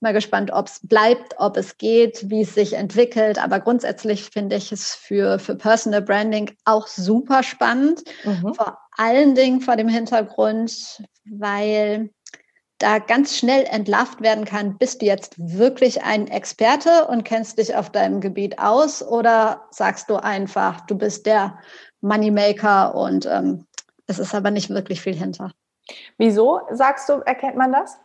Mal 0.00 0.12
gespannt, 0.12 0.50
ob 0.52 0.66
es 0.66 0.86
bleibt, 0.86 1.36
ob 1.38 1.56
es 1.56 1.78
geht, 1.78 2.28
wie 2.28 2.42
es 2.42 2.54
sich 2.54 2.74
entwickelt. 2.74 3.42
Aber 3.42 3.60
grundsätzlich 3.60 4.24
finde 4.24 4.56
ich 4.56 4.72
es 4.72 4.94
für, 4.94 5.38
für 5.38 5.54
Personal 5.54 6.02
Branding 6.02 6.50
auch 6.66 6.86
super 6.86 7.42
spannend. 7.42 8.02
Mhm. 8.24 8.52
Vor 8.52 8.76
allen 8.98 9.34
Dingen 9.34 9.62
vor 9.62 9.76
dem 9.76 9.88
Hintergrund, 9.88 11.02
weil 11.24 12.10
da 12.80 12.98
ganz 12.98 13.36
schnell 13.36 13.64
entlarvt 13.64 14.20
werden 14.22 14.44
kann, 14.44 14.78
bist 14.78 15.02
du 15.02 15.06
jetzt 15.06 15.34
wirklich 15.38 16.02
ein 16.02 16.26
Experte 16.28 17.06
und 17.06 17.24
kennst 17.24 17.58
dich 17.58 17.76
auf 17.76 17.90
deinem 17.90 18.20
Gebiet 18.20 18.58
aus 18.58 19.06
oder 19.06 19.66
sagst 19.70 20.08
du 20.08 20.16
einfach, 20.16 20.80
du 20.86 20.96
bist 20.96 21.26
der 21.26 21.58
Moneymaker 22.00 22.94
und 22.94 23.26
ähm, 23.26 23.66
es 24.06 24.18
ist 24.18 24.34
aber 24.34 24.50
nicht 24.50 24.70
wirklich 24.70 25.02
viel 25.02 25.14
hinter. 25.14 25.52
Wieso 26.16 26.62
sagst 26.70 27.08
du, 27.08 27.20
erkennt 27.26 27.56
man 27.56 27.72
das 27.72 27.98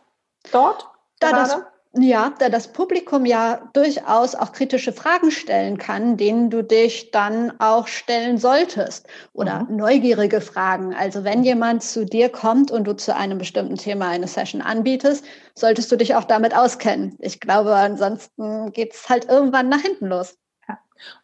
dort? 0.52 0.88
Da 1.20 1.32
das 1.32 1.58
ja, 1.92 2.32
da 2.38 2.48
das 2.48 2.68
Publikum 2.68 3.24
ja 3.24 3.60
durchaus 3.72 4.34
auch 4.34 4.52
kritische 4.52 4.92
Fragen 4.92 5.30
stellen 5.30 5.78
kann, 5.78 6.16
denen 6.16 6.50
du 6.50 6.62
dich 6.62 7.10
dann 7.10 7.52
auch 7.58 7.86
stellen 7.86 8.38
solltest. 8.38 9.06
Oder 9.32 9.64
mhm. 9.64 9.76
neugierige 9.76 10.40
Fragen. 10.40 10.94
Also 10.94 11.24
wenn 11.24 11.42
jemand 11.42 11.82
zu 11.82 12.04
dir 12.04 12.28
kommt 12.28 12.70
und 12.70 12.84
du 12.84 12.94
zu 12.94 13.14
einem 13.14 13.38
bestimmten 13.38 13.76
Thema 13.76 14.08
eine 14.08 14.28
Session 14.28 14.60
anbietest, 14.60 15.24
solltest 15.54 15.90
du 15.90 15.96
dich 15.96 16.14
auch 16.14 16.24
damit 16.24 16.56
auskennen. 16.56 17.16
Ich 17.18 17.40
glaube, 17.40 17.74
ansonsten 17.74 18.72
geht 18.72 18.94
es 18.94 19.08
halt 19.08 19.28
irgendwann 19.28 19.68
nach 19.68 19.80
hinten 19.80 20.06
los. 20.06 20.36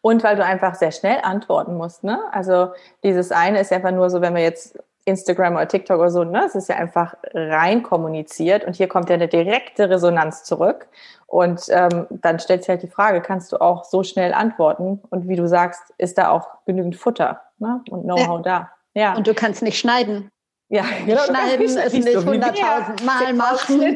Und 0.00 0.22
weil 0.22 0.36
du 0.36 0.44
einfach 0.44 0.74
sehr 0.74 0.92
schnell 0.92 1.18
antworten 1.22 1.76
musst. 1.76 2.04
Ne? 2.04 2.20
Also 2.30 2.72
dieses 3.02 3.32
eine 3.32 3.60
ist 3.60 3.72
einfach 3.72 3.90
nur 3.90 4.10
so, 4.10 4.20
wenn 4.20 4.34
wir 4.34 4.42
jetzt 4.42 4.78
Instagram 5.04 5.54
oder 5.54 5.68
TikTok 5.68 5.98
oder 5.98 6.10
so, 6.10 6.24
ne? 6.24 6.44
Es 6.46 6.54
ist 6.54 6.68
ja 6.68 6.76
einfach 6.76 7.14
rein 7.34 7.82
kommuniziert 7.82 8.64
und 8.64 8.76
hier 8.76 8.88
kommt 8.88 9.08
ja 9.08 9.14
eine 9.14 9.28
direkte 9.28 9.90
Resonanz 9.90 10.44
zurück. 10.44 10.88
Und 11.26 11.62
ähm, 11.70 12.06
dann 12.10 12.38
stellt 12.38 12.62
sich 12.62 12.68
halt 12.68 12.82
die 12.82 12.88
Frage, 12.88 13.20
kannst 13.20 13.52
du 13.52 13.60
auch 13.60 13.84
so 13.84 14.02
schnell 14.02 14.34
antworten? 14.34 15.00
Und 15.10 15.28
wie 15.28 15.36
du 15.36 15.48
sagst, 15.48 15.82
ist 15.98 16.18
da 16.18 16.28
auch 16.28 16.46
genügend 16.66 16.96
Futter 16.96 17.40
ne? 17.58 17.82
und 17.90 18.02
Know-how 18.02 18.38
ja. 18.38 18.42
da? 18.42 18.70
Ja. 18.94 19.16
Und 19.16 19.26
du 19.26 19.34
kannst 19.34 19.62
nicht 19.62 19.78
schneiden. 19.78 20.28
Ja, 20.68 20.84
genau, 21.04 21.22
schneiden 21.24 21.64
ist 21.64 21.92
nicht 21.92 22.16
hunderttausend 22.16 23.04
Mal 23.04 23.34
machen. 23.34 23.78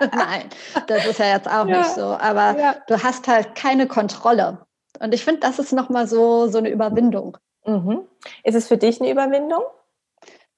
Nein, 0.00 0.48
das 0.88 1.06
ist 1.06 1.18
ja 1.20 1.26
jetzt 1.26 1.48
auch 1.48 1.66
ja. 1.66 1.78
nicht 1.78 1.90
so. 1.90 2.02
Aber 2.02 2.58
ja. 2.58 2.76
du 2.88 3.02
hast 3.02 3.28
halt 3.28 3.54
keine 3.54 3.86
Kontrolle. 3.86 4.58
Und 5.00 5.14
ich 5.14 5.24
finde, 5.24 5.40
das 5.40 5.58
ist 5.58 5.72
nochmal 5.72 6.08
so, 6.08 6.48
so 6.48 6.58
eine 6.58 6.68
Überwindung. 6.68 7.36
Mhm. 7.64 8.02
Ist 8.42 8.54
es 8.54 8.66
für 8.66 8.76
dich 8.76 9.00
eine 9.00 9.10
Überwindung? 9.10 9.62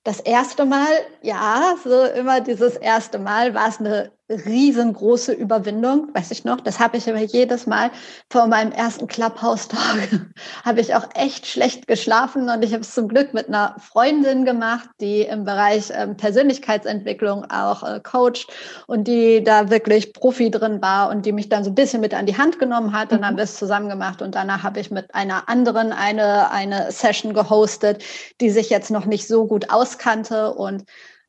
Das 0.06 0.20
erste 0.20 0.64
Mal, 0.64 0.86
ja, 1.20 1.74
so 1.82 2.04
immer 2.04 2.40
dieses 2.40 2.76
erste 2.76 3.18
Mal 3.18 3.54
war 3.54 3.68
es 3.68 3.80
eine 3.80 4.12
riesengroße 4.28 5.32
Überwindung, 5.32 6.08
weiß 6.12 6.32
ich 6.32 6.44
noch. 6.44 6.60
Das 6.60 6.80
habe 6.80 6.96
ich 6.96 7.08
aber 7.08 7.20
jedes 7.20 7.66
Mal 7.66 7.90
vor 8.30 8.48
meinem 8.48 8.72
ersten 8.72 9.06
Clubhouse-Tag, 9.06 10.26
habe 10.64 10.80
ich 10.80 10.94
auch 10.94 11.08
echt 11.14 11.46
schlecht 11.46 11.86
geschlafen 11.86 12.48
und 12.48 12.64
ich 12.64 12.72
habe 12.72 12.82
es 12.82 12.92
zum 12.92 13.06
Glück 13.06 13.34
mit 13.34 13.48
einer 13.48 13.76
Freundin 13.78 14.44
gemacht, 14.44 14.88
die 15.00 15.22
im 15.22 15.44
Bereich 15.44 15.90
ähm, 15.94 16.16
Persönlichkeitsentwicklung 16.16 17.44
auch 17.50 17.82
äh, 17.84 18.00
coacht 18.00 18.48
und 18.88 19.06
die 19.06 19.44
da 19.44 19.70
wirklich 19.70 20.12
Profi 20.12 20.50
drin 20.50 20.82
war 20.82 21.10
und 21.10 21.24
die 21.24 21.32
mich 21.32 21.48
dann 21.48 21.62
so 21.62 21.70
ein 21.70 21.76
bisschen 21.76 22.00
mit 22.00 22.12
an 22.12 22.26
die 22.26 22.36
Hand 22.36 22.58
genommen 22.58 22.92
hat. 22.92 23.12
Und 23.12 23.18
dann 23.18 23.26
haben 23.26 23.36
wir 23.36 23.44
es 23.44 23.56
zusammen 23.56 23.88
gemacht 23.88 24.22
und 24.22 24.34
danach 24.34 24.64
habe 24.64 24.80
ich 24.80 24.90
mit 24.90 25.14
einer 25.14 25.48
anderen 25.48 25.92
eine, 25.92 26.50
eine 26.50 26.90
Session 26.90 27.32
gehostet, 27.32 28.02
die 28.40 28.50
sich 28.50 28.70
jetzt 28.70 28.90
noch 28.90 29.06
nicht 29.06 29.28
so 29.28 29.46
gut 29.46 29.70
auskannte 29.70 30.52
und 30.54 30.84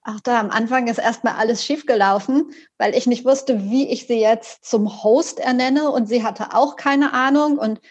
Ach 0.09 0.21
da, 0.21 0.39
am 0.39 0.51
Anfang 0.51 0.87
ist 0.87 0.99
erstmal 0.99 1.33
alles 1.33 1.65
schiefgelaufen, 1.65 2.51
weil 2.77 2.95
ich 2.95 3.07
nicht 3.07 3.25
wusste, 3.25 3.69
wie 3.69 3.89
ich 3.89 4.07
sie 4.07 4.21
jetzt 4.21 4.63
zum 4.63 5.03
Host 5.03 5.37
ernenne 5.37 5.91
und 5.91 6.07
sie 6.07 6.23
hatte 6.23 6.53
auch 6.53 6.77
keine 6.77 7.11
Ahnung. 7.11 7.57
Und 7.57 7.81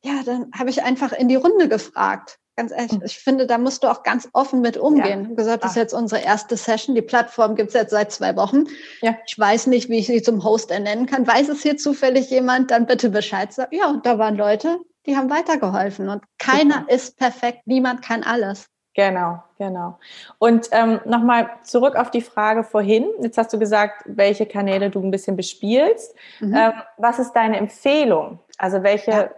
ja, 0.00 0.22
dann 0.24 0.52
habe 0.56 0.70
ich 0.70 0.84
einfach 0.84 1.10
in 1.10 1.26
die 1.26 1.34
Runde 1.34 1.68
gefragt. 1.68 2.38
Ganz 2.54 2.70
ehrlich, 2.70 2.92
hm. 2.92 3.02
ich 3.04 3.18
finde, 3.18 3.48
da 3.48 3.58
musst 3.58 3.82
du 3.82 3.88
auch 3.88 4.04
ganz 4.04 4.28
offen 4.32 4.60
mit 4.60 4.76
umgehen. 4.76 5.26
Ja. 5.30 5.34
Gesagt, 5.34 5.64
das 5.64 5.72
ist 5.72 5.76
jetzt 5.76 5.92
unsere 5.92 6.22
erste 6.22 6.56
Session. 6.56 6.94
Die 6.94 7.02
Plattform 7.02 7.56
gibt 7.56 7.70
es 7.70 7.74
jetzt 7.74 7.90
seit 7.90 8.12
zwei 8.12 8.36
Wochen. 8.36 8.66
Ja. 9.02 9.16
Ich 9.26 9.36
weiß 9.36 9.66
nicht, 9.66 9.88
wie 9.88 9.98
ich 9.98 10.06
sie 10.06 10.22
zum 10.22 10.44
Host 10.44 10.70
ernennen 10.70 11.06
kann. 11.06 11.26
Weiß 11.26 11.48
es 11.48 11.62
hier 11.62 11.76
zufällig 11.76 12.30
jemand, 12.30 12.70
dann 12.70 12.86
bitte 12.86 13.10
Bescheid 13.10 13.52
sagen. 13.52 13.74
Ja, 13.74 13.88
und 13.88 14.06
da 14.06 14.20
waren 14.20 14.36
Leute, 14.36 14.78
die 15.04 15.16
haben 15.16 15.30
weitergeholfen. 15.30 16.08
Und 16.10 16.22
keiner 16.38 16.82
Super. 16.82 16.94
ist 16.94 17.16
perfekt. 17.16 17.62
Niemand 17.66 18.02
kann 18.02 18.22
alles. 18.22 18.68
Genau, 18.96 19.42
genau. 19.58 19.98
Und 20.38 20.68
ähm, 20.72 21.00
nochmal 21.04 21.50
zurück 21.62 21.96
auf 21.96 22.10
die 22.10 22.22
Frage 22.22 22.64
vorhin. 22.64 23.06
Jetzt 23.20 23.36
hast 23.36 23.52
du 23.52 23.58
gesagt, 23.58 24.02
welche 24.06 24.46
Kanäle 24.46 24.88
du 24.88 25.02
ein 25.02 25.10
bisschen 25.10 25.36
bespielst. 25.36 26.16
Mhm. 26.40 26.54
Ähm, 26.56 26.72
was 26.96 27.18
ist 27.18 27.32
deine 27.34 27.58
Empfehlung? 27.58 28.38
Also 28.56 28.82
welche, 28.82 29.10
ja. 29.10 29.30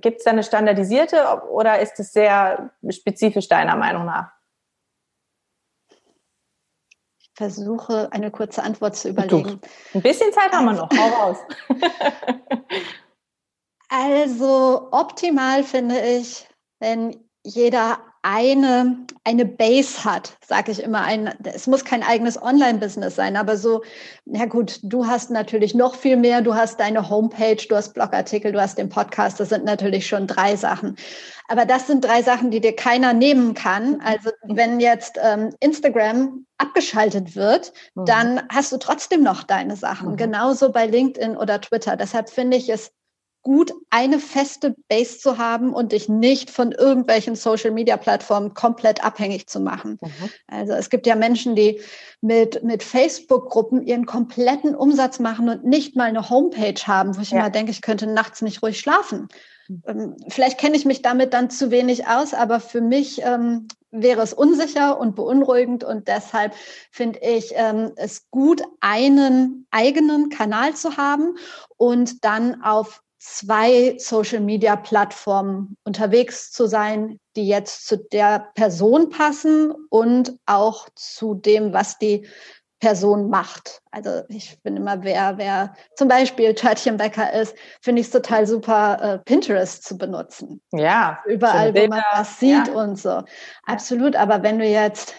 gibt 0.00 0.18
es 0.18 0.24
da 0.24 0.32
eine 0.32 0.42
standardisierte 0.42 1.42
oder 1.48 1.78
ist 1.78 2.00
es 2.00 2.12
sehr 2.12 2.70
spezifisch 2.88 3.46
deiner 3.46 3.76
Meinung 3.76 4.04
nach? 4.04 4.32
Ich 7.20 7.30
versuche 7.36 8.08
eine 8.10 8.32
kurze 8.32 8.64
Antwort 8.64 8.96
zu 8.96 9.10
überlegen. 9.10 9.60
Ein 9.94 10.02
bisschen 10.02 10.32
Zeit 10.32 10.50
haben 10.50 10.64
wir 10.64 10.72
noch, 10.72 10.90
hau 10.90 11.08
raus. 11.22 11.36
also 13.88 14.88
optimal 14.90 15.62
finde 15.62 16.00
ich, 16.00 16.48
wenn 16.80 17.16
jeder 17.44 17.98
eine, 18.22 19.06
eine 19.24 19.44
Base 19.44 20.04
hat, 20.04 20.36
sage 20.46 20.72
ich 20.72 20.82
immer. 20.82 21.02
Ein, 21.02 21.32
es 21.44 21.66
muss 21.66 21.84
kein 21.84 22.02
eigenes 22.02 22.40
Online-Business 22.40 23.14
sein, 23.14 23.36
aber 23.36 23.56
so, 23.56 23.82
na 24.24 24.46
gut, 24.46 24.80
du 24.82 25.06
hast 25.06 25.30
natürlich 25.30 25.74
noch 25.74 25.94
viel 25.94 26.16
mehr. 26.16 26.42
Du 26.42 26.54
hast 26.54 26.80
deine 26.80 27.08
Homepage, 27.08 27.56
du 27.68 27.76
hast 27.76 27.94
Blogartikel, 27.94 28.52
du 28.52 28.60
hast 28.60 28.78
den 28.78 28.88
Podcast. 28.88 29.40
Das 29.40 29.50
sind 29.50 29.64
natürlich 29.64 30.06
schon 30.06 30.26
drei 30.26 30.56
Sachen. 30.56 30.96
Aber 31.48 31.64
das 31.64 31.86
sind 31.86 32.04
drei 32.04 32.22
Sachen, 32.22 32.50
die 32.50 32.60
dir 32.60 32.76
keiner 32.76 33.12
nehmen 33.12 33.54
kann. 33.54 34.00
Also 34.02 34.30
wenn 34.42 34.80
jetzt 34.80 35.18
ähm, 35.22 35.54
Instagram 35.60 36.44
abgeschaltet 36.58 37.36
wird, 37.36 37.72
mhm. 37.94 38.04
dann 38.04 38.42
hast 38.50 38.72
du 38.72 38.76
trotzdem 38.76 39.22
noch 39.22 39.44
deine 39.44 39.76
Sachen. 39.76 40.12
Mhm. 40.12 40.16
Genauso 40.16 40.70
bei 40.72 40.86
LinkedIn 40.86 41.36
oder 41.36 41.60
Twitter. 41.60 41.96
Deshalb 41.96 42.28
finde 42.28 42.56
ich 42.56 42.68
es 42.68 42.92
gut, 43.48 43.72
eine 43.88 44.18
feste 44.18 44.76
Base 44.88 45.18
zu 45.18 45.38
haben 45.38 45.72
und 45.72 45.92
dich 45.92 46.06
nicht 46.06 46.50
von 46.50 46.70
irgendwelchen 46.72 47.34
Social-Media-Plattformen 47.34 48.52
komplett 48.52 49.02
abhängig 49.02 49.46
zu 49.46 49.58
machen. 49.58 49.98
Mhm. 50.02 50.30
Also 50.48 50.74
es 50.74 50.90
gibt 50.90 51.06
ja 51.06 51.16
Menschen, 51.16 51.56
die 51.56 51.80
mit, 52.20 52.62
mit 52.62 52.82
Facebook-Gruppen 52.82 53.86
ihren 53.86 54.04
kompletten 54.04 54.74
Umsatz 54.74 55.18
machen 55.18 55.48
und 55.48 55.64
nicht 55.64 55.96
mal 55.96 56.10
eine 56.10 56.28
Homepage 56.28 56.86
haben, 56.86 57.16
wo 57.16 57.22
ich 57.22 57.30
ja. 57.30 57.38
immer 57.38 57.48
denke, 57.48 57.70
ich 57.70 57.80
könnte 57.80 58.06
nachts 58.06 58.42
nicht 58.42 58.62
ruhig 58.62 58.78
schlafen. 58.78 59.28
Mhm. 59.68 59.82
Ähm, 59.86 60.16
vielleicht 60.28 60.58
kenne 60.58 60.76
ich 60.76 60.84
mich 60.84 61.00
damit 61.00 61.32
dann 61.32 61.48
zu 61.48 61.70
wenig 61.70 62.06
aus, 62.06 62.34
aber 62.34 62.60
für 62.60 62.82
mich 62.82 63.22
ähm, 63.22 63.68
wäre 63.90 64.20
es 64.20 64.34
unsicher 64.34 65.00
und 65.00 65.16
beunruhigend 65.16 65.84
und 65.84 66.06
deshalb 66.06 66.52
finde 66.90 67.20
ich 67.20 67.52
ähm, 67.54 67.92
es 67.96 68.30
gut, 68.30 68.62
einen 68.80 69.66
eigenen 69.70 70.28
Kanal 70.28 70.74
zu 70.74 70.98
haben 70.98 71.38
und 71.78 72.26
dann 72.26 72.62
auf 72.62 73.02
zwei 73.18 73.96
Social-Media-Plattformen 73.98 75.76
unterwegs 75.84 76.52
zu 76.52 76.66
sein, 76.66 77.18
die 77.36 77.48
jetzt 77.48 77.86
zu 77.86 77.96
der 77.96 78.50
Person 78.54 79.10
passen 79.10 79.72
und 79.90 80.38
auch 80.46 80.88
zu 80.94 81.34
dem, 81.34 81.72
was 81.72 81.98
die 81.98 82.26
Person 82.80 83.28
macht. 83.28 83.82
Also 83.90 84.22
ich 84.28 84.56
finde 84.62 84.80
immer, 84.80 85.02
wer, 85.02 85.36
wer 85.36 85.74
zum 85.96 86.06
Beispiel 86.06 86.54
Törtchenbäcker 86.54 87.32
ist, 87.32 87.56
finde 87.82 88.00
ich 88.00 88.06
es 88.06 88.12
total 88.12 88.46
super, 88.46 88.98
äh, 89.02 89.18
Pinterest 89.18 89.82
zu 89.82 89.98
benutzen. 89.98 90.60
Ja. 90.72 91.18
Überall, 91.26 91.74
wo 91.74 91.86
man 91.88 92.02
was 92.12 92.38
sieht 92.38 92.68
ja. 92.68 92.72
und 92.74 92.96
so. 92.96 93.24
Absolut. 93.64 94.14
Aber 94.14 94.44
wenn 94.44 94.60
du 94.60 94.64
jetzt, 94.64 95.12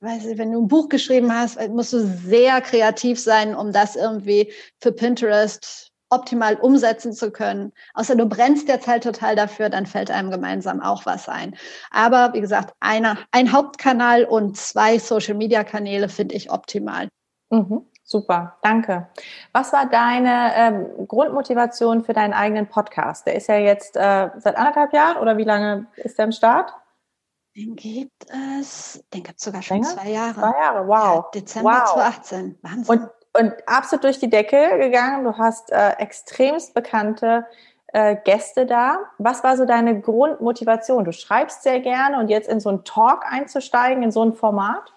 weiß 0.00 0.26
ich, 0.26 0.38
wenn 0.38 0.50
du 0.50 0.62
ein 0.62 0.68
Buch 0.68 0.88
geschrieben 0.88 1.32
hast, 1.32 1.56
musst 1.68 1.92
du 1.92 2.00
sehr 2.00 2.60
kreativ 2.60 3.20
sein, 3.20 3.54
um 3.54 3.72
das 3.72 3.94
irgendwie 3.94 4.52
für 4.80 4.90
Pinterest 4.90 5.92
optimal 6.14 6.56
umsetzen 6.56 7.12
zu 7.12 7.30
können. 7.30 7.72
Außer 7.94 8.16
du 8.16 8.26
brennst 8.26 8.68
jetzt 8.68 8.86
halt 8.86 9.02
total 9.02 9.36
dafür, 9.36 9.68
dann 9.68 9.86
fällt 9.86 10.10
einem 10.10 10.30
gemeinsam 10.30 10.80
auch 10.80 11.06
was 11.06 11.28
ein. 11.28 11.56
Aber 11.90 12.32
wie 12.32 12.40
gesagt, 12.40 12.74
eine, 12.80 13.18
ein 13.32 13.52
Hauptkanal 13.52 14.24
und 14.24 14.56
zwei 14.56 14.98
Social-Media-Kanäle 14.98 16.08
finde 16.08 16.34
ich 16.34 16.50
optimal. 16.50 17.08
Mhm. 17.50 17.86
Super, 18.06 18.58
danke. 18.60 19.08
Was 19.52 19.72
war 19.72 19.88
deine 19.88 20.52
ähm, 20.54 21.06
Grundmotivation 21.08 22.04
für 22.04 22.12
deinen 22.12 22.34
eigenen 22.34 22.68
Podcast? 22.68 23.26
Der 23.26 23.34
ist 23.34 23.46
ja 23.48 23.56
jetzt 23.56 23.96
äh, 23.96 24.28
seit 24.38 24.56
anderthalb 24.56 24.92
Jahren 24.92 25.16
oder 25.16 25.38
wie 25.38 25.44
lange 25.44 25.86
ist 25.96 26.18
der 26.18 26.26
im 26.26 26.32
Start? 26.32 26.74
Den 27.56 27.76
gibt 27.76 28.26
es, 28.60 29.02
den 29.14 29.22
gibt 29.22 29.38
es 29.38 29.44
sogar 29.44 29.62
schon 29.62 29.78
Länger? 29.78 29.88
zwei 29.88 30.10
Jahre. 30.10 30.34
Zwei 30.34 30.60
Jahre, 30.60 30.88
wow. 30.88 31.24
Ja, 31.24 31.30
Dezember 31.34 31.70
wow. 31.70 31.94
2018. 31.94 32.58
Wahnsinn. 32.62 32.98
Und, 33.00 33.10
und 33.38 33.52
absolut 33.66 34.04
durch 34.04 34.18
die 34.18 34.30
Decke 34.30 34.78
gegangen. 34.78 35.24
Du 35.24 35.36
hast 35.36 35.70
äh, 35.72 35.90
extremst 35.98 36.74
bekannte 36.74 37.46
äh, 37.88 38.16
Gäste 38.24 38.66
da. 38.66 38.98
Was 39.18 39.44
war 39.44 39.56
so 39.56 39.64
deine 39.64 40.00
Grundmotivation? 40.00 41.04
Du 41.04 41.12
schreibst 41.12 41.62
sehr 41.62 41.80
gerne 41.80 42.18
und 42.18 42.28
jetzt 42.28 42.48
in 42.48 42.60
so 42.60 42.68
einen 42.68 42.84
Talk 42.84 43.24
einzusteigen, 43.30 44.02
in 44.02 44.12
so 44.12 44.24
ein 44.24 44.34
Format? 44.34 44.92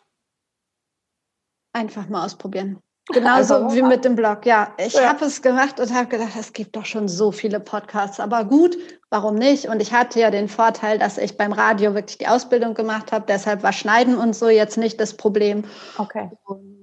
Einfach 1.74 2.10
mal 2.10 2.26
ausprobieren. 2.26 2.82
Genauso 3.14 3.56
also, 3.56 3.76
wie 3.76 3.82
mit 3.82 4.04
dem 4.04 4.16
Blog, 4.16 4.46
ja. 4.46 4.74
Ich 4.78 4.94
ja. 4.94 5.08
habe 5.08 5.26
es 5.26 5.42
gemacht 5.42 5.80
und 5.80 5.94
habe 5.94 6.08
gedacht, 6.08 6.34
es 6.38 6.52
gibt 6.52 6.76
doch 6.76 6.86
schon 6.86 7.08
so 7.08 7.32
viele 7.32 7.62
Podcasts, 7.62 8.20
aber 8.20 8.44
gut, 8.44 8.78
warum 9.10 9.36
nicht? 9.36 9.70
Und 9.70 9.82
ich 9.82 9.94
hatte 9.94 10.20
ja 10.20 10.30
den 10.30 10.50
Vorteil, 10.50 11.00
dass 11.00 11.18
ich 11.18 11.38
beim 11.38 11.54
Radio 11.54 11.94
wirklich 11.94 12.18
die 12.18 12.28
Ausbildung 12.28 12.74
gemacht 12.74 13.14
habe, 13.14 13.24
deshalb 13.26 13.64
war 13.64 13.72
Schneiden 13.72 14.18
und 14.18 14.36
so 14.36 14.50
jetzt 14.50 14.78
nicht 14.78 15.00
das 15.00 15.16
Problem. 15.16 15.64
Okay. 15.98 16.30
Und 16.44 16.77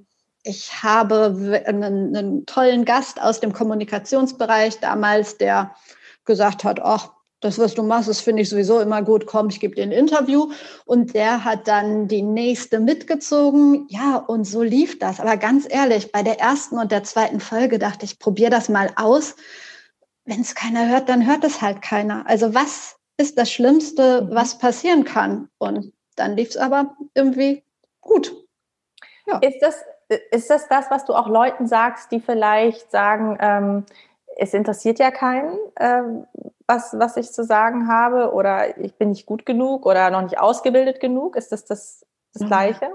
ich 0.44 0.82
habe 0.82 1.62
einen, 1.66 2.14
einen 2.14 2.46
tollen 2.46 2.84
Gast 2.84 3.20
aus 3.20 3.40
dem 3.40 3.52
Kommunikationsbereich 3.52 4.78
damals, 4.78 5.38
der 5.38 5.74
gesagt 6.24 6.64
hat, 6.64 6.80
ach, 6.80 7.10
das, 7.40 7.58
was 7.58 7.74
du 7.74 7.82
machst, 7.82 8.08
das 8.08 8.20
finde 8.20 8.42
ich 8.42 8.48
sowieso 8.48 8.80
immer 8.80 9.02
gut. 9.02 9.26
Komm, 9.26 9.48
ich 9.50 9.60
gebe 9.60 9.74
dir 9.74 9.82
ein 9.82 9.92
Interview. 9.92 10.50
Und 10.86 11.14
der 11.14 11.44
hat 11.44 11.68
dann 11.68 12.08
die 12.08 12.22
nächste 12.22 12.80
mitgezogen. 12.80 13.86
Ja, 13.90 14.16
und 14.16 14.44
so 14.44 14.62
lief 14.62 14.98
das. 14.98 15.20
Aber 15.20 15.36
ganz 15.36 15.66
ehrlich, 15.68 16.10
bei 16.10 16.22
der 16.22 16.40
ersten 16.40 16.78
und 16.78 16.90
der 16.90 17.04
zweiten 17.04 17.40
Folge 17.40 17.78
dachte 17.78 18.06
ich, 18.06 18.18
probiere 18.18 18.50
das 18.50 18.70
mal 18.70 18.90
aus. 18.96 19.36
Wenn 20.24 20.40
es 20.40 20.54
keiner 20.54 20.88
hört, 20.88 21.10
dann 21.10 21.26
hört 21.26 21.44
es 21.44 21.60
halt 21.60 21.82
keiner. 21.82 22.26
Also 22.26 22.54
was 22.54 22.96
ist 23.18 23.36
das 23.36 23.50
Schlimmste, 23.50 24.22
mhm. 24.22 24.34
was 24.34 24.58
passieren 24.58 25.04
kann? 25.04 25.48
Und 25.58 25.92
dann 26.16 26.36
lief 26.36 26.50
es 26.50 26.56
aber 26.56 26.96
irgendwie 27.14 27.62
gut. 28.00 28.34
Ja. 29.26 29.38
Ist, 29.38 29.58
das, 29.60 29.74
ist 30.30 30.50
das 30.50 30.68
das, 30.68 30.90
was 30.90 31.04
du 31.04 31.14
auch 31.14 31.28
Leuten 31.28 31.66
sagst, 31.66 32.10
die 32.12 32.20
vielleicht 32.20 32.90
sagen, 32.90 33.38
ähm, 33.40 33.86
es 34.36 34.54
interessiert 34.54 34.98
ja 34.98 35.10
keinen, 35.10 35.56
ähm, 35.78 36.26
was, 36.66 36.94
was 36.98 37.16
ich 37.16 37.30
zu 37.30 37.44
sagen 37.44 37.88
habe 37.88 38.32
oder 38.32 38.78
ich 38.78 38.94
bin 38.96 39.10
nicht 39.10 39.26
gut 39.26 39.46
genug 39.46 39.86
oder 39.86 40.10
noch 40.10 40.22
nicht 40.22 40.38
ausgebildet 40.38 41.00
genug? 41.00 41.36
Ist 41.36 41.52
das 41.52 41.64
das, 41.64 42.04
das 42.32 42.46
Gleiche? 42.48 42.90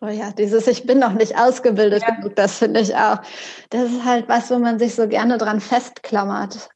Oh 0.00 0.06
ja, 0.06 0.30
dieses 0.30 0.66
Ich 0.68 0.86
bin 0.86 0.98
noch 0.98 1.12
nicht 1.12 1.36
ausgebildet 1.36 2.02
ja. 2.06 2.14
genug, 2.14 2.36
das 2.36 2.58
finde 2.58 2.80
ich 2.80 2.94
auch. 2.94 3.18
Das 3.70 3.90
ist 3.90 4.04
halt 4.04 4.28
was, 4.28 4.50
wo 4.50 4.58
man 4.58 4.78
sich 4.78 4.94
so 4.94 5.08
gerne 5.08 5.38
dran 5.38 5.60
festklammert. 5.60 6.68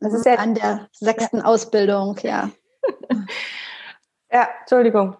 Das 0.00 0.12
ist 0.12 0.26
ja 0.26 0.34
an 0.34 0.54
der 0.54 0.88
sechsten 0.92 1.38
ja. 1.38 1.44
Ausbildung, 1.44 2.18
ja. 2.22 2.50
ja, 4.32 4.48
Entschuldigung. 4.60 5.16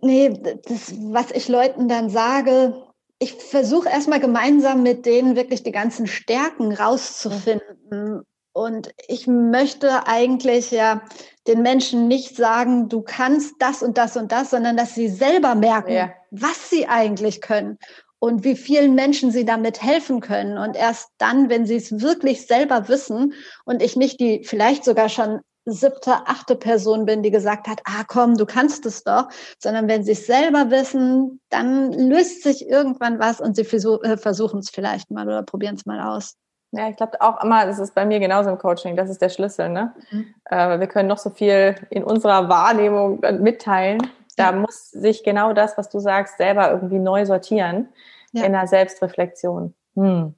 Nee, 0.00 0.30
das, 0.68 0.92
was 1.12 1.30
ich 1.30 1.48
Leuten 1.48 1.88
dann 1.88 2.10
sage, 2.10 2.74
ich 3.18 3.34
versuche 3.34 3.88
erstmal 3.88 4.20
gemeinsam 4.20 4.82
mit 4.82 5.04
denen 5.06 5.36
wirklich 5.36 5.62
die 5.62 5.72
ganzen 5.72 6.06
Stärken 6.06 6.72
rauszufinden 6.72 8.22
und 8.52 8.90
ich 9.06 9.26
möchte 9.26 10.06
eigentlich 10.06 10.70
ja 10.70 11.02
den 11.46 11.62
Menschen 11.62 12.08
nicht 12.08 12.36
sagen, 12.36 12.88
du 12.88 13.02
kannst 13.02 13.54
das 13.60 13.82
und 13.82 13.98
das 13.98 14.16
und 14.16 14.32
das, 14.32 14.50
sondern 14.50 14.76
dass 14.76 14.94
sie 14.94 15.08
selber 15.08 15.54
merken, 15.54 15.92
ja. 15.92 16.10
was 16.30 16.68
sie 16.68 16.88
eigentlich 16.88 17.40
können 17.40 17.78
und 18.18 18.44
wie 18.44 18.56
vielen 18.56 18.94
Menschen 18.94 19.30
sie 19.30 19.44
damit 19.44 19.82
helfen 19.82 20.20
können. 20.20 20.58
Und 20.58 20.76
erst 20.76 21.10
dann, 21.18 21.48
wenn 21.48 21.66
sie 21.66 21.76
es 21.76 22.00
wirklich 22.00 22.46
selber 22.46 22.88
wissen 22.88 23.32
und 23.64 23.82
ich 23.82 23.96
nicht 23.96 24.20
die 24.20 24.42
vielleicht 24.44 24.84
sogar 24.84 25.08
schon 25.08 25.40
siebte, 25.72 26.12
achte 26.26 26.56
Person 26.56 27.04
bin, 27.04 27.22
die 27.22 27.30
gesagt 27.30 27.68
hat, 27.68 27.80
ah 27.84 28.04
komm, 28.06 28.36
du 28.36 28.46
kannst 28.46 28.86
es 28.86 29.04
doch, 29.04 29.28
sondern 29.58 29.88
wenn 29.88 30.04
sie 30.04 30.12
es 30.12 30.26
selber 30.26 30.70
wissen, 30.70 31.40
dann 31.50 31.92
löst 31.92 32.42
sich 32.42 32.68
irgendwann 32.68 33.18
was 33.18 33.40
und 33.40 33.56
sie 33.56 33.62
äh, 33.62 34.16
versuchen 34.16 34.60
es 34.60 34.70
vielleicht 34.70 35.10
mal 35.10 35.26
oder 35.26 35.42
probieren 35.42 35.74
es 35.74 35.86
mal 35.86 36.00
aus. 36.00 36.36
Ja, 36.72 36.88
ich 36.88 36.96
glaube 36.96 37.20
auch 37.20 37.42
immer, 37.42 37.64
das 37.64 37.78
ist 37.78 37.94
bei 37.94 38.04
mir 38.04 38.20
genauso 38.20 38.50
im 38.50 38.58
Coaching, 38.58 38.94
das 38.94 39.08
ist 39.08 39.22
der 39.22 39.30
Schlüssel. 39.30 39.70
Ne? 39.70 39.94
Mhm. 40.10 40.34
Äh, 40.44 40.80
wir 40.80 40.86
können 40.86 41.08
noch 41.08 41.18
so 41.18 41.30
viel 41.30 41.74
in 41.90 42.04
unserer 42.04 42.48
Wahrnehmung 42.48 43.20
mitteilen. 43.40 43.98
Da 44.36 44.50
ja. 44.50 44.52
muss 44.52 44.90
sich 44.90 45.24
genau 45.24 45.52
das, 45.52 45.78
was 45.78 45.88
du 45.88 45.98
sagst, 45.98 46.36
selber 46.36 46.70
irgendwie 46.70 46.98
neu 46.98 47.24
sortieren 47.24 47.88
ja. 48.32 48.44
in 48.44 48.52
der 48.52 48.66
Selbstreflexion. 48.66 49.74
Hm. 49.96 50.34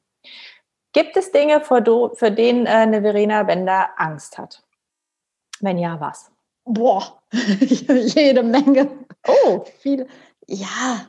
Gibt 0.93 1.17
es 1.17 1.31
Dinge, 1.33 1.61
vor, 1.61 1.81
do, 1.81 2.13
für 2.15 2.31
denen 2.31 2.67
äh, 2.67 2.71
eine 2.71 3.03
Verena 3.03 3.43
Bender 3.43 3.91
Angst 3.97 4.39
hat? 4.39 4.63
Wenn 5.61 5.79
ja, 5.79 6.01
was? 6.01 6.31
Boah, 6.65 7.23
jede 7.33 8.43
Menge. 8.43 9.07
Oh, 9.27 9.65
viele. 9.81 10.07
Ja, 10.47 11.09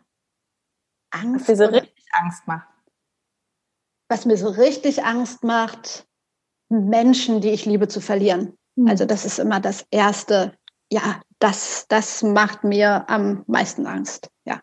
Angst. 1.12 1.48
Was 1.50 1.58
dir 1.58 1.66
so 1.66 1.72
richtig 1.72 2.06
Angst 2.14 2.48
macht 2.48 2.68
was 4.12 4.26
mir 4.26 4.36
so 4.36 4.50
richtig 4.50 5.06
Angst 5.06 5.42
macht, 5.44 6.06
Menschen, 6.68 7.40
die 7.40 7.52
ich 7.52 7.66
liebe, 7.66 7.88
zu 7.88 8.02
verlieren. 8.02 8.58
Mhm. 8.76 8.90
Also 8.90 9.06
das 9.06 9.26
ist 9.26 9.40
immer 9.40 9.62
das 9.62 9.88
Erste. 9.90 10.54
Ja, 10.92 11.22
das, 11.40 11.86
das 11.88 12.22
macht 12.22 12.66
mir 12.66 13.10
am 13.10 13.46
meisten 13.48 13.88
Angst. 13.88 14.30
Ja. 14.44 14.62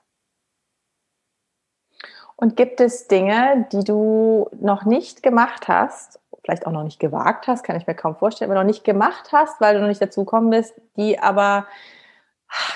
Und 2.36 2.56
gibt 2.56 2.80
es 2.80 3.08
Dinge, 3.08 3.66
die 3.72 3.82
du 3.84 4.50
noch 4.60 4.84
nicht 4.84 5.22
gemacht 5.22 5.66
hast, 5.66 6.20
vielleicht 6.42 6.66
auch 6.66 6.72
noch 6.72 6.84
nicht 6.84 7.00
gewagt 7.00 7.46
hast, 7.46 7.62
kann 7.62 7.76
ich 7.76 7.86
mir 7.86 7.94
kaum 7.94 8.16
vorstellen, 8.16 8.50
aber 8.50 8.60
noch 8.60 8.66
nicht 8.66 8.84
gemacht 8.84 9.30
hast, 9.32 9.60
weil 9.60 9.74
du 9.74 9.80
noch 9.80 9.88
nicht 9.88 10.02
dazu 10.02 10.24
gekommen 10.24 10.50
bist, 10.50 10.74
die 10.96 11.18
aber, 11.18 11.66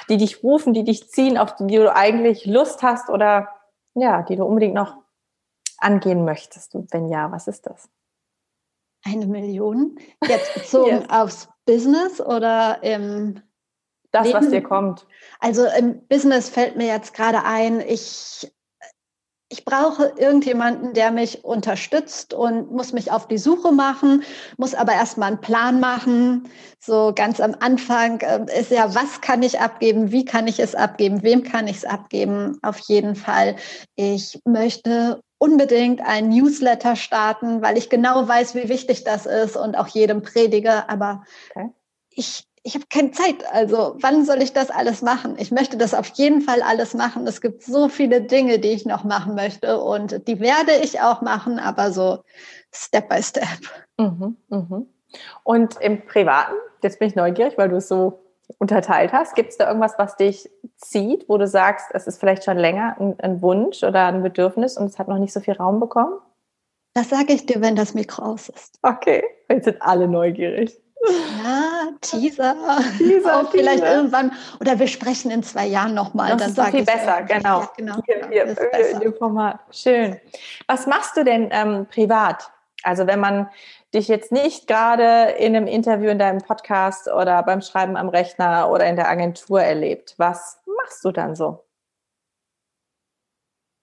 die 0.09 0.17
dich 0.17 0.43
rufen, 0.43 0.75
die 0.75 0.85
dich 0.85 1.09
ziehen, 1.09 1.39
auf 1.39 1.57
die 1.57 1.67
du 1.77 1.95
eigentlich 1.95 2.45
Lust 2.47 2.83
hast 2.83 3.09
oder 3.09 3.49
ja, 3.95 4.23
die 4.23 4.37
du 4.37 4.45
unbedingt 4.45 4.75
noch 4.75 4.97
angehen 5.79 6.25
möchtest? 6.25 6.75
Und 6.75 6.93
wenn 6.93 7.09
ja, 7.09 7.31
was 7.31 7.49
ist 7.49 7.67
das? 7.67 7.89
Eine 9.05 9.27
Million? 9.27 9.99
Jetzt 10.27 10.55
bezogen 10.55 11.03
yes. 11.03 11.11
aufs 11.11 11.49
Business 11.67 12.21
oder 12.21 12.83
im 12.83 13.43
Das, 14.11 14.27
Leben? 14.27 14.39
was 14.39 14.51
dir 14.51 14.63
kommt. 14.63 15.07
Also 15.41 15.67
im 15.79 16.07
Business 16.07 16.49
fällt 16.49 16.77
mir 16.77 16.87
jetzt 16.87 17.15
gerade 17.15 17.45
ein, 17.45 17.81
ich 17.81 18.53
ich 19.53 19.67
brauche 19.67 20.15
irgendjemanden, 20.17 20.95
der 20.95 21.11
mich 21.11 21.45
unterstützt 21.45 22.33
und 22.33 22.73
muss 22.73 22.95
mich 22.95 23.13
auf 23.13 23.29
die 23.29 23.37
Suche 23.37 23.71
machen, 23.71 24.25
muss 24.57 24.75
aber 24.75 24.95
erstmal 24.95 25.29
einen 25.29 25.43
Plan 25.43 25.79
machen. 25.79 26.49
So 26.81 27.13
ganz 27.15 27.39
am 27.39 27.55
Anfang 27.61 28.21
äh, 28.21 28.47
ist 28.59 28.71
ja, 28.71 28.95
was 28.95 29.21
kann 29.21 29.43
ich 29.43 29.61
abgeben, 29.61 30.11
wie 30.11 30.25
kann 30.25 30.47
ich 30.47 30.59
es 30.59 30.75
abgeben, 30.75 31.23
wem 31.23 31.43
kann 31.43 31.69
ich 31.69 31.77
es 31.77 31.85
abgeben? 31.85 32.59
Auf 32.63 32.79
jeden 32.79 33.15
Fall. 33.15 33.57
Ich 33.95 34.41
möchte 34.47 35.21
unbedingt 35.37 36.01
ein 36.01 36.31
Newsletter 36.31 36.97
starten, 36.97 37.61
weil 37.61 37.77
ich 37.77 37.91
genau 37.91 38.27
weiß, 38.27 38.55
wie 38.55 38.71
wichtig 38.71 39.05
das 39.05 39.27
ist 39.27 39.57
und 39.57 39.77
auch 39.77 39.89
jedem 39.89 40.23
predige. 40.23 40.89
Aber 40.89 41.25
okay. 41.55 41.69
ich 42.09 42.47
ich 42.65 42.75
habe 42.75 42.85
keine 42.89 43.11
Zeit. 43.11 43.45
Also 43.53 43.97
wann 44.01 44.25
soll 44.25 44.41
ich 44.41 44.53
das 44.53 44.71
alles 44.71 45.03
machen? 45.03 45.37
Ich 45.39 45.51
möchte 45.51 45.77
das 45.77 45.95
auf 45.95 46.07
jeden 46.15 46.41
Fall 46.41 46.63
alles 46.63 46.95
machen. 46.95 47.27
Es 47.27 47.41
gibt 47.41 47.63
so 47.63 47.89
viele 47.89 48.23
Dinge, 48.23 48.59
die 48.59 48.71
ich 48.71 48.87
noch 48.87 49.05
machen 49.05 49.35
möchte 49.35 49.81
und 49.81 50.29
die 50.29 50.41
werde 50.41 50.73
ich 50.83 51.01
auch 51.01 51.23
machen, 51.23 51.59
aber 51.59 51.93
so 51.93 52.23
Step 52.73 53.09
by 53.09 53.23
Step. 53.23 53.47
Mhm, 53.99 54.37
mhm. 54.49 54.87
Und 55.43 55.81
im 55.81 56.07
Privaten, 56.07 56.55
jetzt 56.83 56.99
bin 56.99 57.09
ich 57.09 57.17
neugierig, 57.17 57.59
weil 57.59 57.69
du 57.69 57.77
es 57.77 57.89
so 57.89 58.21
unterteilt 58.59 59.13
hast. 59.13 59.35
Gibt 59.35 59.51
es 59.51 59.59
da 59.59 59.67
irgendwas, 59.67 59.95
was 59.99 60.17
dich 60.17 60.49
zieht, 60.77 61.29
wo 61.29 61.39
du 61.39 61.47
sagst, 61.47 61.89
es 61.93 62.07
ist 62.07 62.21
vielleicht 62.21 62.45
schon 62.45 62.59
länger 62.59 62.97
ein, 62.99 63.19
ein 63.21 63.43
Wunsch 63.43 63.83
oder 63.83 64.07
ein 64.07 64.23
Bedürfnis 64.23 64.77
und 64.77 64.87
es 64.87 64.99
hat 64.99 65.09
noch 65.09 65.19
nicht 65.19 65.33
so 65.33 65.41
viel 65.41 65.55
Raum 65.55 65.81
bekommen? 65.81 66.19
Das 66.95 67.09
sage 67.09 67.33
ich 67.33 67.47
dir, 67.47 67.61
wenn 67.61 67.75
das 67.75 67.95
Mikro 67.95 68.23
aus 68.23 68.51
ist. 68.51 68.79
Okay, 68.83 69.25
jetzt 69.49 69.65
sind 69.65 69.81
alle 69.81 70.07
neugierig. 70.07 70.79
Ja, 71.09 71.89
Teaser. 72.01 72.55
Teaser 72.99 73.41
Auch 73.41 73.51
vielleicht 73.51 73.83
Teaser. 73.83 73.97
irgendwann. 73.97 74.33
Oder 74.61 74.79
wir 74.79 74.87
sprechen 74.87 75.31
in 75.31 75.43
zwei 75.43 75.67
Jahren 75.67 75.95
nochmal. 75.95 76.37
Das 76.37 76.55
dann 76.55 76.67
ist 76.67 76.75
viel 76.75 76.85
besser, 76.85 77.23
genau. 77.23 77.61
Ja, 77.61 77.71
genau. 77.77 77.97
Hier, 78.07 78.57
hier, 79.01 79.13
Format. 79.15 79.61
Schön. 79.71 80.21
Was 80.69 80.87
machst 80.87 81.17
du 81.17 81.25
denn 81.25 81.49
ähm, 81.51 81.87
privat? 81.91 82.51
Also 82.85 83.07
wenn 83.07 83.21
man 83.21 83.49
dich 83.95 84.09
jetzt 84.09 84.33
nicht 84.33 84.67
gerade 84.67 85.33
in 85.39 85.57
einem 85.57 85.67
Interview 85.67 86.11
in 86.11 86.19
deinem 86.19 86.41
Podcast 86.41 87.09
oder 87.09 87.43
beim 87.43 87.61
Schreiben 87.61 87.97
am 87.97 88.09
Rechner 88.09 88.71
oder 88.71 88.87
in 88.87 88.97
der 88.97 89.09
Agentur 89.09 89.61
erlebt, 89.63 90.15
was 90.19 90.61
machst 90.79 91.05
du 91.05 91.11
dann 91.11 91.35
so? 91.35 91.65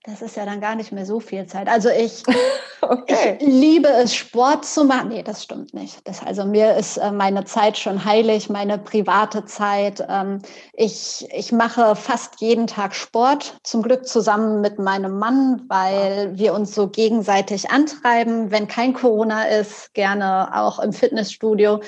Das 0.04 0.22
ist 0.22 0.38
ja 0.38 0.46
dann 0.46 0.62
gar 0.62 0.76
nicht 0.76 0.94
mehr 0.94 1.06
so 1.06 1.20
viel 1.20 1.46
Zeit. 1.46 1.68
Also 1.68 1.90
ich, 1.90 2.24
okay. 2.82 3.38
ich 3.40 3.46
liebe 3.46 3.90
es, 3.90 4.16
Sport 4.16 4.64
zu 4.64 4.86
machen. 4.86 5.10
Nee, 5.10 5.24
das 5.24 5.44
stimmt 5.44 5.74
nicht. 5.74 6.00
Das, 6.08 6.26
also 6.26 6.46
mir 6.46 6.78
ist 6.78 6.96
äh, 6.98 7.12
meine 7.12 7.44
Zeit 7.44 7.78
schon 7.78 8.06
heilig, 8.06 8.50
meine 8.50 8.78
private 8.78 9.44
Zeit. 9.44 10.02
Ähm, 10.08 10.42
ich, 10.72 11.28
ich 11.34 11.52
mache 11.52 11.98
fast 11.98 12.40
jeden 12.40 12.66
Tag 12.66 12.96
Sport, 12.96 13.58
zum 13.64 13.82
Glück 13.82 14.08
zusammen 14.08 14.62
mit 14.62 14.80
meinem 14.80 15.20
Mann, 15.20 15.66
weil 15.68 16.38
wir 16.38 16.54
uns 16.54 16.74
so 16.74 16.88
gegenseitig 16.88 17.70
antreiben. 17.70 18.52
Wenn 18.52 18.70
kein 18.70 18.94
Corona 18.94 19.50
ist, 19.50 19.94
gerne 19.94 20.50
auch 20.56 20.80
im 20.80 20.94
Fitnessstudio. 20.94 21.82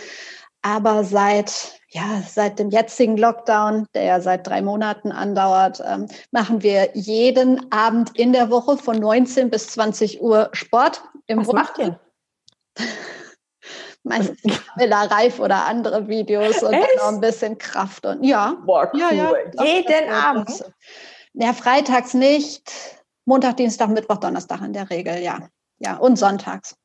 Aber 0.62 1.05
seit 1.05 1.80
ja, 1.93 2.21
seit 2.27 2.57
dem 2.57 2.69
jetzigen 2.69 3.17
Lockdown, 3.17 3.87
der 3.93 4.03
ja 4.03 4.21
seit 4.21 4.47
drei 4.47 4.61
Monaten 4.61 5.11
andauert, 5.11 5.83
ähm, 5.85 6.07
machen 6.31 6.63
wir 6.63 6.89
jeden 6.93 7.71
Abend 7.71 8.17
in 8.17 8.31
der 8.31 8.49
Woche 8.49 8.77
von 8.77 8.97
19 8.97 9.49
bis 9.49 9.67
20 9.67 10.21
Uhr 10.21 10.49
Sport. 10.53 11.03
Im 11.27 11.39
Was 11.39 11.51
macht 11.51 11.77
ihr? 11.79 11.99
Meistens 14.03 14.61
Villa 14.77 15.03
Reif 15.03 15.39
oder 15.39 15.65
andere 15.65 16.07
Videos 16.07 16.63
und 16.63 16.71
noch 16.71 17.09
ein 17.09 17.19
bisschen 17.19 17.57
Kraft 17.57 18.05
und 18.05 18.23
ja. 18.23 18.55
Boah, 18.65 18.89
cool. 18.93 18.99
ja, 18.99 19.11
ja, 19.11 19.33
jeden 19.63 20.09
Abend. 20.09 20.63
Ja, 21.33 21.53
freitags 21.53 22.13
nicht. 22.13 22.71
Montag, 23.25 23.57
Dienstag, 23.57 23.89
Mittwoch, 23.89 24.17
Donnerstag 24.17 24.61
in 24.61 24.73
der 24.73 24.89
Regel, 24.89 25.19
ja. 25.19 25.47
Ja, 25.77 25.97
und 25.97 26.17
sonntags. 26.17 26.75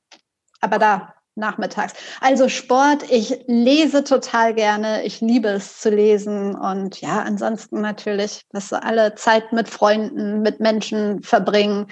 Aber 0.61 0.78
da 0.78 1.14
nachmittags. 1.37 1.93
Also 2.20 2.49
Sport, 2.49 3.11
ich 3.11 3.45
lese 3.47 4.05
total 4.05 4.55
gerne, 4.55 5.05
ich 5.05 5.20
liebe 5.20 5.49
es 5.49 5.78
zu 5.80 5.91
lesen 5.91 6.55
und 6.55 7.01
ja, 7.01 7.22
ansonsten 7.22 7.80
natürlich, 7.80 8.43
was 8.53 8.70
so 8.70 8.76
alle 8.76 9.14
Zeit 9.14 9.53
mit 9.53 9.68
Freunden, 9.68 10.43
mit 10.43 10.61
Menschen 10.61 11.22
verbringen. 11.22 11.87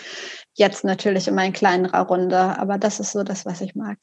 Jetzt 0.55 0.85
natürlich 0.85 1.29
in 1.29 1.35
meiner 1.35 1.53
kleinerer 1.53 2.07
Runde, 2.07 2.59
aber 2.59 2.79
das 2.79 3.01
ist 3.01 3.13
so 3.13 3.23
das, 3.23 3.45
was 3.47 3.61
ich 3.61 3.75
mag. 3.75 3.99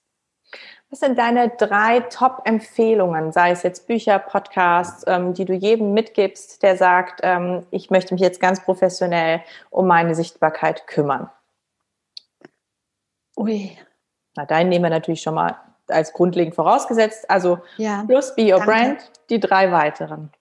Was 0.90 1.00
sind 1.00 1.18
deine 1.18 1.50
drei 1.50 2.02
Top-Empfehlungen, 2.02 3.32
sei 3.32 3.52
es 3.52 3.64
jetzt 3.64 3.88
Bücher, 3.88 4.20
Podcasts, 4.20 5.06
ähm, 5.08 5.34
die 5.34 5.46
du 5.46 5.54
jedem 5.54 5.94
mitgibst, 5.94 6.62
der 6.64 6.76
sagt, 6.76 7.22
ähm, 7.24 7.66
ich 7.72 7.90
möchte 7.90 8.14
mich 8.14 8.22
jetzt 8.22 8.42
ganz 8.42 8.62
professionell 8.62 9.42
um 9.70 9.88
meine 9.88 10.16
Sichtbarkeit 10.16 10.88
kümmern? 10.88 11.30
Ui, 13.38 13.78
na, 14.36 14.46
deinen 14.46 14.70
nehmen 14.70 14.86
wir 14.86 14.90
natürlich 14.90 15.22
schon 15.22 15.36
mal 15.36 15.58
als 15.88 16.14
grundlegend 16.14 16.56
vorausgesetzt. 16.56 17.30
Also 17.30 17.60
ja, 17.78 18.04
plus 18.08 18.36
Be 18.36 18.44
Your 18.44 18.60
danke. 18.60 18.66
Brand, 18.66 19.12
die 19.30 19.40
drei 19.40 19.72
weiteren. 19.72 20.32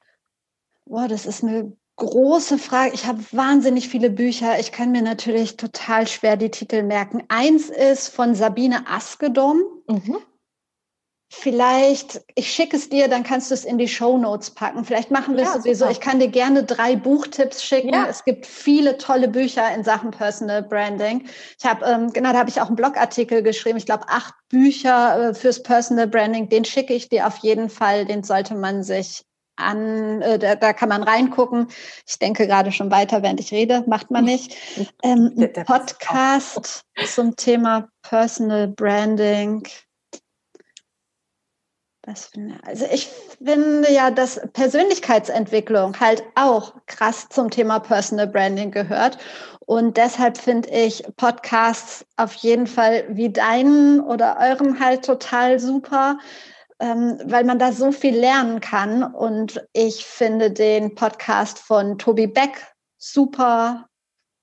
Boah, 0.86 1.09
das 1.09 1.26
ist 1.26 1.43
eine 1.43 1.72
große 1.97 2.59
Frage. 2.59 2.95
Ich 2.95 3.07
habe 3.07 3.18
wahnsinnig 3.32 3.88
viele 3.88 4.11
Bücher. 4.11 4.59
Ich 4.59 4.72
kann 4.72 4.91
mir 4.91 5.03
natürlich 5.03 5.57
total 5.57 6.07
schwer 6.07 6.36
die 6.36 6.51
Titel 6.51 6.82
merken. 6.82 7.22
Eins 7.28 7.68
ist 7.68 8.09
von 8.09 8.34
Sabine 8.34 8.86
Askedom. 8.88 9.62
Mhm. 9.86 10.16
Vielleicht, 11.32 12.22
ich 12.34 12.50
schicke 12.50 12.76
es 12.76 12.88
dir, 12.88 13.06
dann 13.06 13.22
kannst 13.22 13.50
du 13.50 13.54
es 13.54 13.64
in 13.64 13.78
die 13.78 13.86
Show 13.86 14.18
Notes 14.18 14.50
packen. 14.50 14.84
Vielleicht 14.84 15.12
machen 15.12 15.36
wir 15.36 15.44
es 15.44 15.54
ja, 15.54 15.60
sowieso. 15.60 15.84
Super. 15.84 15.90
Ich 15.92 16.00
kann 16.00 16.18
dir 16.18 16.26
gerne 16.26 16.64
drei 16.64 16.96
Buchtipps 16.96 17.62
schicken. 17.62 17.94
Ja. 17.94 18.06
Es 18.08 18.24
gibt 18.24 18.46
viele 18.46 18.98
tolle 18.98 19.28
Bücher 19.28 19.72
in 19.72 19.84
Sachen 19.84 20.10
Personal 20.10 20.60
Branding. 20.60 21.28
Ich 21.56 21.64
habe, 21.64 21.86
ähm, 21.86 22.12
genau, 22.12 22.32
da 22.32 22.40
habe 22.40 22.50
ich 22.50 22.60
auch 22.60 22.66
einen 22.66 22.74
Blogartikel 22.74 23.44
geschrieben. 23.44 23.78
Ich 23.78 23.86
glaube, 23.86 24.08
acht 24.08 24.34
Bücher 24.48 25.28
äh, 25.30 25.34
fürs 25.34 25.62
Personal 25.62 26.08
Branding. 26.08 26.48
Den 26.48 26.64
schicke 26.64 26.94
ich 26.94 27.08
dir 27.08 27.28
auf 27.28 27.36
jeden 27.38 27.70
Fall. 27.70 28.06
Den 28.06 28.24
sollte 28.24 28.56
man 28.56 28.82
sich 28.82 29.22
an, 29.54 30.22
äh, 30.22 30.36
da, 30.36 30.56
da 30.56 30.72
kann 30.72 30.88
man 30.88 31.04
reingucken. 31.04 31.68
Ich 32.08 32.18
denke 32.18 32.48
gerade 32.48 32.72
schon 32.72 32.90
weiter, 32.90 33.22
während 33.22 33.38
ich 33.38 33.52
rede, 33.52 33.84
macht 33.86 34.10
man 34.10 34.24
nicht. 34.24 34.56
Ähm, 35.02 35.32
Podcast 35.64 36.82
zum 37.06 37.36
Thema 37.36 37.88
Personal 38.02 38.66
Branding. 38.68 39.62
Also 42.64 42.86
ich 42.90 43.09
finde 43.42 43.92
ja, 43.92 44.11
dass 44.11 44.40
Persönlichkeitsentwicklung 44.55 46.01
halt 46.01 46.24
auch 46.34 46.74
krass 46.86 47.28
zum 47.28 47.51
Thema 47.51 47.78
Personal 47.78 48.26
Branding 48.26 48.70
gehört. 48.70 49.18
Und 49.66 49.98
deshalb 49.98 50.38
finde 50.38 50.70
ich 50.70 51.05
Podcasts 51.16 52.05
auf 52.16 52.34
jeden 52.34 52.66
Fall 52.66 53.05
wie 53.11 53.30
deinen 53.30 54.01
oder 54.01 54.38
euren 54.40 54.80
halt 54.80 55.05
total 55.05 55.61
super, 55.61 56.18
ähm, 56.80 57.20
weil 57.24 57.44
man 57.44 57.59
da 57.59 57.70
so 57.70 57.92
viel 57.92 58.16
lernen 58.16 58.61
kann. 58.61 59.03
Und 59.03 59.62
ich 59.74 60.07
finde 60.07 60.51
den 60.51 60.94
Podcast 60.94 61.59
von 61.59 61.98
Tobi 61.98 62.26
Beck 62.26 62.66
super 62.96 63.89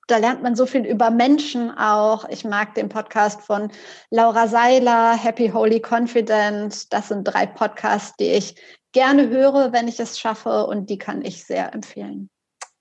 da 0.07 0.17
lernt 0.17 0.41
man 0.41 0.55
so 0.55 0.65
viel 0.65 0.85
über 0.85 1.11
Menschen 1.11 1.77
auch. 1.77 2.27
Ich 2.29 2.45
mag 2.45 2.73
den 2.75 2.89
Podcast 2.89 3.41
von 3.41 3.69
Laura 4.09 4.47
Seiler, 4.47 5.15
Happy 5.15 5.49
Holy 5.49 5.81
Confident. 5.81 6.91
Das 6.93 7.09
sind 7.09 7.25
drei 7.25 7.45
Podcasts, 7.45 8.15
die 8.17 8.31
ich 8.31 8.55
gerne 8.93 9.29
höre, 9.29 9.73
wenn 9.73 9.87
ich 9.87 9.99
es 9.99 10.17
schaffe 10.17 10.65
und 10.65 10.89
die 10.89 10.97
kann 10.97 11.23
ich 11.23 11.45
sehr 11.45 11.73
empfehlen. 11.73 12.29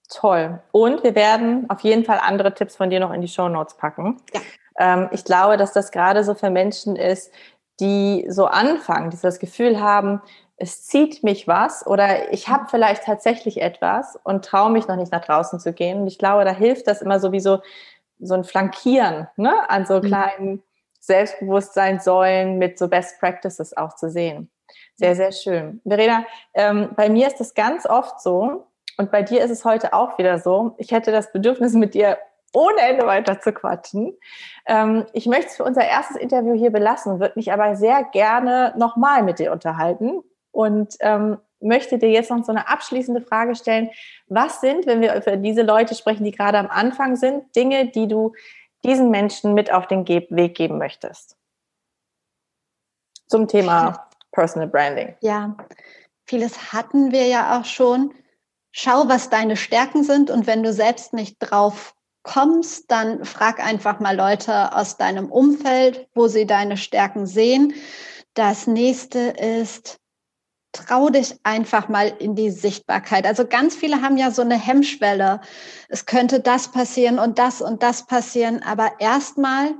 Toll. 0.09 0.63
Und 0.71 1.03
wir 1.03 1.17
werden 1.17 1.69
auf 1.69 1.81
jeden 1.81 2.05
Fall 2.05 2.21
andere 2.23 2.55
Tipps 2.55 2.77
von 2.77 2.91
dir 2.91 3.01
noch 3.01 3.13
in 3.13 3.21
die 3.21 3.29
Show 3.29 3.49
Notes 3.49 3.77
packen. 3.77 4.23
Ja. 4.33 4.41
Ähm, 4.79 5.09
ich 5.11 5.25
glaube, 5.25 5.57
dass 5.57 5.73
das 5.73 5.91
gerade 5.91 6.23
so 6.23 6.35
für 6.35 6.51
Menschen 6.51 6.95
ist, 6.95 7.33
die 7.81 8.25
so 8.29 8.47
anfangen, 8.47 9.11
die 9.11 9.17
so 9.17 9.27
das 9.27 9.41
Gefühl 9.41 9.81
haben, 9.81 10.23
es 10.57 10.87
zieht 10.87 11.23
mich 11.23 11.47
was 11.47 11.87
oder 11.87 12.33
ich 12.33 12.49
habe 12.49 12.67
vielleicht 12.71 13.05
tatsächlich 13.05 13.61
etwas 13.61 14.19
und 14.25 14.45
traue 14.45 14.71
mich 14.71 14.89
noch 14.89 14.97
nicht 14.97 15.13
nach 15.13 15.25
draußen 15.25 15.61
zu 15.61 15.73
gehen. 15.73 16.01
Und 16.01 16.07
ich 16.07 16.19
glaube, 16.19 16.45
da 16.45 16.53
hilft 16.53 16.87
das 16.87 17.03
immer 17.03 17.21
sowieso 17.21 17.61
so 18.19 18.35
ein 18.35 18.45
Flankieren 18.45 19.29
ne? 19.37 19.69
an 19.69 19.85
so 19.85 19.97
mhm. 19.97 20.03
kleinen 20.03 20.63
Selbstbewusstseinssäulen 21.01 22.57
mit 22.57 22.79
so 22.79 22.89
Best 22.89 23.21
Practices 23.21 23.77
auch 23.77 23.95
zu 23.97 24.09
sehen. 24.09 24.51
Sehr, 24.95 25.15
sehr 25.15 25.31
schön. 25.33 25.81
Verena, 25.87 26.25
ähm, 26.55 26.89
bei 26.97 27.11
mir 27.11 27.27
ist 27.27 27.39
das 27.39 27.55
ganz 27.55 27.85
oft 27.85 28.21
so 28.21 28.67
und 28.97 29.11
bei 29.11 29.23
dir 29.23 29.45
ist 29.45 29.51
es 29.51 29.65
heute 29.67 29.93
auch 29.93 30.17
wieder 30.17 30.39
so. 30.39 30.75
Ich 30.79 30.91
hätte 30.91 31.13
das 31.13 31.33
Bedürfnis, 31.33 31.75
mit 31.75 31.93
dir 31.93 32.17
ohne 32.55 32.81
Ende 32.81 33.07
weiter 33.07 33.39
zu 33.43 33.53
quatschen. 33.53 34.17
Ähm, 34.67 35.05
ich 35.13 35.27
möchte 35.27 35.49
es 35.49 35.57
für 35.57 35.65
unser 35.65 35.87
erstes 35.87 36.17
Interview 36.17 36.55
hier 36.55 36.71
belassen, 36.71 37.21
würde 37.21 37.35
mich 37.37 37.53
aber 37.53 37.77
sehr 37.77 38.05
gerne 38.05 38.73
nochmal 38.79 39.23
mit 39.23 39.39
dir 39.39 39.53
unterhalten 39.53 40.23
und 40.57 40.97
ähm, 41.01 41.37
möchte 41.61 41.99
dir 41.99 42.09
jetzt 42.09 42.31
noch 42.31 42.43
so 42.43 42.51
eine 42.51 42.67
abschließende 42.67 43.21
Frage 43.21 43.55
stellen. 43.55 43.91
Was 44.27 44.63
sind, 44.63 44.87
wenn 44.87 45.03
wir 45.03 45.21
für 45.21 45.37
diese 45.37 45.61
Leute 45.63 45.95
sprechen, 45.95 46.25
die 46.25 46.31
gerade 46.31 46.59
am 46.59 46.69
Anfang 46.69 47.17
sind, 47.17 47.55
Dinge, 47.55 47.89
die 47.89 48.09
du 48.09 48.33
diesen 48.83 49.11
Menschen 49.11 49.53
mit 49.53 49.71
auf 49.71 49.87
den 49.87 50.09
Weg 50.09 50.57
geben 50.57 50.79
möchtest? 50.79 51.37
Zum 53.27 53.49
Thema 53.49 54.09
Personal 54.33 54.69
Branding. 54.69 55.15
Ja, 55.21 55.57
vieles 56.25 56.73
hatten 56.73 57.13
wir 57.13 57.27
ja 57.27 57.59
auch 57.59 57.67
schon. 57.67 58.15
Schau, 58.73 59.09
was 59.09 59.29
deine 59.29 59.57
Stärken 59.57 60.05
sind 60.05 60.31
und 60.31 60.47
wenn 60.47 60.63
du 60.63 60.73
selbst 60.73 61.13
nicht 61.13 61.37
drauf 61.39 61.95
kommst, 62.23 62.91
dann 62.91 63.27
frag 63.27 63.61
einfach 63.61 64.01
mal 64.01 64.17
Leute 64.17 64.75
aus 64.75 64.97
deinem 64.97 65.31
Umfeld, 65.31 66.09
wo 66.15 66.29
sie 66.29 66.47
deine 66.47 66.79
Stärken 66.79 67.27
sehen. 67.27 67.75
Das 68.35 68.67
nächste 68.67 69.19
ist, 69.19 69.99
trau 70.77 71.09
dich 71.11 71.35
einfach 71.43 71.89
mal 71.89 72.13
in 72.19 72.35
die 72.35 72.51
Sichtbarkeit. 72.51 73.27
Also 73.27 73.47
ganz 73.47 73.75
viele 73.75 74.03
haben 74.03 74.17
ja 74.17 74.31
so 74.31 74.43
eine 74.43 74.59
Hemmschwelle. 74.59 75.41
Es 75.89 76.07
könnte 76.07 76.41
das 76.41 76.69
passieren 76.69 77.19
und 77.19 77.39
das 77.39 77.61
und 77.61 77.83
das 77.83 78.07
passieren. 78.07 78.63
Aber 78.63 78.93
erstmal 78.99 79.75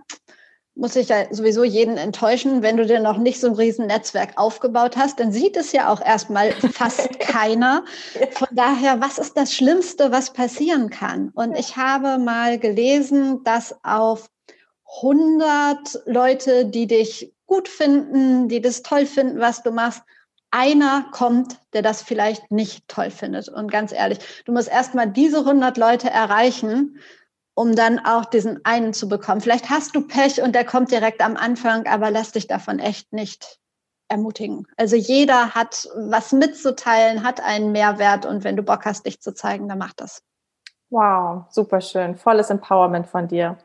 muss 0.77 0.95
ich 0.95 1.09
ja 1.09 1.25
sowieso 1.31 1.65
jeden 1.65 1.97
enttäuschen, 1.97 2.63
wenn 2.63 2.77
du 2.77 2.85
dir 2.85 3.01
noch 3.01 3.17
nicht 3.17 3.41
so 3.41 3.47
ein 3.47 3.55
riesen 3.55 3.87
Netzwerk 3.87 4.35
aufgebaut 4.37 4.97
hast, 4.97 5.19
dann 5.19 5.33
sieht 5.33 5.57
es 5.57 5.73
ja 5.73 5.91
auch 5.91 6.03
erstmal 6.05 6.53
fast 6.53 7.19
keiner. 7.19 7.85
Von 8.33 8.49
daher, 8.53 9.01
was 9.01 9.19
ist 9.19 9.37
das 9.39 9.55
Schlimmste, 9.55 10.13
was 10.13 10.33
passieren 10.35 10.91
kann? 10.91 11.31
Und 11.35 11.59
ich 11.59 11.77
habe 11.77 12.19
mal 12.19 12.59
gelesen, 12.59 13.43
dass 13.43 13.75
auf 13.83 14.29
100 15.03 16.03
Leute, 16.05 16.67
die 16.67 16.87
dich 16.87 17.33
gut 17.47 17.69
finden, 17.69 18.49
die 18.49 18.61
das 18.61 18.83
toll 18.83 19.07
finden, 19.07 19.41
was 19.41 19.63
du 19.63 19.71
machst, 19.71 20.03
einer 20.57 21.05
kommt, 21.13 21.59
der 21.75 21.83
das 21.83 22.01
vielleicht 22.01 22.51
nicht 22.51 22.89
toll 22.89 23.11
findet. 23.11 23.51
Und 23.51 23.71
ganz 23.71 23.93
ehrlich, 23.93 24.19
du 24.47 24.53
musst 24.53 24.69
erstmal 24.69 25.11
diese 25.11 25.41
100 25.41 25.77
Leute 25.77 26.09
erreichen, 26.09 26.99
um 27.55 27.77
dann 27.77 27.99
auch 27.99 28.25
diesen 28.25 28.65
einen 28.65 28.95
zu 28.95 29.07
bekommen. 29.09 29.43
Vielleicht 29.43 29.69
hast 29.69 29.95
du 29.95 30.07
Pech 30.07 30.41
und 30.41 30.55
der 30.55 30.65
kommt 30.65 30.91
direkt 30.91 31.21
am 31.21 31.37
Anfang, 31.37 31.87
aber 31.87 32.11
lass 32.11 32.33
dich 32.33 32.47
davon 32.47 32.79
echt 32.79 33.13
nicht 33.13 33.59
ermutigen. 34.09 34.67
Also 34.79 34.97
jeder 34.97 35.55
hat 35.55 35.89
was 35.95 36.33
mitzuteilen, 36.33 37.23
hat 37.23 37.41
einen 37.43 37.73
Mehrwert 37.73 38.25
und 38.25 38.43
wenn 38.43 38.57
du 38.57 38.63
Bock 38.63 38.87
hast, 38.87 39.05
dich 39.05 39.21
zu 39.21 39.35
zeigen, 39.35 39.69
dann 39.69 39.79
mach 39.79 39.93
das. 39.93 40.23
Wow, 40.89 41.45
super 41.51 41.81
schön. 41.83 42.17
Volles 42.17 42.49
Empowerment 42.49 43.09
von 43.09 43.29
dir. 43.29 43.59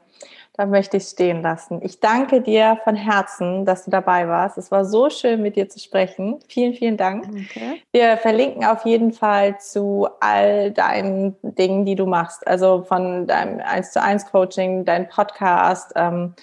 Da 0.53 0.65
möchte 0.65 0.97
ich 0.97 1.03
stehen 1.03 1.41
lassen. 1.41 1.79
Ich 1.81 2.01
danke 2.01 2.41
dir 2.41 2.77
von 2.83 2.95
Herzen, 2.95 3.65
dass 3.65 3.85
du 3.85 3.91
dabei 3.91 4.27
warst. 4.27 4.57
Es 4.57 4.69
war 4.69 4.83
so 4.83 5.09
schön, 5.09 5.41
mit 5.41 5.55
dir 5.55 5.69
zu 5.69 5.79
sprechen. 5.79 6.39
Vielen, 6.49 6.73
vielen 6.73 6.97
Dank. 6.97 7.25
Okay. 7.25 7.81
Wir 7.93 8.17
verlinken 8.17 8.65
auf 8.65 8.85
jeden 8.85 9.13
Fall 9.13 9.59
zu 9.59 10.09
all 10.19 10.71
deinen 10.71 11.37
Dingen, 11.41 11.85
die 11.85 11.95
du 11.95 12.05
machst. 12.05 12.45
Also 12.45 12.83
von 12.83 13.27
deinem 13.27 13.61
1 13.61 13.93
zu 13.93 14.01
1 14.01 14.29
Coaching, 14.29 14.83
dein 14.83 15.07
Podcast. 15.07 15.93
Ähm, 15.95 16.35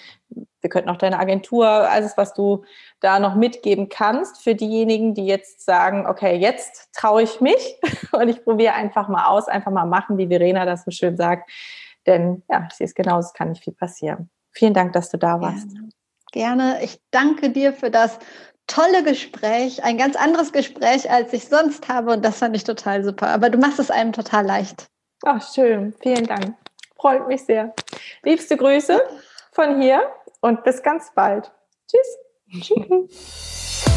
wir 0.61 0.69
könnten 0.69 0.89
auch 0.89 0.97
deine 0.97 1.19
Agentur, 1.19 1.67
alles, 1.67 2.17
was 2.17 2.33
du 2.33 2.63
da 2.99 3.19
noch 3.19 3.35
mitgeben 3.35 3.89
kannst 3.89 4.43
für 4.43 4.55
diejenigen, 4.55 5.13
die 5.13 5.25
jetzt 5.25 5.63
sagen, 5.63 6.05
okay, 6.07 6.35
jetzt 6.35 6.89
traue 6.93 7.21
ich 7.23 7.41
mich 7.41 7.77
und 8.11 8.27
ich 8.27 8.43
probiere 8.43 8.73
einfach 8.73 9.07
mal 9.07 9.27
aus, 9.27 9.47
einfach 9.47 9.71
mal 9.71 9.85
machen, 9.85 10.17
wie 10.17 10.27
Verena 10.27 10.65
das 10.65 10.83
so 10.83 10.91
schön 10.91 11.15
sagt. 11.15 11.49
Denn 12.05 12.43
ja, 12.49 12.67
ich 12.69 12.75
sehe 12.75 12.85
es 12.85 12.95
genauso, 12.95 13.27
es 13.27 13.33
kann 13.33 13.49
nicht 13.49 13.63
viel 13.63 13.73
passieren. 13.73 14.29
Vielen 14.51 14.73
Dank, 14.73 14.93
dass 14.93 15.09
du 15.09 15.17
da 15.17 15.41
warst. 15.41 15.69
Gerne. 15.69 15.89
Gerne. 16.31 16.83
Ich 16.83 17.01
danke 17.11 17.49
dir 17.49 17.73
für 17.73 17.89
das 17.91 18.19
tolle 18.67 19.03
Gespräch, 19.03 19.83
ein 19.83 19.97
ganz 19.97 20.15
anderes 20.15 20.51
Gespräch, 20.51 21.09
als 21.09 21.33
ich 21.33 21.47
sonst 21.47 21.87
habe 21.89 22.11
und 22.11 22.23
das 22.23 22.37
fand 22.37 22.55
ich 22.55 22.63
total 22.63 23.03
super. 23.03 23.27
Aber 23.29 23.49
du 23.49 23.57
machst 23.57 23.79
es 23.79 23.91
einem 23.91 24.13
total 24.13 24.45
leicht. 24.45 24.87
Ach, 25.25 25.41
schön. 25.53 25.93
Vielen 26.01 26.25
Dank. 26.25 26.55
Freut 26.95 27.27
mich 27.27 27.43
sehr. 27.45 27.73
Liebste 28.23 28.57
Grüße 28.57 29.01
von 29.51 29.81
hier 29.81 30.07
und 30.41 30.63
bis 30.63 30.83
ganz 30.83 31.11
bald. 31.13 31.51
Tschüss. 31.87 32.67
Tschüss. 32.67 33.85